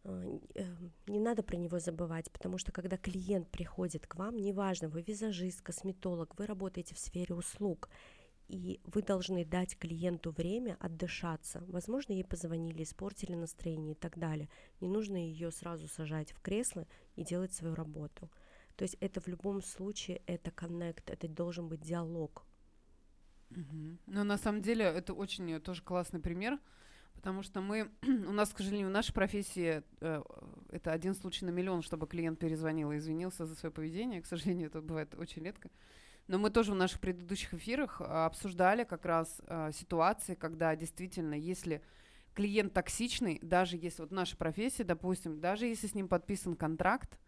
не 0.06 1.20
надо 1.20 1.42
про 1.44 1.56
него 1.56 1.80
забывать, 1.80 2.32
потому 2.32 2.58
что 2.58 2.72
когда 2.72 2.98
клиент 2.98 3.50
приходит 3.50 4.06
к 4.06 4.16
вам, 4.16 4.38
неважно, 4.38 4.88
вы 4.88 5.02
визажист, 5.02 5.62
косметолог, 5.62 6.38
вы 6.38 6.46
работаете 6.46 6.94
в 6.94 7.00
сфере 7.00 7.34
услуг, 7.34 7.90
и 8.48 8.80
вы 8.86 9.02
должны 9.02 9.44
дать 9.44 9.78
клиенту 9.78 10.32
время 10.32 10.78
отдышаться. 10.80 11.64
Возможно, 11.68 12.14
ей 12.14 12.24
позвонили, 12.24 12.84
испортили 12.84 13.34
настроение 13.34 13.94
и 13.94 13.98
так 13.98 14.20
далее. 14.20 14.50
Не 14.82 14.88
нужно 14.88 15.16
ее 15.16 15.52
сразу 15.52 15.88
сажать 15.88 16.32
в 16.32 16.42
кресло 16.42 16.88
и 17.16 17.24
делать 17.24 17.54
свою 17.54 17.74
работу. 17.74 18.30
То 18.76 18.84
есть 18.84 18.98
это 19.00 19.22
в 19.22 19.28
любом 19.28 19.64
случае, 19.64 20.22
это 20.28 20.52
коннект, 20.52 21.10
это 21.10 21.28
должен 21.28 21.68
быть 21.68 21.82
диалог. 21.82 22.46
Угу. 23.50 23.98
Но 24.06 24.24
на 24.24 24.38
самом 24.38 24.62
деле 24.62 24.86
это 24.86 25.14
очень 25.14 25.60
тоже 25.62 25.82
классный 25.82 26.20
пример, 26.20 26.60
потому 27.16 27.42
что 27.44 27.62
мы, 27.62 27.90
у 28.04 28.32
нас, 28.32 28.54
к 28.54 28.58
сожалению, 28.58 28.90
в 28.90 28.92
нашей 28.92 29.14
профессии 29.14 29.84
э, 30.02 30.24
это 30.70 30.92
один 30.92 31.16
случай 31.16 31.46
на 31.46 31.50
миллион, 31.50 31.82
чтобы 31.82 32.08
клиент 32.08 32.40
перезвонил 32.40 32.92
и 32.92 32.98
извинился 32.98 33.46
за 33.46 33.56
свое 33.56 33.72
поведение. 33.72 34.22
К 34.22 34.26
сожалению, 34.26 34.68
это 34.68 34.82
бывает 34.82 35.16
очень 35.16 35.44
редко. 35.44 35.70
Но 36.28 36.40
мы 36.40 36.50
тоже 36.50 36.72
в 36.72 36.76
наших 36.76 37.00
предыдущих 37.00 37.54
эфирах 37.54 38.02
а, 38.02 38.26
обсуждали 38.26 38.84
как 38.84 39.06
раз 39.06 39.42
э, 39.46 39.72
ситуации, 39.74 40.34
когда 40.34 40.76
действительно, 40.76 41.36
если 41.36 41.82
клиент 42.34 42.74
токсичный, 42.74 43.40
даже 43.42 43.78
если 43.78 44.02
вот 44.02 44.12
в 44.12 44.14
нашей 44.14 44.36
профессии, 44.36 44.84
допустим, 44.84 45.40
даже 45.40 45.68
если 45.68 45.88
с 45.88 45.94
ним 45.94 46.08
подписан 46.08 46.56
контракт, 46.56 47.20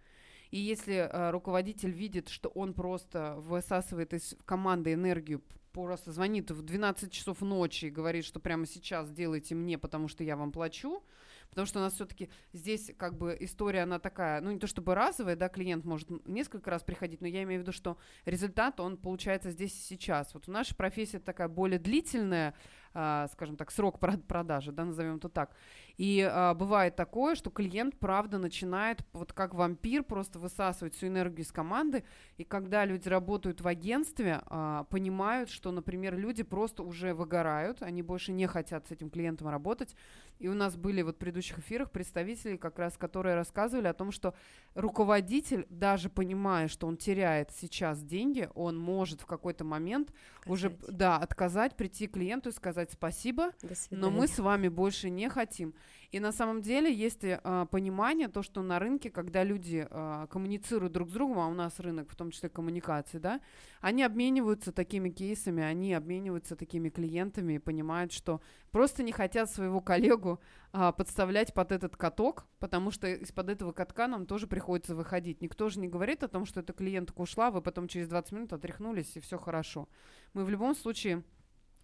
и 0.49 0.59
если 0.59 0.95
э, 0.95 1.29
руководитель 1.31 1.91
видит, 1.91 2.29
что 2.29 2.49
он 2.49 2.73
просто 2.73 3.35
высасывает 3.37 4.13
из 4.13 4.35
команды 4.45 4.93
энергию, 4.93 5.41
просто 5.83 6.11
звонит 6.11 6.49
в 6.49 6.61
12 6.63 7.11
часов 7.11 7.41
ночи 7.41 7.85
и 7.85 7.89
говорит, 7.89 8.25
что 8.25 8.39
прямо 8.39 8.65
сейчас 8.65 9.07
сделайте 9.09 9.53
мне, 9.53 9.77
потому 9.77 10.07
что 10.07 10.23
я 10.23 10.35
вам 10.35 10.51
плачу, 10.51 11.03
потому 11.49 11.67
что 11.67 11.79
у 11.79 11.81
нас 11.83 11.93
все-таки 11.93 12.29
здесь 12.51 12.91
как 12.97 13.15
бы 13.17 13.37
история, 13.39 13.83
она 13.83 13.99
такая, 13.99 14.41
ну 14.41 14.51
не 14.51 14.59
то 14.59 14.65
чтобы 14.65 14.95
разовая, 14.95 15.35
да, 15.35 15.49
клиент 15.49 15.85
может 15.85 16.09
несколько 16.27 16.71
раз 16.71 16.83
приходить, 16.83 17.21
но 17.21 17.27
я 17.27 17.43
имею 17.43 17.59
в 17.59 17.63
виду, 17.63 17.71
что 17.71 17.97
результат, 18.25 18.79
он 18.79 18.97
получается 18.97 19.51
здесь 19.51 19.73
и 19.73 19.83
сейчас. 19.83 20.33
Вот 20.33 20.47
в 20.47 20.51
нашей 20.51 20.75
профессии 20.75 21.17
такая 21.17 21.47
более 21.47 21.79
длительная, 21.79 22.55
скажем 22.91 23.57
так, 23.57 23.71
срок 23.71 23.99
продажи, 23.99 24.71
да, 24.71 24.85
назовем 24.85 25.17
это 25.17 25.29
так. 25.29 25.51
И 25.97 26.21
а, 26.21 26.53
бывает 26.53 26.95
такое, 26.95 27.35
что 27.35 27.49
клиент, 27.49 27.97
правда, 27.97 28.37
начинает 28.37 29.01
вот 29.13 29.33
как 29.33 29.55
вампир 29.55 30.03
просто 30.03 30.37
высасывать 30.37 30.93
всю 30.93 31.07
энергию 31.07 31.43
из 31.43 31.51
команды. 31.51 32.03
И 32.37 32.43
когда 32.43 32.85
люди 32.85 33.09
работают 33.09 33.61
в 33.61 33.67
агентстве, 33.67 34.41
а, 34.45 34.83
понимают, 34.85 35.49
что, 35.49 35.71
например, 35.71 36.15
люди 36.15 36.43
просто 36.43 36.83
уже 36.83 37.15
выгорают, 37.15 37.81
они 37.81 38.03
больше 38.03 38.31
не 38.31 38.45
хотят 38.45 38.87
с 38.87 38.91
этим 38.91 39.09
клиентом 39.09 39.47
работать. 39.47 39.95
И 40.37 40.47
у 40.47 40.53
нас 40.53 40.75
были 40.75 41.01
вот 41.01 41.15
в 41.15 41.17
предыдущих 41.17 41.57
эфирах 41.59 41.89
представители, 41.89 42.57
как 42.57 42.77
раз 42.77 42.95
которые 42.95 43.33
рассказывали 43.33 43.87
о 43.87 43.93
том, 43.93 44.11
что 44.11 44.35
руководитель, 44.75 45.65
даже 45.71 46.09
понимая, 46.09 46.67
что 46.67 46.85
он 46.85 46.97
теряет 46.97 47.49
сейчас 47.51 48.03
деньги, 48.03 48.49
он 48.53 48.77
может 48.77 49.21
в 49.21 49.25
какой-то 49.25 49.63
момент 49.63 50.09
сказать. 50.41 50.51
уже 50.53 50.77
да, 50.87 51.17
отказать, 51.17 51.75
прийти 51.75 52.05
к 52.05 52.13
клиенту 52.13 52.49
и 52.49 52.51
сказать 52.51 52.86
спасибо, 52.91 53.51
но 53.91 54.09
мы 54.09 54.27
с 54.27 54.39
вами 54.39 54.67
больше 54.67 55.09
не 55.09 55.29
хотим. 55.29 55.73
И 56.11 56.19
на 56.21 56.31
самом 56.31 56.61
деле 56.61 56.93
есть 56.93 57.23
э, 57.23 57.65
понимание, 57.69 58.29
то, 58.29 58.41
что 58.41 58.61
на 58.61 58.79
рынке, 58.79 59.09
когда 59.09 59.43
люди 59.43 59.85
э, 59.89 60.27
коммуницируют 60.29 60.93
друг 60.93 61.09
с 61.09 61.11
другом, 61.11 61.39
а 61.39 61.47
у 61.47 61.53
нас 61.53 61.79
рынок, 61.79 62.09
в 62.09 62.15
том 62.15 62.31
числе 62.31 62.47
коммуникации, 62.47 63.17
да, 63.17 63.41
они 63.81 64.03
обмениваются 64.03 64.71
такими 64.71 65.09
кейсами, 65.09 65.63
они 65.63 65.93
обмениваются 65.93 66.55
такими 66.55 66.89
клиентами 66.89 67.53
и 67.53 67.59
понимают, 67.59 68.13
что 68.13 68.41
просто 68.71 69.03
не 69.03 69.11
хотят 69.11 69.51
своего 69.51 69.81
коллегу 69.81 70.39
э, 70.71 70.93
подставлять 70.95 71.53
под 71.53 71.73
этот 71.73 71.97
каток, 71.97 72.45
потому 72.59 72.89
что 72.91 73.07
из-под 73.07 73.49
этого 73.49 73.73
катка 73.73 74.07
нам 74.07 74.25
тоже 74.25 74.47
приходится 74.47 74.95
выходить. 74.95 75.41
Никто 75.41 75.67
же 75.67 75.81
не 75.81 75.89
говорит 75.89 76.23
о 76.23 76.29
том, 76.29 76.45
что 76.45 76.61
эта 76.61 76.71
клиентка 76.71 77.19
ушла, 77.19 77.51
вы 77.51 77.61
потом 77.61 77.89
через 77.89 78.07
20 78.07 78.31
минут 78.31 78.53
отряхнулись, 78.53 79.17
и 79.17 79.19
все 79.19 79.37
хорошо. 79.37 79.89
Мы 80.33 80.45
в 80.45 80.49
любом 80.49 80.73
случае, 80.73 81.23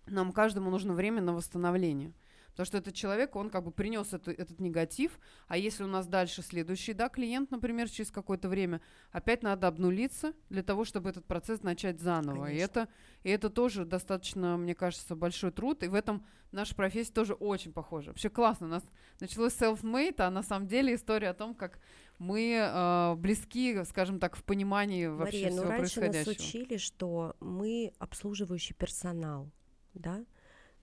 нам 0.05 0.31
каждому 0.31 0.69
нужно 0.69 0.93
время 0.93 1.21
на 1.21 1.33
восстановление. 1.33 2.13
Потому 2.53 2.67
что 2.67 2.77
этот 2.77 2.93
человек, 2.93 3.35
он 3.35 3.49
как 3.49 3.63
бы 3.63 3.71
принес 3.71 4.13
это, 4.13 4.29
этот 4.29 4.59
негатив, 4.59 5.19
а 5.47 5.57
если 5.57 5.83
у 5.83 5.87
нас 5.87 6.05
дальше 6.05 6.43
следующий, 6.43 6.93
да, 6.93 7.09
клиент, 7.09 7.49
например, 7.49 7.89
через 7.89 8.11
какое-то 8.11 8.47
время, 8.47 8.79
опять 9.11 9.41
надо 9.41 9.67
обнулиться 9.67 10.33
для 10.49 10.61
того, 10.61 10.85
чтобы 10.85 11.09
этот 11.09 11.25
процесс 11.25 11.63
начать 11.63 11.99
заново. 11.99 12.51
И 12.51 12.57
это, 12.57 12.89
и 13.23 13.29
это 13.31 13.49
тоже 13.49 13.85
достаточно, 13.85 14.55
мне 14.55 14.75
кажется, 14.75 15.15
большой 15.15 15.51
труд, 15.51 15.81
и 15.81 15.87
в 15.87 15.95
этом 15.95 16.27
наша 16.51 16.75
профессия 16.75 17.11
тоже 17.11 17.33
очень 17.33 17.73
похожа. 17.73 18.11
Вообще 18.11 18.29
классно, 18.29 18.67
у 18.67 18.69
нас 18.69 18.83
началось 19.19 19.53
self-made, 19.53 20.21
а 20.21 20.29
на 20.29 20.43
самом 20.43 20.67
деле 20.67 20.93
история 20.93 21.29
о 21.29 21.33
том, 21.33 21.55
как 21.55 21.79
мы 22.19 22.53
э, 22.53 23.15
близки, 23.15 23.83
скажем 23.85 24.19
так, 24.19 24.35
в 24.35 24.43
понимании 24.43 25.07
вообще 25.07 25.37
Мария, 25.37 25.49
всего 25.49 25.63
ну 25.63 25.69
раньше 25.69 25.99
происходящего. 25.99 26.29
нас 26.29 26.39
учили, 26.39 26.77
что 26.77 27.35
мы 27.39 27.93
обслуживающий 27.97 28.75
персонал, 28.75 29.49
да, 29.93 30.25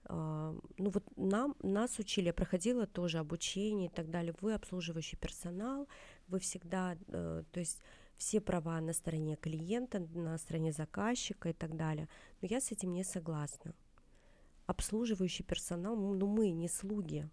а, 0.05 0.55
ну 0.77 0.89
вот 0.89 1.03
нам, 1.15 1.55
нас 1.61 1.99
учили, 1.99 2.27
я 2.27 2.33
проходила 2.33 2.87
тоже 2.87 3.19
обучение 3.19 3.87
и 3.87 3.91
так 3.91 4.09
далее, 4.09 4.33
вы 4.41 4.53
обслуживающий 4.53 5.17
персонал, 5.17 5.87
вы 6.27 6.39
всегда, 6.39 6.97
э, 7.07 7.43
то 7.51 7.59
есть 7.59 7.81
все 8.17 8.39
права 8.39 8.79
на 8.81 8.93
стороне 8.93 9.35
клиента, 9.35 9.99
на 9.99 10.37
стороне 10.37 10.71
заказчика 10.71 11.49
и 11.49 11.53
так 11.53 11.75
далее. 11.75 12.07
Но 12.41 12.47
я 12.47 12.61
с 12.61 12.71
этим 12.71 12.93
не 12.93 13.03
согласна. 13.03 13.73
Обслуживающий 14.67 15.43
персонал, 15.43 15.95
ну 15.95 16.27
мы 16.27 16.51
не 16.51 16.67
слуги. 16.67 17.27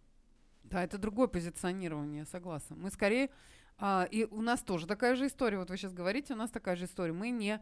Да, 0.65 0.83
это 0.83 0.99
другое 0.99 1.29
позиционирование, 1.29 2.25
согласна. 2.27 2.77
Мы 2.77 2.91
скорее, 2.91 3.31
а, 3.79 4.07
и 4.11 4.25
у 4.25 4.41
нас 4.43 4.61
тоже 4.63 4.87
такая 4.87 5.15
же 5.15 5.27
история, 5.27 5.59
вот 5.59 5.71
вы 5.71 5.77
сейчас 5.77 5.93
говорите, 5.93 6.35
у 6.35 6.37
нас 6.37 6.51
такая 6.51 6.77
же 6.77 6.85
история. 6.85 7.13
Мы 7.13 7.31
не 7.31 7.61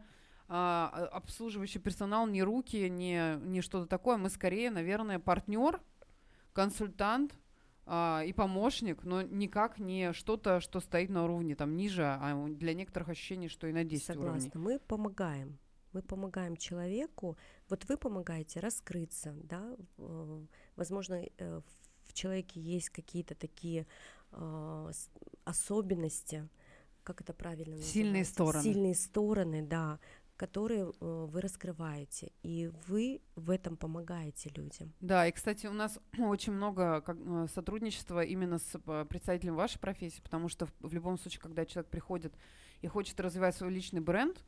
а, 0.49 1.09
обслуживающий 1.11 1.79
персонал, 1.79 2.27
не 2.27 2.43
руки, 2.43 2.89
не, 2.89 3.37
не 3.43 3.61
что-то 3.61 3.87
такое. 3.87 4.17
Мы 4.17 4.29
скорее, 4.29 4.71
наверное, 4.71 5.19
партнер, 5.19 5.81
консультант 6.53 7.37
а, 7.85 8.23
и 8.25 8.33
помощник, 8.33 9.03
но 9.03 9.21
никак 9.21 9.79
не 9.79 10.13
что-то, 10.13 10.59
что 10.59 10.79
стоит 10.79 11.09
на 11.09 11.23
уровне 11.23 11.55
там 11.55 11.75
ниже, 11.75 12.03
а 12.05 12.47
для 12.47 12.73
некоторых 12.73 13.09
ощущений, 13.09 13.49
что 13.49 13.67
и 13.67 13.73
на 13.73 13.83
10 13.83 14.05
Согласна. 14.05 14.31
уровней. 14.31 14.51
Мы 14.55 14.79
помогаем. 14.79 15.57
Мы 15.93 16.01
помогаем 16.01 16.57
человеку, 16.57 17.37
вот 17.69 17.85
вы 17.85 17.97
помогаете 17.97 18.59
раскрыться, 18.59 19.33
да, 19.43 19.75
э, 19.97 20.45
возможно, 20.75 21.23
э, 21.37 21.61
в 22.03 22.13
человеке 22.13 22.59
есть 22.59 22.89
какие-то 22.89 23.35
такие 23.35 23.87
э, 24.31 24.91
особенности, 25.45 26.47
как 27.03 27.21
это 27.21 27.33
правильно 27.33 27.77
называется? 27.77 27.93
Сильные 27.93 28.25
стороны. 28.25 28.63
Сильные 28.63 28.95
стороны, 28.95 29.61
да, 29.61 29.99
которые 30.37 30.93
вы 30.99 31.41
раскрываете, 31.41 32.31
и 32.43 32.71
вы 32.87 33.21
в 33.35 33.49
этом 33.49 33.75
помогаете 33.75 34.51
людям. 34.55 34.93
Да, 35.01 35.27
и, 35.27 35.31
кстати, 35.31 35.67
у 35.67 35.73
нас 35.73 35.99
очень 36.17 36.53
много 36.53 37.01
как, 37.01 37.17
сотрудничества 37.53 38.23
именно 38.23 38.59
с 38.59 38.79
представителем 39.09 39.55
вашей 39.55 39.79
профессии, 39.79 40.21
потому 40.21 40.47
что 40.47 40.67
в 40.79 40.93
любом 40.93 41.17
случае, 41.17 41.41
когда 41.41 41.65
человек 41.65 41.89
приходит 41.89 42.33
и 42.81 42.87
хочет 42.87 43.19
развивать 43.19 43.55
свой 43.55 43.71
личный 43.71 44.01
бренд, 44.01 44.43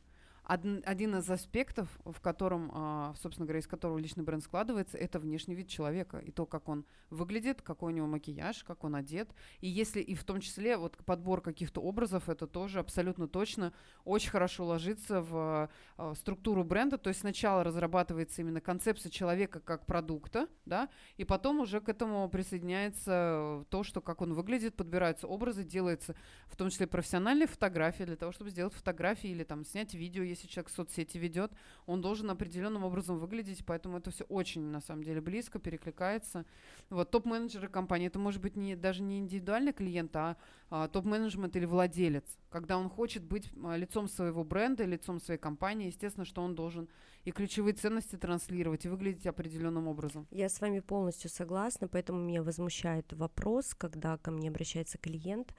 один, 0.50 0.82
один 0.84 1.14
из 1.14 1.30
аспектов, 1.30 1.88
в 2.04 2.20
котором, 2.20 2.72
а, 2.74 3.14
собственно 3.22 3.46
говоря, 3.46 3.60
из 3.60 3.68
которого 3.68 3.98
личный 3.98 4.24
бренд 4.24 4.42
складывается, 4.42 4.98
это 4.98 5.20
внешний 5.20 5.54
вид 5.54 5.68
человека 5.68 6.18
и 6.18 6.32
то, 6.32 6.44
как 6.44 6.68
он 6.68 6.84
выглядит, 7.08 7.62
какой 7.62 7.92
у 7.92 7.94
него 7.94 8.08
макияж, 8.08 8.64
как 8.64 8.82
он 8.82 8.96
одет. 8.96 9.30
И 9.60 9.68
если 9.68 10.00
и 10.00 10.16
в 10.16 10.24
том 10.24 10.40
числе 10.40 10.76
вот 10.76 10.96
подбор 11.04 11.40
каких-то 11.40 11.80
образов, 11.80 12.28
это 12.28 12.48
тоже 12.48 12.80
абсолютно 12.80 13.28
точно 13.28 13.72
очень 14.04 14.30
хорошо 14.30 14.66
ложится 14.66 15.22
в 15.22 15.70
а, 15.96 16.14
структуру 16.16 16.64
бренда. 16.64 16.98
То 16.98 17.10
есть 17.10 17.20
сначала 17.20 17.62
разрабатывается 17.62 18.42
именно 18.42 18.60
концепция 18.60 19.10
человека 19.10 19.60
как 19.60 19.86
продукта, 19.86 20.48
да, 20.66 20.88
и 21.16 21.22
потом 21.22 21.60
уже 21.60 21.80
к 21.80 21.88
этому 21.88 22.28
присоединяется 22.28 23.64
то, 23.68 23.84
что 23.84 24.00
как 24.00 24.20
он 24.20 24.34
выглядит, 24.34 24.74
подбираются 24.74 25.28
образы, 25.28 25.62
делается 25.62 26.16
в 26.48 26.56
том 26.56 26.70
числе 26.70 26.88
профессиональные 26.88 27.46
фотографии 27.46 28.02
для 28.02 28.16
того, 28.16 28.32
чтобы 28.32 28.50
сделать 28.50 28.74
фотографии 28.74 29.30
или 29.30 29.44
там 29.44 29.64
снять 29.64 29.94
видео, 29.94 30.24
если 30.24 30.39
человек 30.48 30.70
соцсети 30.70 31.18
ведет, 31.18 31.52
он 31.86 32.00
должен 32.00 32.30
определенным 32.30 32.84
образом 32.84 33.18
выглядеть, 33.18 33.64
поэтому 33.64 33.98
это 33.98 34.10
все 34.10 34.24
очень, 34.24 34.62
на 34.62 34.80
самом 34.80 35.04
деле, 35.04 35.20
близко, 35.20 35.58
перекликается. 35.58 36.44
Вот, 36.88 37.10
топ-менеджеры 37.10 37.68
компании, 37.68 38.08
это 38.08 38.18
может 38.18 38.40
быть 38.40 38.56
не, 38.56 38.76
даже 38.76 39.02
не 39.02 39.18
индивидуальный 39.18 39.72
клиент, 39.72 40.14
а, 40.16 40.36
а 40.70 40.88
топ-менеджмент 40.88 41.56
или 41.56 41.64
владелец. 41.64 42.24
Когда 42.50 42.78
он 42.78 42.88
хочет 42.88 43.24
быть 43.24 43.50
лицом 43.76 44.08
своего 44.08 44.44
бренда, 44.44 44.84
лицом 44.84 45.20
своей 45.20 45.40
компании, 45.40 45.86
естественно, 45.86 46.24
что 46.24 46.42
он 46.42 46.54
должен 46.54 46.88
и 47.24 47.32
ключевые 47.32 47.74
ценности 47.74 48.16
транслировать, 48.16 48.84
и 48.84 48.88
выглядеть 48.88 49.26
определенным 49.26 49.88
образом. 49.88 50.26
Я 50.30 50.48
с 50.48 50.60
вами 50.60 50.80
полностью 50.80 51.30
согласна, 51.30 51.88
поэтому 51.88 52.18
меня 52.18 52.42
возмущает 52.42 53.12
вопрос, 53.12 53.74
когда 53.74 54.16
ко 54.16 54.30
мне 54.30 54.48
обращается 54.48 54.98
клиент, 54.98 55.54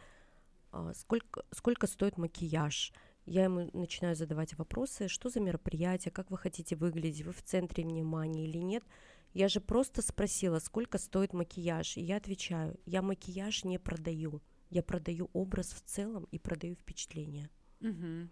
а, 0.71 0.93
сколько, 0.93 1.43
сколько 1.51 1.87
стоит 1.87 2.17
макияж, 2.17 2.93
я 3.25 3.43
ему 3.43 3.69
начинаю 3.73 4.15
задавать 4.15 4.57
вопросы, 4.57 5.07
что 5.07 5.29
за 5.29 5.39
мероприятие, 5.39 6.11
как 6.11 6.31
вы 6.31 6.37
хотите 6.37 6.75
выглядеть, 6.75 7.25
вы 7.25 7.31
в 7.31 7.41
центре 7.43 7.83
внимания 7.83 8.45
или 8.45 8.57
нет. 8.57 8.83
Я 9.33 9.47
же 9.47 9.61
просто 9.61 10.01
спросила, 10.01 10.59
сколько 10.59 10.97
стоит 10.97 11.33
макияж, 11.33 11.97
и 11.97 12.01
я 12.01 12.17
отвечаю, 12.17 12.77
я 12.85 13.01
макияж 13.01 13.63
не 13.63 13.79
продаю, 13.79 14.41
я 14.69 14.83
продаю 14.83 15.29
образ 15.33 15.71
в 15.71 15.81
целом 15.81 16.27
и 16.31 16.39
продаю 16.39 16.75
впечатление. 16.75 17.49
Угу. 17.79 18.29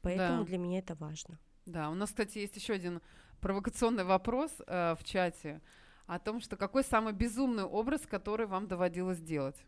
Поэтому 0.00 0.42
да. 0.42 0.44
для 0.44 0.58
меня 0.58 0.78
это 0.78 0.94
важно. 0.94 1.38
Да, 1.64 1.90
у 1.90 1.94
нас, 1.94 2.10
кстати, 2.10 2.38
есть 2.38 2.56
еще 2.56 2.72
один 2.72 3.00
провокационный 3.40 4.04
вопрос 4.04 4.50
э, 4.66 4.96
в 4.98 5.04
чате 5.04 5.60
о 6.06 6.18
том, 6.18 6.40
что 6.40 6.56
какой 6.56 6.82
самый 6.82 7.12
безумный 7.12 7.64
образ, 7.64 8.00
который 8.06 8.46
вам 8.46 8.66
доводилось 8.66 9.20
делать? 9.20 9.64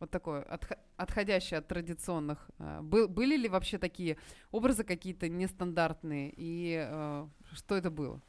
Вот 0.00 0.10
такое, 0.10 0.42
отх- 0.42 0.78
отходящее 0.96 1.58
от 1.58 1.68
традиционных. 1.68 2.50
Э, 2.58 2.80
был, 2.80 3.06
были 3.06 3.36
ли 3.36 3.48
вообще 3.48 3.78
такие 3.78 4.16
образы 4.50 4.82
какие-то 4.82 5.28
нестандартные? 5.28 6.32
И 6.36 6.86
э, 6.88 7.26
что 7.52 7.76
это 7.76 7.90
было? 7.90 8.20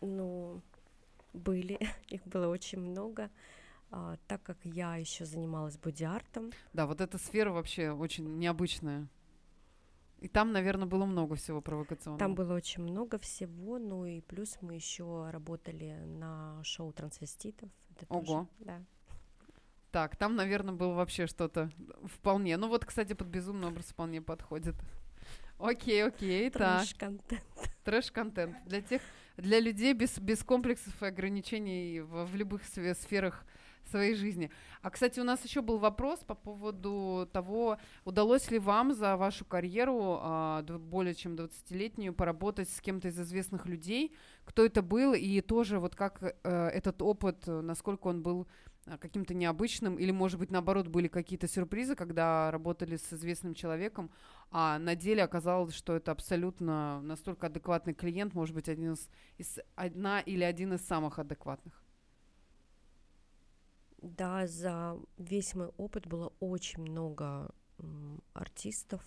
Ну, 0.00 0.62
были. 1.32 1.78
Их 2.08 2.24
было 2.24 2.46
очень 2.46 2.78
много. 2.78 3.30
А, 3.90 4.16
так 4.26 4.42
как 4.42 4.58
я 4.64 4.96
еще 4.96 5.24
занималась 5.24 5.76
боди-артом. 5.76 6.50
Да, 6.72 6.86
вот 6.86 7.00
эта 7.00 7.18
сфера 7.18 7.50
вообще 7.50 7.90
очень 7.90 8.38
необычная. 8.38 9.08
И 10.20 10.28
там, 10.28 10.52
наверное, 10.52 10.86
было 10.86 11.04
много 11.04 11.34
всего 11.34 11.60
провокационного. 11.60 12.18
Там 12.18 12.34
было 12.34 12.54
очень 12.54 12.82
много 12.82 13.18
всего, 13.18 13.78
ну 13.78 14.06
и 14.06 14.20
плюс 14.20 14.56
мы 14.62 14.74
еще 14.74 15.28
работали 15.30 16.00
на 16.06 16.62
шоу 16.64 16.92
трансвеститов. 16.92 17.68
Это 17.90 18.06
Ого. 18.08 18.20
Тоже, 18.24 18.48
да. 18.60 18.82
Так, 19.94 20.16
там, 20.16 20.34
наверное, 20.34 20.74
было 20.74 20.92
вообще 20.92 21.28
что-то 21.28 21.70
вполне. 22.02 22.56
Ну 22.56 22.66
вот, 22.66 22.84
кстати, 22.84 23.12
под 23.12 23.28
безумный 23.28 23.68
образ 23.68 23.84
вполне 23.84 24.20
подходит. 24.20 24.74
Окей, 25.56 26.04
окей, 26.04 26.50
так. 26.50 26.80
Трэш-контент. 26.80 27.44
Трэш-контент. 27.84 28.56
Для 28.66 28.82
тех, 28.82 29.00
для 29.36 29.60
людей 29.60 29.92
без, 29.92 30.18
без 30.18 30.42
комплексов 30.42 31.00
и 31.00 31.06
ограничений 31.06 32.00
в, 32.00 32.24
в 32.24 32.34
любых 32.34 32.62
сферах 32.64 33.44
своей 33.88 34.16
жизни. 34.16 34.50
А, 34.82 34.90
кстати, 34.90 35.20
у 35.20 35.24
нас 35.24 35.44
еще 35.44 35.62
был 35.62 35.78
вопрос 35.78 36.24
по 36.24 36.34
поводу 36.34 37.28
того, 37.32 37.78
удалось 38.04 38.50
ли 38.50 38.58
вам 38.58 38.94
за 38.94 39.16
вашу 39.16 39.44
карьеру, 39.44 40.18
а, 40.20 40.62
более 40.62 41.14
чем 41.14 41.36
20-летнюю, 41.36 42.14
поработать 42.14 42.68
с 42.68 42.80
кем-то 42.80 43.06
из 43.06 43.20
известных 43.20 43.66
людей, 43.66 44.12
кто 44.44 44.64
это 44.64 44.82
был, 44.82 45.14
и 45.14 45.40
тоже 45.40 45.78
вот 45.78 45.94
как 45.94 46.20
э, 46.20 46.32
этот 46.42 47.00
опыт, 47.00 47.46
насколько 47.46 48.08
он 48.08 48.22
был 48.22 48.48
Э, 48.48 48.73
каким-то 49.00 49.34
необычным, 49.34 49.98
или, 49.98 50.10
может 50.10 50.38
быть, 50.38 50.50
наоборот, 50.50 50.88
были 50.88 51.08
какие-то 51.08 51.48
сюрпризы, 51.48 51.94
когда 51.94 52.50
работали 52.50 52.96
с 52.96 53.12
известным 53.12 53.54
человеком, 53.54 54.10
а 54.50 54.78
на 54.78 54.94
деле 54.94 55.22
оказалось, 55.22 55.74
что 55.74 55.96
это 55.96 56.12
абсолютно 56.12 57.00
настолько 57.02 57.46
адекватный 57.46 57.94
клиент, 57.94 58.34
может 58.34 58.54
быть, 58.54 58.68
один 58.68 58.92
из, 58.92 59.08
из 59.38 59.58
одна 59.74 60.20
или 60.20 60.44
один 60.44 60.74
из 60.74 60.86
самых 60.86 61.18
адекватных. 61.18 61.82
Да, 64.02 64.46
за 64.46 64.98
весь 65.16 65.54
мой 65.54 65.68
опыт 65.78 66.06
было 66.06 66.32
очень 66.38 66.82
много 66.82 67.50
артистов. 68.34 69.02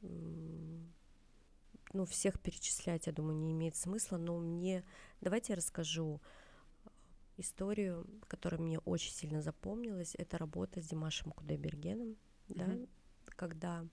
Ну, 0.00 2.04
всех 2.04 2.40
перечислять, 2.40 3.06
я 3.06 3.12
думаю, 3.12 3.36
не 3.36 3.52
имеет 3.52 3.76
смысла, 3.76 4.16
но 4.16 4.38
мне... 4.38 4.84
Давайте 5.20 5.52
я 5.52 5.56
расскажу 5.56 6.20
историю, 7.36 8.06
которая 8.28 8.60
мне 8.60 8.78
очень 8.80 9.12
сильно 9.12 9.42
запомнилась, 9.42 10.14
это 10.16 10.38
работа 10.38 10.80
с 10.80 10.88
Димашем 10.88 11.32
Кудайбергеном, 11.32 12.16
mm-hmm. 12.48 12.86
да, 13.26 13.32
когда 13.36 13.86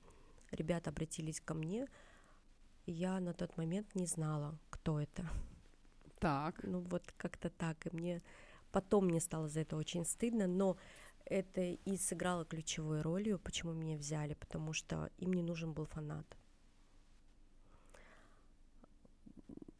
ребята 0.51 0.89
обратились 0.89 1.41
ко 1.41 1.53
мне, 1.53 1.87
я 2.85 3.19
на 3.19 3.33
тот 3.33 3.57
момент 3.57 3.95
не 3.95 4.05
знала, 4.05 4.57
кто 4.69 4.99
это. 4.99 5.27
Так. 6.19 6.63
Ну 6.63 6.79
вот 6.79 7.03
как-то 7.17 7.49
так, 7.49 7.85
и 7.85 7.95
мне 7.95 8.21
потом 8.71 9.05
мне 9.05 9.19
стало 9.19 9.47
за 9.47 9.61
это 9.61 9.75
очень 9.75 10.05
стыдно, 10.05 10.47
но 10.47 10.77
это 11.25 11.61
и 11.61 11.97
сыграло 11.97 12.45
ключевой 12.45 13.01
ролью, 13.01 13.39
почему 13.39 13.73
меня 13.73 13.97
взяли, 13.97 14.33
потому 14.33 14.73
что 14.73 15.09
им 15.17 15.33
не 15.33 15.43
нужен 15.43 15.73
был 15.73 15.85
фанат. 15.85 16.25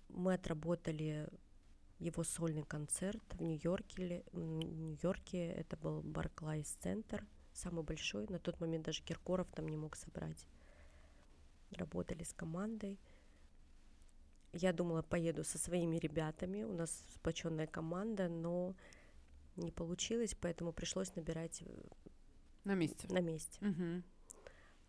Мы 0.09 0.33
отработали 0.35 1.27
его 2.03 2.23
сольный 2.23 2.63
концерт 2.63 3.23
в 3.33 3.41
Нью-Йорке. 3.41 4.23
В 4.31 4.37
Нью-Йорке 4.37 5.47
это 5.47 5.77
был 5.77 6.01
Барклайс 6.01 6.67
центр, 6.81 7.25
самый 7.53 7.83
большой. 7.83 8.27
На 8.27 8.39
тот 8.39 8.59
момент 8.59 8.85
даже 8.85 9.01
Киркоров 9.03 9.47
там 9.51 9.67
не 9.67 9.77
мог 9.77 9.95
собрать. 9.95 10.45
Работали 11.71 12.23
с 12.23 12.33
командой. 12.33 12.99
Я 14.51 14.73
думала, 14.73 15.01
поеду 15.01 15.43
со 15.43 15.57
своими 15.57 15.97
ребятами. 15.97 16.63
У 16.63 16.73
нас 16.73 17.03
сплоченная 17.15 17.67
команда, 17.67 18.27
но 18.27 18.75
не 19.55 19.71
получилось, 19.71 20.35
поэтому 20.39 20.73
пришлось 20.73 21.15
набирать 21.15 21.61
э, 21.61 21.65
на 22.63 22.75
месте. 22.75 23.07
На 23.09 23.21
месте. 23.21 23.65
Угу. 23.65 24.03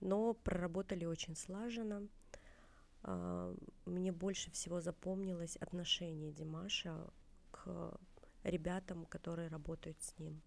Но 0.00 0.34
проработали 0.34 1.04
очень 1.06 1.36
слаженно. 1.36 2.08
А, 3.04 3.54
мне 3.84 4.12
больше 4.12 4.50
всего 4.50 4.80
запомнилось 4.80 5.56
отношение 5.56 6.32
Димаша 6.32 7.06
к 7.50 7.98
ребятам, 8.42 9.04
которые 9.06 9.48
работают 9.48 10.00
с 10.02 10.18
ним. 10.18 10.42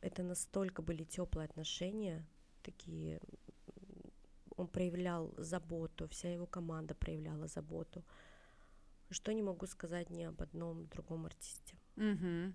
Это 0.00 0.22
настолько 0.22 0.82
были 0.82 1.04
теплые 1.04 1.44
отношения, 1.44 2.26
такие 2.62 3.20
он 4.56 4.68
проявлял 4.68 5.34
заботу, 5.36 6.06
вся 6.08 6.32
его 6.32 6.46
команда 6.46 6.94
проявляла 6.94 7.46
заботу. 7.46 8.04
Что 9.10 9.32
не 9.32 9.42
могу 9.42 9.66
сказать 9.66 10.10
ни 10.10 10.22
об 10.22 10.40
одном 10.40 10.86
другом 10.86 11.26
артисте. 11.26 11.76
Угу. 11.96 12.52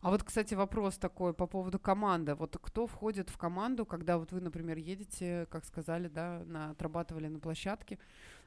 А 0.00 0.10
вот, 0.10 0.22
кстати, 0.22 0.54
вопрос 0.54 0.96
такой 0.98 1.32
по 1.34 1.46
поводу 1.46 1.78
команды. 1.78 2.34
Вот 2.34 2.56
кто 2.60 2.86
входит 2.86 3.30
в 3.30 3.36
команду, 3.36 3.86
когда 3.86 4.18
вот 4.18 4.32
вы, 4.32 4.40
например, 4.40 4.78
едете, 4.78 5.46
как 5.50 5.64
сказали, 5.64 6.08
да, 6.08 6.42
на, 6.46 6.70
отрабатывали 6.70 7.28
на 7.28 7.38
площадке, 7.38 7.98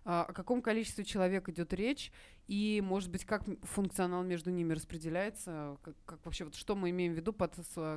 А, 0.10 0.24
о 0.24 0.34
каком 0.34 0.62
количестве 0.62 1.04
человек 1.04 1.50
идет 1.50 1.74
речь? 1.74 2.14
И, 2.48 2.82
может 2.82 3.12
быть, 3.12 3.26
как 3.26 3.44
функционал 3.64 4.24
между 4.24 4.52
ними 4.52 4.74
распределяется? 4.74 5.78
Как, 5.82 5.96
как 6.06 6.26
вообще, 6.26 6.46
вот 6.46 6.56
что 6.56 6.76
мы 6.76 6.92
имеем 6.92 7.14
в 7.14 7.18
виду 7.18 7.34
под, 7.34 7.54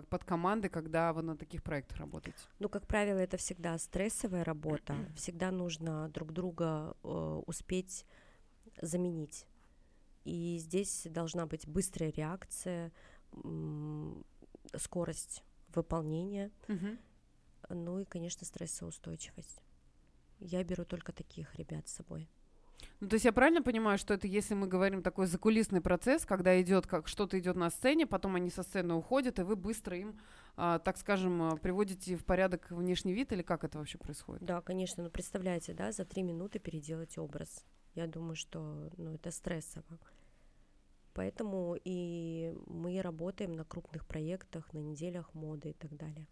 под 0.08 0.24
командой, 0.24 0.68
когда 0.68 1.12
вы 1.12 1.22
на 1.22 1.36
таких 1.36 1.62
проектах 1.62 1.98
работаете? 1.98 2.38
Ну, 2.58 2.68
как 2.68 2.86
правило, 2.86 3.18
это 3.18 3.36
всегда 3.36 3.78
стрессовая 3.78 4.42
работа. 4.42 4.96
Всегда 5.14 5.52
нужно 5.52 6.08
друг 6.08 6.32
друга 6.32 6.96
э, 7.04 7.42
успеть 7.46 8.04
заменить. 8.82 9.46
И 10.24 10.58
здесь 10.58 11.06
должна 11.08 11.46
быть 11.46 11.68
быстрая 11.68 12.10
реакция, 12.10 12.90
скорость 14.76 15.44
выполнения, 15.74 16.50
угу. 16.68 16.96
ну 17.68 18.00
и, 18.00 18.04
конечно, 18.04 18.46
стрессоустойчивость. 18.46 19.62
Я 20.38 20.64
беру 20.64 20.84
только 20.84 21.12
таких 21.12 21.54
ребят 21.56 21.86
с 21.88 21.92
собой. 21.92 22.28
Ну, 23.00 23.08
то 23.08 23.14
есть 23.14 23.24
я 23.24 23.32
правильно 23.32 23.62
понимаю, 23.62 23.98
что 23.98 24.14
это, 24.14 24.26
если 24.26 24.54
мы 24.54 24.66
говорим 24.66 25.02
такой 25.02 25.26
закулисный 25.26 25.80
процесс, 25.80 26.24
когда 26.24 26.60
идет 26.60 26.86
как 26.86 27.08
что-то 27.08 27.38
идет 27.38 27.56
на 27.56 27.70
сцене, 27.70 28.06
потом 28.06 28.36
они 28.36 28.50
со 28.50 28.62
сцены 28.62 28.94
уходят, 28.94 29.38
и 29.38 29.42
вы 29.42 29.56
быстро 29.56 29.96
им, 29.96 30.18
а, 30.56 30.78
так 30.78 30.96
скажем, 30.96 31.42
а, 31.42 31.56
приводите 31.56 32.16
в 32.16 32.24
порядок 32.24 32.70
внешний 32.70 33.12
вид, 33.12 33.32
или 33.32 33.42
как 33.42 33.64
это 33.64 33.78
вообще 33.78 33.98
происходит? 33.98 34.44
Да, 34.44 34.60
конечно. 34.60 35.02
Ну, 35.02 35.10
представляете, 35.10 35.72
да, 35.72 35.92
за 35.92 36.04
три 36.04 36.22
минуты 36.22 36.58
переделать 36.58 37.16
образ. 37.18 37.64
Я 37.94 38.06
думаю, 38.06 38.36
что 38.36 38.90
ну, 38.96 39.14
это 39.14 39.30
стрессово. 39.30 39.98
Поэтому 41.12 41.76
и 41.84 42.54
мы 42.66 43.00
работаем 43.02 43.52
на 43.52 43.64
крупных 43.64 44.06
проектах, 44.06 44.72
на 44.72 44.78
неделях 44.78 45.34
моды 45.34 45.70
и 45.70 45.72
так 45.72 45.96
далее. 45.96 46.26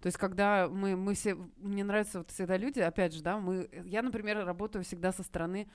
То 0.00 0.06
есть, 0.06 0.16
когда 0.16 0.68
мы, 0.68 0.96
мы 0.96 1.14
все, 1.14 1.34
мне 1.56 1.84
нравятся 1.84 2.18
вот 2.18 2.30
всегда 2.30 2.56
люди, 2.56 2.80
опять 2.80 3.12
же, 3.12 3.22
да, 3.22 3.38
мы, 3.38 3.68
я, 3.84 4.02
например, 4.02 4.44
работаю 4.44 4.82
всегда 4.82 5.12
со 5.12 5.22
стороны 5.22 5.68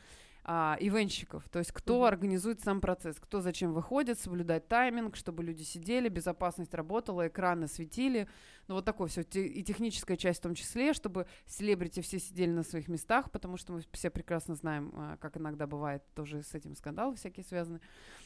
а, 0.47 0.77
ивенщиков, 0.79 1.49
то 1.49 1.57
есть 1.57 1.71
кто 1.71 2.03
uh-huh. 2.03 2.07
организует 2.07 2.61
сам 2.61 2.79
процесс, 2.79 3.15
кто 3.19 3.41
зачем 3.41 3.73
выходит, 3.73 4.19
соблюдать 4.19 4.67
тайминг, 4.67 5.15
чтобы 5.15 5.43
люди 5.43 5.63
сидели, 5.63 6.07
безопасность 6.07 6.75
работала, 6.75 7.27
экраны 7.27 7.67
светили, 7.67 8.27
ну 8.67 8.75
вот 8.75 8.85
такое 8.85 9.07
все, 9.07 9.21
и 9.23 9.63
техническая 9.63 10.17
часть 10.17 10.41
в 10.41 10.43
том 10.43 10.53
числе, 10.53 10.93
чтобы 10.93 11.25
селебрити 11.47 12.01
все 12.01 12.19
сидели 12.19 12.51
на 12.51 12.61
своих 12.61 12.89
местах, 12.89 13.31
потому 13.31 13.57
что 13.57 13.73
мы 13.73 13.81
все 13.91 14.11
прекрасно 14.11 14.53
знаем, 14.53 14.91
а, 14.93 15.17
как 15.17 15.35
иногда 15.37 15.65
бывает, 15.65 16.03
тоже 16.13 16.43
с 16.43 16.53
этим 16.53 16.75
скандалы 16.75 17.15
всякие 17.15 17.43
связаны. 17.43 17.81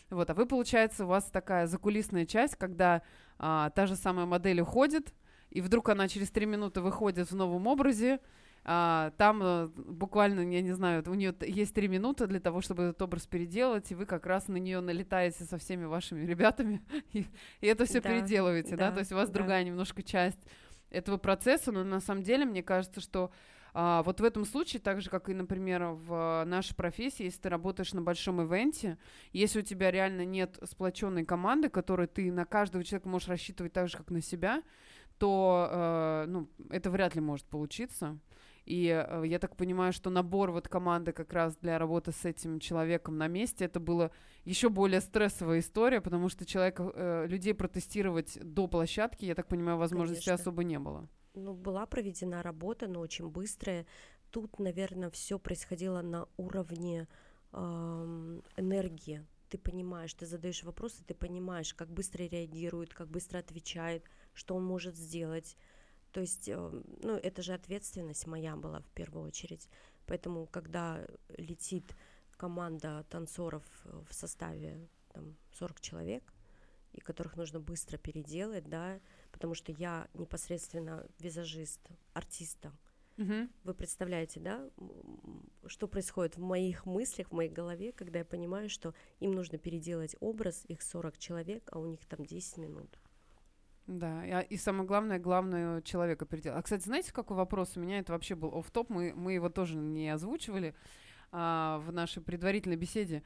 Вот, 0.10 0.30
а 0.30 0.34
вы, 0.34 0.46
получается, 0.46 1.06
у 1.06 1.08
вас 1.08 1.24
такая 1.32 1.68
закулисная 1.68 2.26
часть, 2.26 2.58
когда 2.58 3.02
а, 3.38 3.70
та 3.70 3.86
же 3.86 3.96
самая 3.96 4.26
модель 4.26 4.60
уходит, 4.60 5.14
и 5.52 5.62
вдруг 5.62 5.88
она 5.88 6.10
через 6.10 6.30
три 6.32 6.46
минуты 6.46 6.82
выходит 6.82 7.32
в 7.32 7.36
новом 7.36 7.66
образе, 7.68 8.20
а, 8.72 9.10
там 9.18 9.40
а, 9.42 9.72
буквально, 9.76 10.42
я 10.42 10.62
не 10.62 10.74
знаю, 10.74 11.04
у 11.08 11.16
нее 11.16 11.34
есть 11.42 11.74
три 11.74 11.88
минуты 11.88 12.28
для 12.28 12.40
того, 12.40 12.62
чтобы 12.62 12.84
этот 12.84 13.02
образ 13.02 13.26
переделать, 13.26 13.90
и 13.90 13.96
вы 13.96 14.06
как 14.06 14.28
раз 14.28 14.48
на 14.48 14.58
нее 14.58 14.80
налетаете 14.80 15.44
со 15.46 15.58
всеми 15.58 15.86
вашими 15.86 16.24
ребятами, 16.28 16.80
и, 17.12 17.26
и 17.62 17.66
это 17.66 17.86
все 17.86 18.00
да, 18.00 18.10
переделываете, 18.10 18.76
да. 18.76 18.90
да, 18.90 18.92
то 18.92 19.00
есть 19.00 19.12
у 19.12 19.16
вас 19.16 19.30
да. 19.30 19.34
другая 19.34 19.64
немножко 19.64 20.04
часть 20.04 20.38
этого 20.92 21.18
процесса, 21.18 21.72
но 21.72 21.84
на 21.84 22.00
самом 22.00 22.22
деле 22.22 22.46
мне 22.46 22.62
кажется, 22.62 23.02
что 23.02 23.32
а, 23.74 24.04
вот 24.04 24.22
в 24.22 24.24
этом 24.24 24.46
случае, 24.46 24.82
так 24.82 25.02
же, 25.02 25.10
как 25.10 25.30
и, 25.30 25.34
например, 25.34 25.86
в 25.86 26.44
нашей 26.46 26.76
профессии, 26.76 27.24
если 27.24 27.42
ты 27.42 27.50
работаешь 27.50 27.94
на 27.94 28.04
большом 28.04 28.40
ивенте, 28.40 29.00
если 29.34 29.62
у 29.62 29.64
тебя 29.64 29.90
реально 29.90 30.26
нет 30.26 30.60
сплоченной 30.64 31.26
команды, 31.26 31.70
которой 31.70 32.06
ты 32.06 32.32
на 32.32 32.46
каждого 32.46 32.84
человека 32.84 33.10
можешь 33.10 33.30
рассчитывать 33.30 33.74
так 33.74 33.90
же, 33.90 33.98
как 33.98 34.12
на 34.12 34.22
себя, 34.22 34.62
то 35.18 35.70
э, 35.72 36.26
ну, 36.28 36.48
это 36.70 36.92
вряд 36.92 37.16
ли 37.16 37.22
может 37.22 37.48
получиться. 37.48 38.20
И 38.70 38.88
э, 38.88 39.24
я 39.26 39.40
так 39.40 39.56
понимаю, 39.56 39.92
что 39.94 40.12
набор 40.12 40.52
вот 40.52 40.68
команды 40.68 41.12
как 41.12 41.34
раз 41.34 41.58
для 41.58 41.80
работы 41.80 42.12
с 42.12 42.24
этим 42.24 42.60
человеком 42.60 43.18
на 43.18 43.28
месте, 43.28 43.66
это 43.66 43.80
было 43.80 44.12
еще 44.46 44.70
более 44.70 45.02
стрессовая 45.02 45.60
история, 45.60 46.02
потому 46.02 46.30
что 46.30 46.46
человек, 46.46 46.80
э, 46.80 47.26
людей 47.28 47.56
протестировать 47.56 48.38
до 48.40 48.68
площадки, 48.68 49.26
я 49.26 49.34
так 49.34 49.48
понимаю, 49.48 49.80
возможности 49.80 50.26
Конечно. 50.26 50.42
особо 50.44 50.64
не 50.64 50.78
было. 50.78 51.10
Ну, 51.34 51.56
была 51.56 51.88
проведена 51.88 52.44
работа, 52.44 52.88
но 52.88 53.00
очень 53.00 53.28
быстрая. 53.30 53.88
Тут, 54.30 54.60
наверное, 54.60 55.10
все 55.10 55.40
происходило 55.40 56.04
на 56.04 56.28
уровне 56.38 57.08
э, 57.52 58.42
энергии. 58.56 59.26
Ты 59.50 59.58
понимаешь, 59.58 60.14
ты 60.14 60.28
задаешь 60.28 60.64
вопросы, 60.64 61.04
ты 61.04 61.16
понимаешь, 61.16 61.74
как 61.74 61.90
быстро 61.90 62.22
реагирует, 62.22 62.94
как 62.94 63.08
быстро 63.08 63.40
отвечает, 63.40 64.04
что 64.36 64.54
он 64.54 64.64
может 64.64 64.96
сделать. 64.96 65.58
То 66.12 66.22
есть, 66.22 66.50
эм, 66.50 66.84
ну, 67.02 67.16
это 67.16 67.42
же 67.42 67.54
ответственность 67.54 68.28
моя 68.28 68.56
была 68.56 68.82
в 68.82 68.90
первую 68.92 69.26
очередь. 69.26 69.68
Поэтому, 70.06 70.48
когда 70.48 71.06
летит 71.38 71.96
команда 72.38 73.06
танцоров 73.10 73.64
э, 73.86 74.02
в 74.10 74.14
составе 74.14 74.88
там, 75.14 75.36
40 75.54 75.82
человек, 75.82 76.34
и 76.94 77.02
которых 77.02 77.36
нужно 77.36 77.60
быстро 77.60 77.98
переделать, 77.98 78.68
да, 78.68 79.00
потому 79.32 79.54
что 79.54 79.72
я 79.72 80.08
непосредственно 80.14 81.06
визажист, 81.20 81.82
артиста. 82.14 82.72
Угу. 83.18 83.50
Вы 83.66 83.74
представляете, 83.74 84.40
да, 84.40 84.70
что 85.68 85.88
происходит 85.88 86.38
в 86.38 86.42
моих 86.42 86.86
мыслях, 86.86 87.30
в 87.30 87.34
моей 87.34 87.50
голове, 87.50 87.92
когда 87.92 88.20
я 88.20 88.26
понимаю, 88.26 88.70
что 88.70 88.96
им 89.20 89.32
нужно 89.32 89.58
переделать 89.58 90.16
образ, 90.22 90.64
их 90.70 90.82
40 90.82 91.18
человек, 91.18 91.70
а 91.72 91.80
у 91.80 91.86
них 91.86 92.06
там 92.06 92.26
10 92.26 92.58
минут. 92.58 92.98
Да, 93.90 94.44
и, 94.44 94.54
и 94.54 94.58
самое 94.58 94.86
главное, 94.86 95.18
главное 95.18 95.82
человека 95.82 96.24
передел. 96.26 96.56
А, 96.56 96.62
кстати, 96.62 96.84
знаете, 96.84 97.12
какой 97.12 97.36
вопрос 97.36 97.76
у 97.76 97.80
меня? 97.80 97.98
Это 97.98 98.12
вообще 98.12 98.36
был 98.36 98.56
оф 98.56 98.70
топ 98.70 98.92
мы, 98.92 99.14
мы 99.16 99.34
его 99.34 99.50
тоже 99.50 99.76
не 99.76 100.10
озвучивали 100.10 100.76
а, 101.32 101.80
в 101.80 101.92
нашей 101.92 102.22
предварительной 102.22 102.76
беседе. 102.76 103.24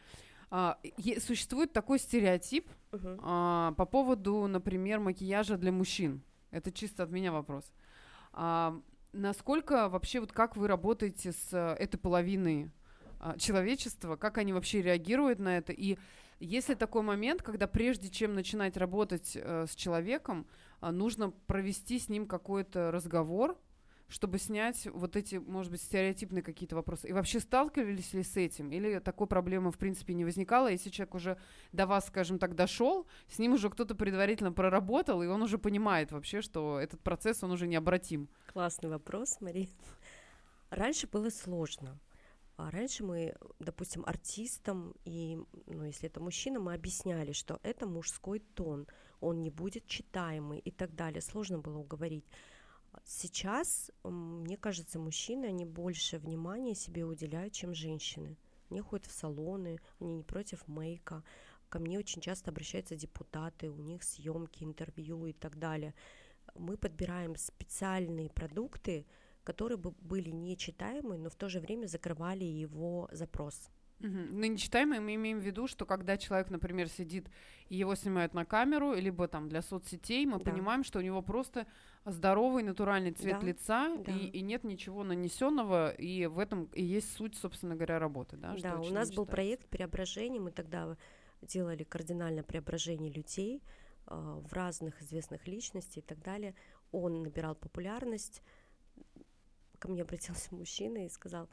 А, 0.50 0.80
е- 0.96 1.20
существует 1.20 1.74
такой 1.74 2.00
стереотип 2.00 2.70
uh-huh. 2.92 3.20
а, 3.22 3.74
по 3.74 3.86
поводу, 3.86 4.48
например, 4.48 5.02
макияжа 5.02 5.58
для 5.58 5.74
мужчин. 5.74 6.24
Это 6.50 6.72
чисто 6.72 7.04
от 7.04 7.10
меня 7.10 7.34
вопрос. 7.34 7.70
А, 8.32 8.80
насколько 9.12 9.90
вообще, 9.90 10.22
вот 10.22 10.32
как 10.32 10.56
вы 10.56 10.70
работаете 10.70 11.34
с 11.34 11.76
этой 11.78 11.98
половиной 11.98 12.72
а, 13.20 13.38
человечества, 13.38 14.16
как 14.16 14.38
они 14.38 14.54
вообще 14.54 14.82
реагируют 14.82 15.40
на 15.40 15.58
это, 15.58 15.74
и 15.74 15.98
есть 16.44 16.70
ли 16.70 16.76
такой 16.76 17.02
момент, 17.02 17.42
когда 17.42 17.68
прежде 17.68 18.10
чем 18.10 18.34
начинать 18.34 18.78
работать 18.78 19.32
э, 19.36 19.66
с 19.68 19.76
человеком, 19.76 20.46
э, 20.82 20.92
нужно 20.92 21.32
провести 21.32 22.00
с 22.00 22.10
ним 22.10 22.28
какой-то 22.28 22.92
разговор, 22.92 23.58
чтобы 24.10 24.38
снять 24.38 24.88
вот 24.94 25.16
эти, 25.16 25.38
может 25.38 25.72
быть, 25.72 25.82
стереотипные 25.82 26.44
какие-то 26.44 26.76
вопросы. 26.76 27.08
И 27.08 27.14
вообще 27.14 27.40
сталкивались 27.40 28.14
ли 28.14 28.24
с 28.24 28.38
этим? 28.38 28.72
Или 28.72 29.00
такой 29.00 29.26
проблемы, 29.26 29.72
в 29.72 29.78
принципе, 29.78 30.14
не 30.14 30.26
возникало? 30.26 30.70
Если 30.70 30.90
человек 30.90 31.16
уже 31.16 31.38
до 31.72 31.88
вас, 31.88 32.08
скажем 32.08 32.38
так, 32.38 32.56
дошел, 32.56 33.08
с 33.28 33.40
ним 33.40 33.54
уже 33.54 33.70
кто-то 33.70 33.96
предварительно 33.96 34.52
проработал, 34.52 35.24
и 35.24 35.28
он 35.28 35.42
уже 35.42 35.58
понимает 35.58 36.12
вообще, 36.12 36.42
что 36.42 36.80
этот 36.80 37.02
процесс, 37.02 37.42
он 37.44 37.52
уже 37.52 37.68
необратим. 37.68 38.30
Классный 38.52 38.90
вопрос, 38.90 39.38
Мария. 39.40 39.70
Раньше 40.70 41.08
было 41.08 41.30
сложно. 41.30 41.98
А 42.56 42.70
раньше 42.70 43.04
мы, 43.04 43.36
допустим, 43.60 44.04
артистам 44.06 44.94
и, 45.06 45.40
ну, 45.66 45.86
если 45.86 46.08
это 46.08 46.20
мужчина, 46.20 46.60
мы 46.60 46.76
объясняли, 46.76 47.32
что 47.32 47.60
это 47.64 47.88
мужской 47.88 48.40
тон, 48.40 48.88
он 49.20 49.42
не 49.42 49.50
будет 49.50 49.88
читаемый 49.88 50.60
и 50.60 50.70
так 50.70 50.94
далее. 50.96 51.22
Сложно 51.22 51.58
было 51.58 51.80
уговорить. 51.80 52.26
Сейчас, 53.06 53.92
мне 54.04 54.56
кажется, 54.58 55.00
мужчины, 55.00 55.46
они 55.46 55.66
больше 55.66 56.20
внимания 56.20 56.76
себе 56.76 57.06
уделяют, 57.06 57.54
чем 57.54 57.74
женщины. 57.74 58.38
Они 58.70 58.82
ходят 58.82 59.08
в 59.08 59.12
салоны, 59.12 59.80
они 60.00 60.14
не 60.18 60.24
против 60.24 60.68
мейка. 60.68 61.24
Ко 61.70 61.80
мне 61.80 61.98
очень 61.98 62.22
часто 62.22 62.52
обращаются 62.52 62.96
депутаты, 62.96 63.72
у 63.72 63.78
них 63.78 64.04
съемки, 64.04 64.64
интервью 64.64 65.26
и 65.26 65.34
так 65.34 65.58
далее. 65.58 65.96
Мы 66.54 66.78
подбираем 66.78 67.36
специальные 67.36 68.30
продукты, 68.30 69.08
которые 69.44 69.78
бы 69.78 69.92
были 70.02 70.30
нечитаемые, 70.30 71.20
но 71.20 71.30
в 71.30 71.36
то 71.36 71.50
же 71.50 71.60
время 71.60 71.88
закрывали 71.88 72.44
его 72.44 73.10
запрос. 73.12 73.70
Угу. 74.00 74.10
Ну, 74.32 74.46
нечитаемые 74.46 75.00
мы 75.00 75.16
имеем 75.16 75.40
в 75.40 75.44
виду, 75.44 75.68
что 75.68 75.86
когда 75.86 76.18
человек, 76.18 76.50
например, 76.50 76.90
сидит 76.90 77.30
и 77.70 77.78
его 77.78 77.96
снимают 77.96 78.34
на 78.34 78.46
камеру, 78.46 78.94
либо 78.94 79.28
там 79.28 79.48
для 79.48 79.62
соцсетей, 79.62 80.26
мы 80.26 80.40
да. 80.40 80.52
понимаем, 80.52 80.84
что 80.84 81.00
у 81.00 81.02
него 81.02 81.22
просто 81.22 81.66
здоровый 82.06 82.64
натуральный 82.64 83.12
цвет 83.12 83.40
да. 83.40 83.48
лица 83.48 83.96
да. 83.98 84.12
И, 84.12 84.28
и 84.28 84.42
нет 84.42 84.64
ничего 84.66 85.04
нанесенного, 85.04 85.92
и 85.92 86.26
в 86.26 86.40
этом 86.40 86.66
и 86.74 86.84
есть 86.84 87.14
суть, 87.14 87.36
собственно 87.36 87.76
говоря, 87.76 87.98
работы. 88.00 88.36
Да, 88.36 88.56
да 88.62 88.80
у 88.80 88.90
нас 88.90 89.12
был 89.14 89.26
проект 89.26 89.68
преображения, 89.70 90.40
мы 90.40 90.52
тогда 90.52 90.98
делали 91.42 91.84
кардинальное 91.84 92.44
преображение 92.44 93.12
людей 93.12 93.64
э, 94.08 94.16
в 94.16 94.52
разных 94.52 95.02
известных 95.02 95.48
личностей 95.48 96.02
и 96.02 96.04
так 96.04 96.22
далее. 96.22 96.56
Он 96.92 97.24
набирал 97.24 97.56
популярность, 97.56 98.44
ко 99.84 99.90
мне 99.90 100.04
обратился 100.04 100.56
мужчина 100.56 101.06
и 101.06 101.10
сказал, 101.10 101.50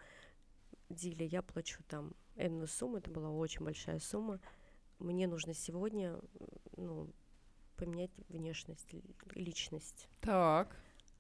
Диля, 0.88 1.26
я 1.26 1.42
плачу 1.42 1.82
там 1.88 2.12
энную 2.36 2.68
сумму, 2.68 2.98
это 2.98 3.10
была 3.10 3.28
очень 3.28 3.64
большая 3.64 3.98
сумма, 3.98 4.38
мне 5.00 5.26
нужно 5.26 5.52
сегодня, 5.52 6.16
ну, 6.76 7.10
поменять 7.74 8.12
внешность, 8.28 8.94
личность. 9.34 10.08
Так. 10.20 10.76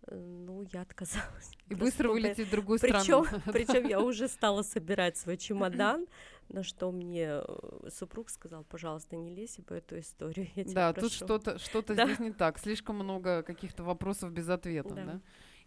Ну, 0.06 0.62
я 0.72 0.82
отказалась. 0.82 1.50
И 1.68 1.74
быстро 1.74 2.10
вылететь 2.10 2.46
в 2.46 2.50
другую 2.52 2.78
причем, 2.78 3.00
страну. 3.00 3.42
Причем 3.52 3.88
я 3.88 4.00
уже 4.00 4.28
стала 4.28 4.62
собирать 4.62 5.16
свой 5.16 5.36
чемодан, 5.36 6.06
на 6.48 6.62
что 6.62 6.92
мне 6.92 7.42
э, 7.42 7.88
супруг 7.90 8.30
сказал, 8.30 8.62
пожалуйста, 8.62 9.16
не 9.16 9.34
лезь 9.34 9.58
в 9.58 9.72
эту 9.72 9.98
историю. 9.98 10.48
Я 10.54 10.62
тебя 10.62 10.74
Да, 10.74 10.92
прошу. 10.92 11.08
тут 11.08 11.12
что-то 11.12 11.58
что 11.58 11.82
Да. 11.82 12.06
здесь 12.06 12.20
не 12.20 12.32
так. 12.32 12.60
Слишком 12.60 12.96
много 12.96 13.42
каких-то 13.42 13.82
вопросов 13.82 14.32
без 14.32 14.48
ответа. 14.48 14.94
Да. 14.94 15.04
Да. 15.04 15.20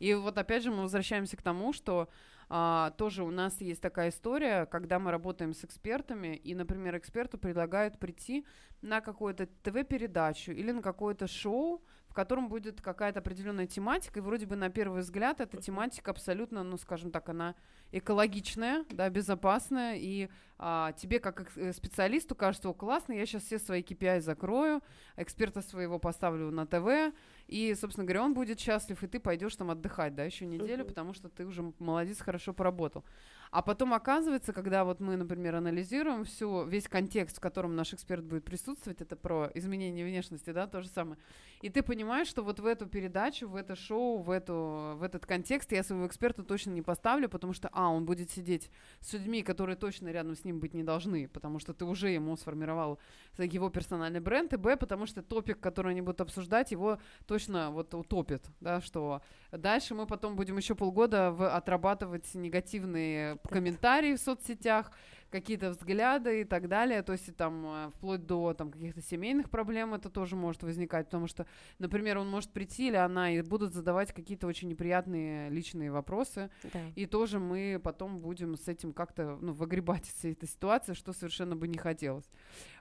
И 0.03 0.13
вот 0.15 0.37
опять 0.37 0.63
же 0.63 0.69
мы 0.69 0.81
возвращаемся 0.81 1.37
к 1.37 1.41
тому, 1.41 1.71
что 1.71 2.09
а, 2.49 2.91
тоже 2.97 3.23
у 3.23 3.31
нас 3.31 3.61
есть 3.61 3.81
такая 3.81 4.09
история, 4.09 4.65
когда 4.65 4.99
мы 4.99 5.11
работаем 5.11 5.53
с 5.53 5.63
экспертами, 5.63 6.35
и, 6.35 6.53
например, 6.55 6.97
эксперту 6.97 7.37
предлагают 7.37 7.97
прийти 7.99 8.45
на 8.81 8.99
какую-то 8.99 9.45
ТВ-передачу 9.45 10.51
или 10.51 10.71
на 10.71 10.81
какое-то 10.81 11.27
шоу, 11.27 11.81
в 12.09 12.13
котором 12.13 12.49
будет 12.49 12.81
какая-то 12.81 13.19
определенная 13.19 13.65
тематика, 13.65 14.19
и 14.19 14.21
вроде 14.21 14.45
бы 14.45 14.57
на 14.57 14.69
первый 14.69 15.03
взгляд 15.03 15.39
эта 15.39 15.61
тематика 15.61 16.11
абсолютно, 16.11 16.63
ну, 16.63 16.75
скажем 16.75 17.09
так, 17.09 17.29
она 17.29 17.55
экологичная, 17.93 18.85
да, 18.89 19.09
безопасная, 19.09 19.95
и 19.97 20.27
а, 20.57 20.93
тебе 20.93 21.19
как 21.19 21.51
э, 21.57 21.71
специалисту 21.73 22.35
кажется, 22.35 22.69
о, 22.69 22.73
классно, 22.73 23.13
я 23.13 23.25
сейчас 23.25 23.43
все 23.43 23.59
свои 23.59 23.83
KPI 23.83 24.21
закрою, 24.21 24.81
эксперта 25.15 25.61
своего 25.61 25.99
поставлю 25.99 26.49
на 26.51 26.65
ТВ, 26.65 27.15
и, 27.47 27.75
собственно 27.75 28.05
говоря, 28.05 28.23
он 28.23 28.33
будет 28.33 28.59
счастлив, 28.59 29.01
и 29.03 29.07
ты 29.07 29.19
пойдешь 29.19 29.55
там 29.55 29.69
отдыхать, 29.69 30.15
да, 30.15 30.23
еще 30.23 30.45
неделю, 30.45 30.85
потому 30.85 31.13
что 31.13 31.29
ты 31.29 31.45
уже 31.45 31.71
молодец, 31.79 32.19
хорошо 32.19 32.53
поработал. 32.53 33.05
А 33.53 33.61
потом 33.61 33.93
оказывается, 33.93 34.51
когда 34.51 34.83
вот 34.83 34.99
мы, 34.99 35.15
например, 35.15 35.53
анализируем 35.53 36.23
всю, 36.23 36.63
весь 36.63 36.87
контекст, 36.87 37.37
в 37.37 37.39
котором 37.39 37.75
наш 37.75 37.93
эксперт 37.93 38.23
будет 38.23 38.45
присутствовать, 38.45 38.99
это 38.99 39.15
про 39.15 39.51
изменение 39.53 40.03
внешности, 40.03 40.49
да, 40.49 40.65
то 40.65 40.81
же 40.81 40.87
самое. 40.87 41.19
И 41.61 41.69
ты 41.69 41.83
понимаешь, 41.83 42.27
что 42.27 42.41
вот 42.41 42.59
в 42.59 42.65
эту 42.65 42.87
передачу, 42.87 43.47
в 43.47 43.55
это 43.55 43.75
шоу, 43.75 44.23
в, 44.23 44.31
эту, 44.31 44.95
в 44.97 45.03
этот 45.03 45.27
контекст 45.27 45.71
я 45.71 45.83
своего 45.83 46.07
эксперта 46.07 46.41
точно 46.41 46.71
не 46.71 46.81
поставлю, 46.81 47.29
потому 47.29 47.53
что, 47.53 47.69
а, 47.73 47.89
он 47.89 48.05
будет 48.05 48.31
сидеть 48.31 48.71
с 49.01 49.13
людьми, 49.13 49.43
которые 49.43 49.75
точно 49.75 50.07
рядом 50.07 50.35
с 50.35 50.43
ним 50.43 50.59
быть 50.59 50.73
не 50.73 50.81
должны, 50.81 51.27
потому 51.27 51.59
что 51.59 51.75
ты 51.75 51.85
уже 51.85 52.09
ему 52.09 52.35
сформировал 52.35 52.97
его 53.37 53.69
персональный 53.69 54.19
бренд, 54.19 54.51
и, 54.53 54.57
б, 54.57 54.75
потому 54.77 55.05
что 55.05 55.21
топик, 55.21 55.59
который 55.59 55.91
они 55.91 56.01
будут 56.01 56.21
обсуждать, 56.21 56.71
его 56.71 56.97
точно 57.27 57.69
вот 57.69 57.93
утопит, 57.93 58.47
да, 58.61 58.81
что 58.81 59.21
дальше 59.57 59.95
мы 59.95 60.05
потом 60.05 60.35
будем 60.35 60.57
еще 60.57 60.75
полгода 60.75 61.31
в- 61.31 61.47
отрабатывать 61.55 62.33
негативные 62.33 63.37
комментарии 63.49 64.15
в 64.15 64.19
соцсетях, 64.21 64.91
какие-то 65.33 65.71
взгляды 65.71 66.41
и 66.41 66.43
так 66.43 66.67
далее, 66.69 67.01
то 67.01 67.11
есть 67.11 67.35
там 67.35 67.65
э, 67.65 67.89
вплоть 67.95 68.25
до 68.25 68.53
там 68.53 68.71
каких-то 68.71 69.01
семейных 69.01 69.49
проблем 69.49 69.95
это 69.95 70.09
тоже 70.09 70.35
может 70.35 70.61
возникать, 70.61 71.07
потому 71.07 71.25
что, 71.27 71.47
например, 71.79 72.19
он 72.19 72.29
может 72.29 72.51
прийти 72.51 72.87
или 72.89 72.95
она 72.95 73.31
и 73.31 73.41
будут 73.41 73.73
задавать 73.73 74.13
какие-то 74.13 74.45
очень 74.45 74.69
неприятные 74.69 75.49
личные 75.49 75.91
вопросы, 75.91 76.51
Да. 76.71 76.79
и 76.95 77.07
тоже 77.07 77.39
мы 77.39 77.81
потом 77.83 78.19
будем 78.19 78.55
с 78.55 78.67
этим 78.67 78.93
как-то 78.93 79.37
ну, 79.41 79.53
выгребать 79.53 80.07
из 80.07 80.23
этой 80.23 80.47
ситуации, 80.47 80.93
что 80.93 81.13
совершенно 81.13 81.55
бы 81.55 81.67
не 81.67 81.79
хотелось. 81.79 82.29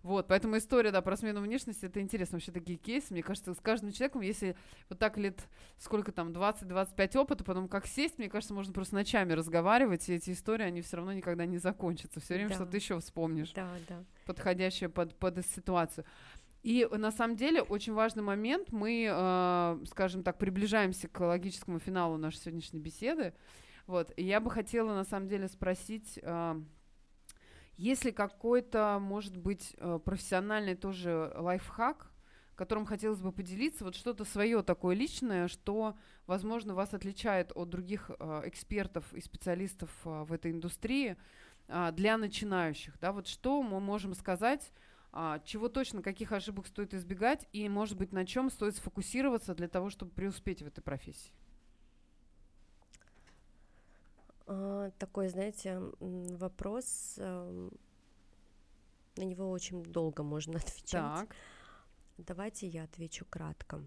Вот, 0.03 0.27
поэтому 0.29 0.59
история, 0.59 0.91
да, 0.91 1.01
про 1.01 1.17
смену 1.17 1.41
внешности, 1.41 1.87
это 1.87 2.01
интересно. 2.01 2.37
Вообще 2.37 2.53
такие 2.53 2.77
кейсы, 2.77 3.15
мне 3.15 3.23
кажется, 3.23 3.55
с 3.55 3.61
каждым 3.61 3.93
человеком, 3.93 4.21
если 4.21 4.57
вот 4.91 4.99
так 4.99 5.17
лет, 5.17 5.41
сколько 5.79 6.13
там, 6.13 6.33
20-25 6.33 7.17
опыта, 7.19 7.45
потом 7.45 7.69
как 7.69 7.87
сесть, 7.87 8.19
мне 8.19 8.29
кажется, 8.29 8.53
можно 8.53 8.73
просто 8.75 8.95
ночами 8.95 9.33
разговаривать, 9.33 10.09
и 10.09 10.15
эти 10.15 10.33
истории, 10.33 10.65
они 10.65 10.83
все 10.83 10.97
равно 10.99 11.13
никогда 11.13 11.47
не 11.47 11.59
закончатся. 11.59 12.21
Все 12.21 12.35
время 12.47 12.59
Да. 12.59 12.65
что-то 12.65 12.77
еще 12.77 12.99
вспомнишь 13.01 13.53
Да, 13.53 13.71
да. 13.89 14.05
подходящее 14.27 14.89
под, 14.89 15.15
под 15.19 15.45
ситуацию. 15.47 16.05
И 16.63 16.89
на 16.91 17.11
самом 17.11 17.37
деле 17.37 17.61
очень 17.61 17.93
важный 17.93 18.23
момент. 18.23 18.71
Мы, 18.71 19.09
э, 19.11 19.79
скажем 19.91 20.23
так, 20.23 20.39
приближаемся 20.39 21.09
к 21.09 21.21
логическому 21.21 21.79
финалу 21.81 22.17
нашей 22.19 22.39
сегодняшней 22.39 22.79
беседы. 22.79 23.35
Вот. 23.87 24.13
И 24.17 24.23
я 24.25 24.39
бы 24.41 24.49
хотела 24.51 24.95
на 24.95 25.05
самом 25.05 25.27
деле 25.29 25.49
спросить, 25.49 26.21
э, 26.23 26.63
есть 27.77 28.05
ли 28.05 28.13
какой-то, 28.13 28.99
может 29.01 29.37
быть, 29.37 29.75
э, 29.79 29.99
профессиональный 30.05 30.77
тоже 30.77 31.33
лайфхак, 31.35 32.13
которым 32.55 32.85
хотелось 32.87 33.21
бы 33.21 33.33
поделиться, 33.33 33.85
вот 33.85 33.97
что-то 33.97 34.25
свое 34.25 34.63
такое 34.63 34.95
личное, 34.95 35.49
что, 35.49 35.97
возможно, 36.29 36.75
вас 36.77 36.95
отличает 36.95 37.51
от 37.57 37.71
других 37.71 38.11
э, 38.21 38.43
экспертов 38.45 39.13
и 39.15 39.21
специалистов 39.21 39.91
э, 40.05 40.23
в 40.23 40.33
этой 40.33 40.53
индустрии 40.53 41.17
для 41.69 42.19
начинающих, 42.19 42.99
да, 43.01 43.13
вот 43.13 43.27
что 43.27 43.63
мы 43.63 43.81
можем 43.81 44.15
сказать, 44.15 44.73
а, 45.13 45.41
чего 45.41 45.69
точно, 45.69 46.03
каких 46.03 46.33
ошибок 46.33 46.67
стоит 46.67 46.95
избегать 46.95 47.47
и, 47.53 47.69
может 47.69 47.99
быть, 47.99 48.13
на 48.13 48.25
чем 48.25 48.51
стоит 48.51 48.77
сфокусироваться 48.77 49.55
для 49.55 49.69
того, 49.69 49.91
чтобы 49.91 50.11
преуспеть 50.13 50.63
в 50.63 50.67
этой 50.67 50.81
профессии. 50.81 51.33
А, 54.47 54.91
Такой, 54.99 55.29
знаете, 55.29 55.79
вопрос, 56.01 57.15
эм, 57.19 57.71
на 59.17 59.23
него 59.23 59.51
очень 59.51 59.83
долго 59.83 60.23
можно 60.23 60.55
отвечать. 60.59 60.91
Так, 60.91 61.37
Давайте 62.19 62.69
я 62.69 62.85
отвечу 62.85 63.25
кратко. 63.25 63.83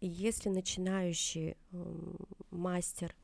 Если 0.00 0.48
начинающий 0.48 1.56
м, 1.72 2.16
мастер 2.50 3.14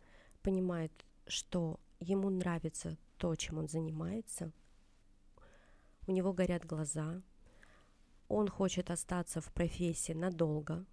понимает, 0.43 0.93
что 1.27 1.79
ему 2.01 2.31
нравится 2.31 2.97
то, 3.19 3.35
чем 3.35 3.59
он 3.59 3.69
занимается, 3.69 4.53
у 6.07 6.13
него 6.13 6.33
горят 6.33 6.65
глаза, 6.65 7.23
он 8.29 8.49
хочет 8.49 8.91
остаться 8.91 9.41
в 9.41 9.53
профессии 9.53 10.13
надолго, 10.13 10.85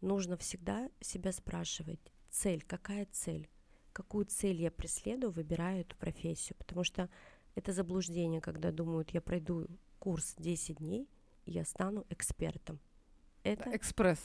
нужно 0.00 0.36
всегда 0.36 0.90
себя 1.00 1.32
спрашивать, 1.32 2.00
цель, 2.30 2.62
какая 2.62 3.06
цель? 3.12 3.48
Какую 3.92 4.26
цель 4.26 4.60
я 4.60 4.70
преследую, 4.70 5.30
выбираю 5.30 5.80
эту 5.80 5.96
профессию? 5.96 6.56
Потому 6.58 6.84
что 6.84 7.08
это 7.54 7.72
заблуждение, 7.72 8.40
когда 8.40 8.70
думают, 8.70 9.10
я 9.10 9.22
пройду 9.22 9.66
курс 9.98 10.34
10 10.36 10.76
дней, 10.76 11.08
и 11.46 11.52
я 11.52 11.64
стану 11.64 12.04
экспертом. 12.10 12.78
Это 13.42 13.74
экспресс. 13.74 14.20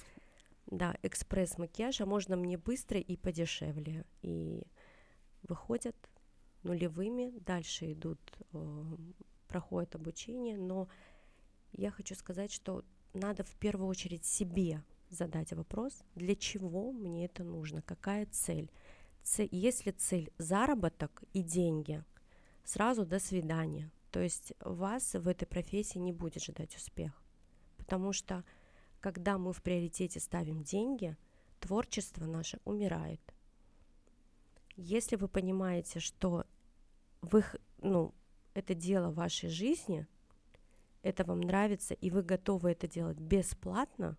да, 0.65 0.97
экспресс-макияж, 1.03 2.01
а 2.01 2.05
можно 2.05 2.35
мне 2.35 2.57
быстро 2.57 2.99
и 2.99 3.15
подешевле. 3.15 4.03
И 4.21 4.63
выходят 5.43 5.95
нулевыми, 6.63 7.39
дальше 7.39 7.91
идут, 7.93 8.19
э, 8.53 8.97
проходят 9.47 9.95
обучение, 9.95 10.57
но 10.57 10.87
я 11.73 11.91
хочу 11.91 12.15
сказать, 12.15 12.51
что 12.51 12.83
надо 13.13 13.43
в 13.43 13.55
первую 13.55 13.87
очередь 13.87 14.25
себе 14.25 14.83
задать 15.09 15.53
вопрос, 15.53 16.03
для 16.15 16.35
чего 16.35 16.91
мне 16.91 17.25
это 17.25 17.43
нужно, 17.43 17.81
какая 17.81 18.25
цель. 18.25 18.69
Це- 19.23 19.49
если 19.51 19.91
цель 19.91 20.31
заработок 20.37 21.23
и 21.33 21.43
деньги, 21.43 22.03
сразу 22.63 23.05
до 23.05 23.19
свидания. 23.19 23.91
То 24.11 24.19
есть 24.19 24.53
вас 24.59 25.13
в 25.13 25.27
этой 25.27 25.45
профессии 25.45 25.99
не 25.99 26.11
будет 26.11 26.43
ждать 26.43 26.75
успех. 26.75 27.11
Потому 27.77 28.13
что 28.13 28.43
когда 28.99 29.37
мы 29.37 29.51
в 29.51 29.61
приоритете 29.61 30.19
ставим 30.19 30.63
деньги, 30.63 31.15
творчество 31.59 32.25
наше 32.25 32.59
умирает. 32.65 33.21
Если 34.75 35.17
вы 35.17 35.27
понимаете, 35.27 35.99
что 35.99 36.45
вы, 37.21 37.43
ну, 37.79 38.13
это 38.53 38.73
дело 38.73 39.11
вашей 39.11 39.49
жизни, 39.49 40.07
это 41.03 41.23
вам 41.23 41.41
нравится, 41.41 41.93
и 41.93 42.09
вы 42.09 42.21
готовы 42.21 42.71
это 42.71 42.87
делать 42.87 43.17
бесплатно, 43.17 44.17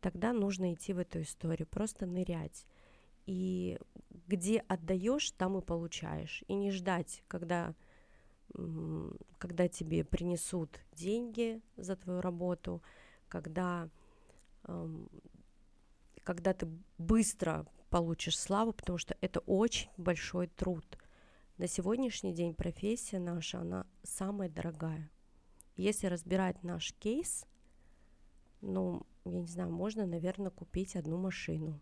тогда 0.00 0.32
нужно 0.32 0.72
идти 0.72 0.92
в 0.92 0.98
эту 0.98 1.22
историю, 1.22 1.66
просто 1.66 2.06
нырять. 2.06 2.66
И 3.26 3.78
где 4.26 4.58
отдаешь, 4.60 5.30
там 5.32 5.58
и 5.58 5.62
получаешь. 5.62 6.42
И 6.48 6.54
не 6.54 6.70
ждать, 6.70 7.22
когда, 7.28 7.74
когда 9.38 9.68
тебе 9.68 10.04
принесут 10.04 10.80
деньги 10.92 11.60
за 11.76 11.96
твою 11.96 12.20
работу, 12.20 12.82
когда, 13.28 13.88
эм, 14.64 15.08
когда 16.24 16.54
ты 16.54 16.68
быстро 16.98 17.66
получишь 17.90 18.38
славу, 18.38 18.72
потому 18.72 18.98
что 18.98 19.16
это 19.20 19.40
очень 19.40 19.90
большой 19.96 20.46
труд. 20.46 20.84
На 21.60 21.66
сегодняшний 21.66 22.32
день 22.32 22.54
профессия 22.54 23.18
наша, 23.18 23.60
она 23.60 23.86
самая 24.02 24.48
дорогая. 24.48 25.10
Если 25.76 26.06
разбирать 26.06 26.62
наш 26.62 26.94
кейс, 26.94 27.44
ну, 28.62 29.06
я 29.26 29.40
не 29.40 29.46
знаю, 29.46 29.70
можно, 29.70 30.06
наверное, 30.06 30.50
купить 30.50 30.96
одну 30.96 31.18
машину. 31.18 31.78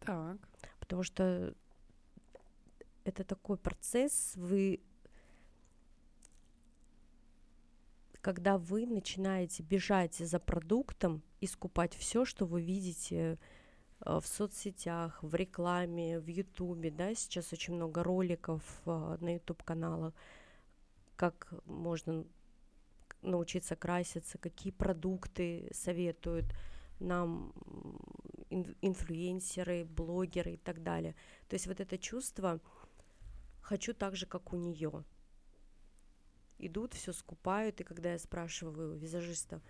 Так. 0.00 0.38
Потому 0.80 1.02
что 1.02 1.54
это 3.04 3.24
такой 3.24 3.58
процесс, 3.58 4.32
вы 4.36 4.80
когда 8.22 8.56
вы 8.56 8.86
начинаете 8.86 9.62
бежать 9.62 10.14
за 10.14 10.38
продуктом 10.38 11.22
и 11.42 11.46
скупать 11.46 11.94
все, 11.94 12.24
что 12.24 12.46
вы 12.46 12.62
видите 12.62 13.38
в 14.04 14.26
соцсетях, 14.26 15.22
в 15.22 15.34
рекламе, 15.34 16.20
в 16.20 16.26
Ютубе, 16.28 16.90
да, 16.90 17.14
сейчас 17.14 17.52
очень 17.52 17.74
много 17.74 18.02
роликов 18.02 18.62
э, 18.86 19.16
на 19.20 19.34
Ютуб 19.34 19.62
каналах, 19.62 20.12
как 21.16 21.52
можно 21.64 22.24
научиться 23.22 23.76
краситься, 23.76 24.38
какие 24.38 24.72
продукты 24.72 25.70
советуют 25.72 26.44
нам 27.00 27.52
инфлюенсеры, 28.50 29.84
блогеры 29.84 30.54
и 30.54 30.56
так 30.56 30.82
далее. 30.82 31.14
То 31.48 31.54
есть 31.54 31.66
вот 31.66 31.80
это 31.80 31.98
чувство 31.98 32.60
хочу 33.60 33.94
так 33.94 34.16
же, 34.16 34.26
как 34.26 34.52
у 34.52 34.56
нее. 34.56 35.04
Идут, 36.58 36.94
все 36.94 37.12
скупают, 37.12 37.80
и 37.80 37.84
когда 37.84 38.12
я 38.12 38.18
спрашиваю 38.18 38.96
визажиста, 38.96 39.60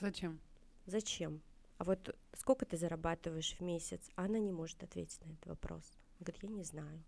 зачем? 0.00 0.40
Зачем? 0.86 1.42
А 1.82 1.84
вот 1.84 2.16
сколько 2.34 2.64
ты 2.64 2.76
зарабатываешь 2.76 3.56
в 3.58 3.60
месяц? 3.60 4.08
Она 4.14 4.38
не 4.38 4.52
может 4.52 4.84
ответить 4.84 5.20
на 5.26 5.32
этот 5.32 5.46
вопрос. 5.46 5.82
Она 6.20 6.26
говорит, 6.26 6.42
я 6.44 6.48
не 6.48 6.62
знаю. 6.62 7.02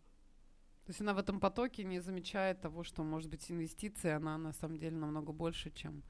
То 0.84 0.90
есть 0.90 1.00
она 1.00 1.14
в 1.14 1.18
этом 1.18 1.38
потоке 1.38 1.84
не 1.84 2.00
замечает 2.00 2.60
того, 2.60 2.82
что 2.82 3.04
может 3.04 3.30
быть 3.30 3.48
инвестиции, 3.52 4.10
она 4.10 4.36
на 4.36 4.52
самом 4.52 4.78
деле 4.78 4.96
намного 4.96 5.32
больше, 5.32 5.70
чем 5.70 6.02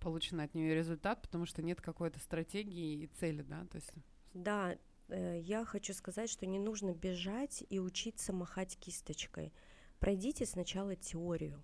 полученный 0.00 0.44
от 0.44 0.54
нее 0.54 0.74
результат, 0.74 1.20
потому 1.20 1.44
что 1.44 1.60
нет 1.60 1.82
какой-то 1.82 2.18
стратегии 2.18 3.02
и 3.02 3.06
цели, 3.06 3.42
да? 3.42 3.66
То 3.66 3.76
есть... 3.76 3.92
Да, 4.32 4.78
э, 5.08 5.38
я 5.38 5.66
хочу 5.66 5.92
сказать, 5.92 6.30
что 6.30 6.46
не 6.46 6.58
нужно 6.58 6.94
бежать 6.94 7.64
и 7.68 7.78
учиться 7.78 8.32
махать 8.32 8.78
кисточкой. 8.78 9.52
Пройдите 9.98 10.46
сначала 10.46 10.96
теорию, 10.96 11.62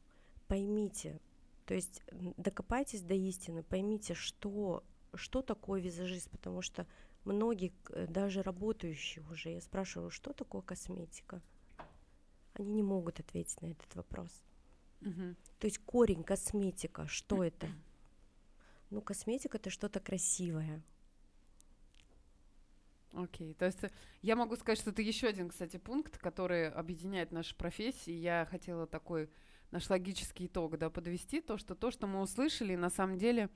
поймите, 0.48 1.18
то 1.64 1.72
есть 1.72 2.02
докопайтесь 2.36 3.00
до 3.00 3.14
истины, 3.14 3.62
поймите, 3.62 4.12
что, 4.12 4.84
что 5.14 5.42
такое 5.42 5.80
визажист, 5.80 6.30
потому 6.30 6.62
что 6.62 6.86
многие, 7.24 7.72
даже 8.08 8.42
работающие 8.42 9.24
уже, 9.30 9.50
я 9.50 9.60
спрашиваю, 9.60 10.10
что 10.10 10.32
такое 10.32 10.62
косметика? 10.62 11.42
они 12.54 12.72
не 12.72 12.82
могут 12.82 13.20
ответить 13.20 13.60
на 13.62 13.66
этот 13.66 13.94
вопрос. 13.94 14.30
Угу. 15.00 15.34
То 15.58 15.66
есть 15.66 15.78
корень 15.78 16.22
косметика, 16.22 17.06
что 17.06 17.42
это? 17.42 17.68
Ну, 18.90 19.00
косметика 19.00 19.56
это 19.56 19.70
что-то 19.70 20.00
красивое. 20.00 20.82
Окей, 23.14 23.52
okay. 23.52 23.54
то 23.54 23.66
есть 23.66 23.78
я 24.22 24.36
могу 24.36 24.56
сказать, 24.56 24.78
что 24.78 24.90
это 24.90 25.02
еще 25.02 25.26
один, 25.26 25.50
кстати, 25.50 25.76
пункт, 25.76 26.16
который 26.16 26.70
объединяет 26.70 27.30
наши 27.30 27.54
профессии. 27.54 28.12
Я 28.12 28.46
хотела 28.50 28.86
такой 28.86 29.28
наш 29.70 29.90
логический 29.90 30.46
итог, 30.46 30.78
да, 30.78 30.88
подвести 30.88 31.42
то, 31.42 31.58
что 31.58 31.74
то, 31.74 31.90
что 31.90 32.06
мы 32.06 32.22
услышали, 32.22 32.74
на 32.74 32.88
самом 32.88 33.18
деле 33.18 33.50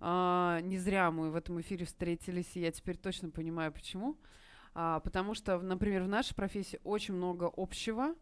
э, 0.00 0.58
не 0.62 0.78
зря 0.78 1.10
мы 1.10 1.30
в 1.30 1.36
этом 1.36 1.60
эфире 1.60 1.84
встретились, 1.86 2.56
и 2.56 2.60
я 2.60 2.72
теперь 2.72 2.96
точно 2.96 3.30
понимаю, 3.30 3.72
почему. 3.72 4.16
А, 4.74 5.00
потому 5.00 5.34
что, 5.34 5.58
например, 5.58 6.02
в 6.02 6.08
нашей 6.08 6.34
профессии 6.34 6.80
очень 6.84 7.14
много 7.14 7.50
общего, 7.56 8.14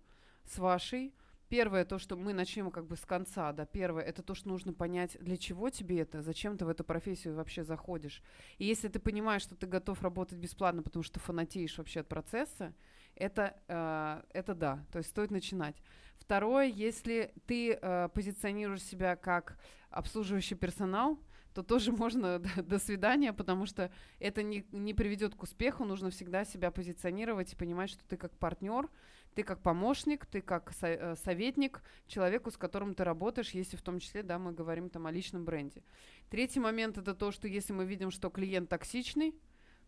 с 0.44 0.58
вашей. 0.58 1.14
Первое, 1.48 1.84
то, 1.84 1.98
что 1.98 2.16
мы 2.16 2.32
начнем 2.32 2.70
как 2.70 2.86
бы 2.86 2.96
с 2.96 3.04
конца, 3.04 3.52
да, 3.52 3.66
первое, 3.66 4.02
это 4.02 4.22
то, 4.22 4.34
что 4.34 4.48
нужно 4.48 4.72
понять, 4.72 5.16
для 5.20 5.36
чего 5.36 5.70
тебе 5.70 6.00
это, 6.00 6.22
зачем 6.22 6.56
ты 6.56 6.64
в 6.64 6.68
эту 6.68 6.84
профессию 6.84 7.34
вообще 7.36 7.64
заходишь. 7.64 8.22
И 8.58 8.64
если 8.64 8.88
ты 8.88 8.98
понимаешь, 8.98 9.42
что 9.42 9.54
ты 9.54 9.66
готов 9.66 10.02
работать 10.02 10.38
бесплатно, 10.38 10.82
потому 10.82 11.02
что 11.02 11.20
фанатеешь 11.20 11.76
вообще 11.78 12.00
от 12.00 12.08
процесса, 12.08 12.72
это, 13.14 13.56
э, 13.68 14.22
это 14.32 14.54
да, 14.54 14.84
то 14.90 14.98
есть 14.98 15.10
стоит 15.10 15.30
начинать. 15.30 15.76
Второе, 16.16 16.66
если 16.66 17.32
ты 17.46 17.74
э, 17.74 18.08
позиционируешь 18.14 18.82
себя 18.82 19.14
как 19.14 19.58
обслуживающий 19.90 20.56
персонал, 20.56 21.20
то 21.54 21.62
тоже 21.62 21.92
можно 22.04 22.38
до 22.38 22.78
свидания, 22.78 23.32
потому 23.32 23.66
что 23.66 23.90
это 24.18 24.42
не, 24.42 24.66
не 24.72 24.92
приведет 24.92 25.34
к 25.34 25.42
успеху. 25.42 25.84
Нужно 25.84 26.10
всегда 26.10 26.44
себя 26.44 26.70
позиционировать 26.70 27.52
и 27.52 27.56
понимать, 27.56 27.90
что 27.90 28.04
ты 28.06 28.16
как 28.16 28.36
партнер, 28.36 28.90
ты 29.34 29.42
как 29.42 29.62
помощник, 29.62 30.26
ты 30.26 30.42
как 30.42 30.72
со- 30.72 30.88
э, 30.88 31.16
советник 31.16 31.82
человеку, 32.06 32.50
с 32.50 32.56
которым 32.56 32.94
ты 32.94 33.04
работаешь, 33.04 33.50
если 33.50 33.76
в 33.76 33.82
том 33.82 34.00
числе, 34.00 34.22
да, 34.22 34.38
мы 34.38 34.52
говорим 34.52 34.90
там 34.90 35.06
о 35.06 35.12
личном 35.12 35.44
бренде. 35.44 35.82
Третий 36.28 36.60
момент 36.60 36.98
это 36.98 37.14
то, 37.14 37.30
что 37.30 37.48
если 37.48 37.72
мы 37.72 37.84
видим, 37.84 38.10
что 38.10 38.30
клиент 38.30 38.68
токсичный, 38.68 39.34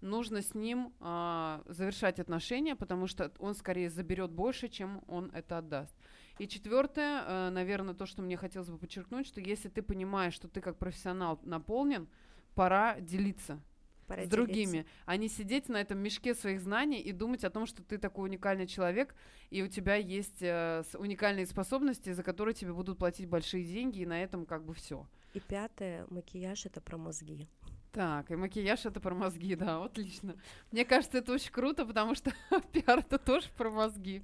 нужно 0.00 0.42
с 0.42 0.54
ним 0.54 0.92
а, 1.00 1.62
завершать 1.66 2.20
отношения, 2.20 2.76
потому 2.76 3.06
что 3.06 3.32
он 3.38 3.54
скорее 3.54 3.90
заберет 3.90 4.30
больше, 4.30 4.68
чем 4.68 5.02
он 5.08 5.30
это 5.32 5.58
отдаст. 5.58 5.94
И 6.38 6.46
четвертое, 6.46 7.24
э, 7.26 7.50
наверное, 7.50 7.94
то, 7.94 8.06
что 8.06 8.22
мне 8.22 8.36
хотелось 8.36 8.68
бы 8.68 8.78
подчеркнуть, 8.78 9.26
что 9.26 9.40
если 9.40 9.68
ты 9.68 9.82
понимаешь, 9.82 10.34
что 10.34 10.48
ты 10.48 10.60
как 10.60 10.76
профессионал 10.76 11.40
наполнен, 11.42 12.08
пора 12.54 13.00
делиться 13.00 13.60
Пора 14.06 14.24
с 14.24 14.28
другими, 14.28 14.86
а 15.04 15.16
не 15.16 15.28
сидеть 15.28 15.68
на 15.68 15.80
этом 15.80 15.98
мешке 15.98 16.34
своих 16.34 16.60
знаний 16.60 17.00
и 17.00 17.12
думать 17.12 17.42
о 17.44 17.50
том, 17.50 17.66
что 17.66 17.82
ты 17.82 17.98
такой 17.98 18.28
уникальный 18.28 18.66
человек, 18.66 19.14
и 19.50 19.62
у 19.62 19.68
тебя 19.68 19.96
есть 19.96 20.42
э, 20.42 20.82
уникальные 20.94 21.46
способности, 21.46 22.12
за 22.12 22.22
которые 22.22 22.54
тебе 22.54 22.72
будут 22.72 22.98
платить 22.98 23.26
большие 23.26 23.64
деньги, 23.64 24.00
и 24.00 24.06
на 24.06 24.22
этом 24.22 24.46
как 24.46 24.64
бы 24.64 24.74
все. 24.74 25.06
И 25.34 25.40
пятое, 25.40 26.06
макияж 26.10 26.66
это 26.66 26.80
про 26.80 26.96
мозги. 26.96 27.48
Так, 27.92 28.30
и 28.30 28.36
макияж 28.36 28.84
это 28.84 29.00
про 29.00 29.14
мозги, 29.14 29.54
да, 29.54 29.82
отлично. 29.82 30.36
Мне 30.70 30.84
кажется, 30.84 31.18
это 31.18 31.32
очень 31.32 31.50
круто, 31.50 31.86
потому 31.86 32.14
что 32.14 32.30
пиар 32.72 32.98
это 32.98 33.18
тоже 33.18 33.48
про 33.56 33.70
мозги. 33.70 34.22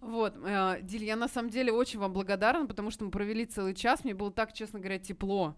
Вот, 0.00 0.34
э, 0.42 0.78
Диль, 0.82 1.04
я 1.04 1.16
на 1.16 1.28
самом 1.28 1.50
деле 1.50 1.72
очень 1.72 1.98
вам 1.98 2.12
благодарна, 2.12 2.66
потому 2.66 2.90
что 2.90 3.04
мы 3.04 3.10
провели 3.10 3.44
целый 3.44 3.74
час, 3.74 4.02
мне 4.02 4.14
было 4.14 4.30
так, 4.30 4.52
честно 4.52 4.78
говоря, 4.78 4.98
тепло 4.98 5.56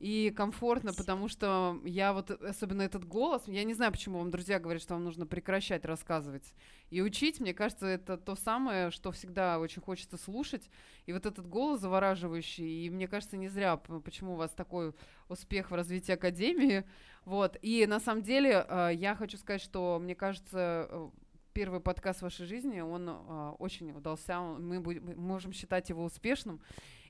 и 0.00 0.32
комфортно, 0.34 0.94
потому 0.94 1.28
что 1.28 1.78
я 1.84 2.14
вот, 2.14 2.30
особенно 2.30 2.80
этот 2.80 3.04
голос, 3.04 3.42
я 3.46 3.64
не 3.64 3.74
знаю, 3.74 3.92
почему 3.92 4.18
вам 4.18 4.30
друзья 4.30 4.58
говорят, 4.58 4.82
что 4.82 4.94
вам 4.94 5.04
нужно 5.04 5.26
прекращать 5.26 5.84
рассказывать 5.84 6.54
и 6.88 7.02
учить, 7.02 7.38
мне 7.38 7.52
кажется, 7.52 7.86
это 7.86 8.16
то 8.16 8.34
самое, 8.34 8.90
что 8.90 9.12
всегда 9.12 9.58
очень 9.58 9.82
хочется 9.82 10.16
слушать, 10.16 10.70
и 11.04 11.12
вот 11.12 11.26
этот 11.26 11.46
голос 11.46 11.80
завораживающий, 11.80 12.86
и 12.86 12.90
мне 12.90 13.08
кажется, 13.08 13.36
не 13.36 13.48
зря, 13.48 13.76
почему 13.76 14.32
у 14.32 14.36
вас 14.36 14.52
такой 14.52 14.94
успех 15.28 15.70
в 15.70 15.74
развитии 15.74 16.12
Академии, 16.12 16.84
вот, 17.26 17.58
и 17.60 17.86
на 17.86 18.00
самом 18.00 18.22
деле 18.22 18.64
э, 18.66 18.90
я 18.94 19.14
хочу 19.14 19.36
сказать, 19.36 19.60
что, 19.60 19.98
мне 20.02 20.14
кажется, 20.14 20.88
э, 20.90 21.10
первый 21.52 21.80
подкаст 21.80 22.22
вашей 22.22 22.46
жизни, 22.46 22.80
он 22.80 23.08
э, 23.08 23.50
очень 23.58 23.92
удался, 23.92 24.40
мы, 24.40 24.80
будем, 24.80 25.04
мы 25.06 25.14
можем 25.14 25.52
считать 25.52 25.88
его 25.88 26.04
успешным, 26.04 26.60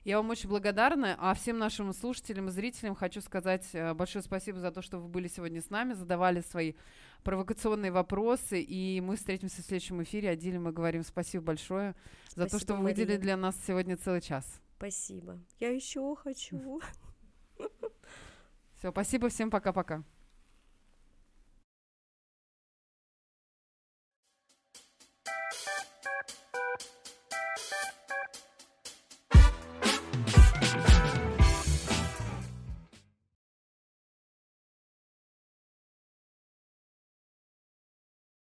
я 0.03 0.17
вам 0.17 0.31
очень 0.31 0.49
благодарна. 0.49 1.15
А 1.19 1.33
всем 1.35 1.59
нашим 1.59 1.93
слушателям 1.93 2.47
и 2.47 2.51
зрителям 2.51 2.95
хочу 2.95 3.21
сказать 3.21 3.69
э, 3.73 3.93
большое 3.93 4.23
спасибо 4.23 4.59
за 4.59 4.71
то, 4.71 4.81
что 4.81 4.97
вы 4.97 5.07
были 5.07 5.27
сегодня 5.27 5.61
с 5.61 5.69
нами, 5.69 5.93
задавали 5.93 6.41
свои 6.41 6.73
провокационные 7.23 7.91
вопросы. 7.91 8.61
И 8.61 8.99
мы 9.01 9.15
встретимся 9.15 9.61
в 9.61 9.65
следующем 9.65 10.01
эфире. 10.01 10.31
Адиле 10.31 10.57
мы 10.57 10.71
говорим 10.71 11.03
спасибо 11.03 11.45
большое 11.45 11.95
за 12.35 12.47
то, 12.47 12.57
что 12.57 12.75
вы 12.75 12.83
выделили 12.85 13.17
для 13.17 13.37
нас 13.37 13.55
сегодня 13.67 13.95
целый 13.95 14.21
час. 14.21 14.59
Спасибо. 14.77 15.39
Я 15.59 15.69
еще 15.69 16.15
хочу. 16.15 16.81
Все, 18.77 18.89
спасибо 18.89 19.29
всем, 19.29 19.51
пока-пока. 19.51 20.03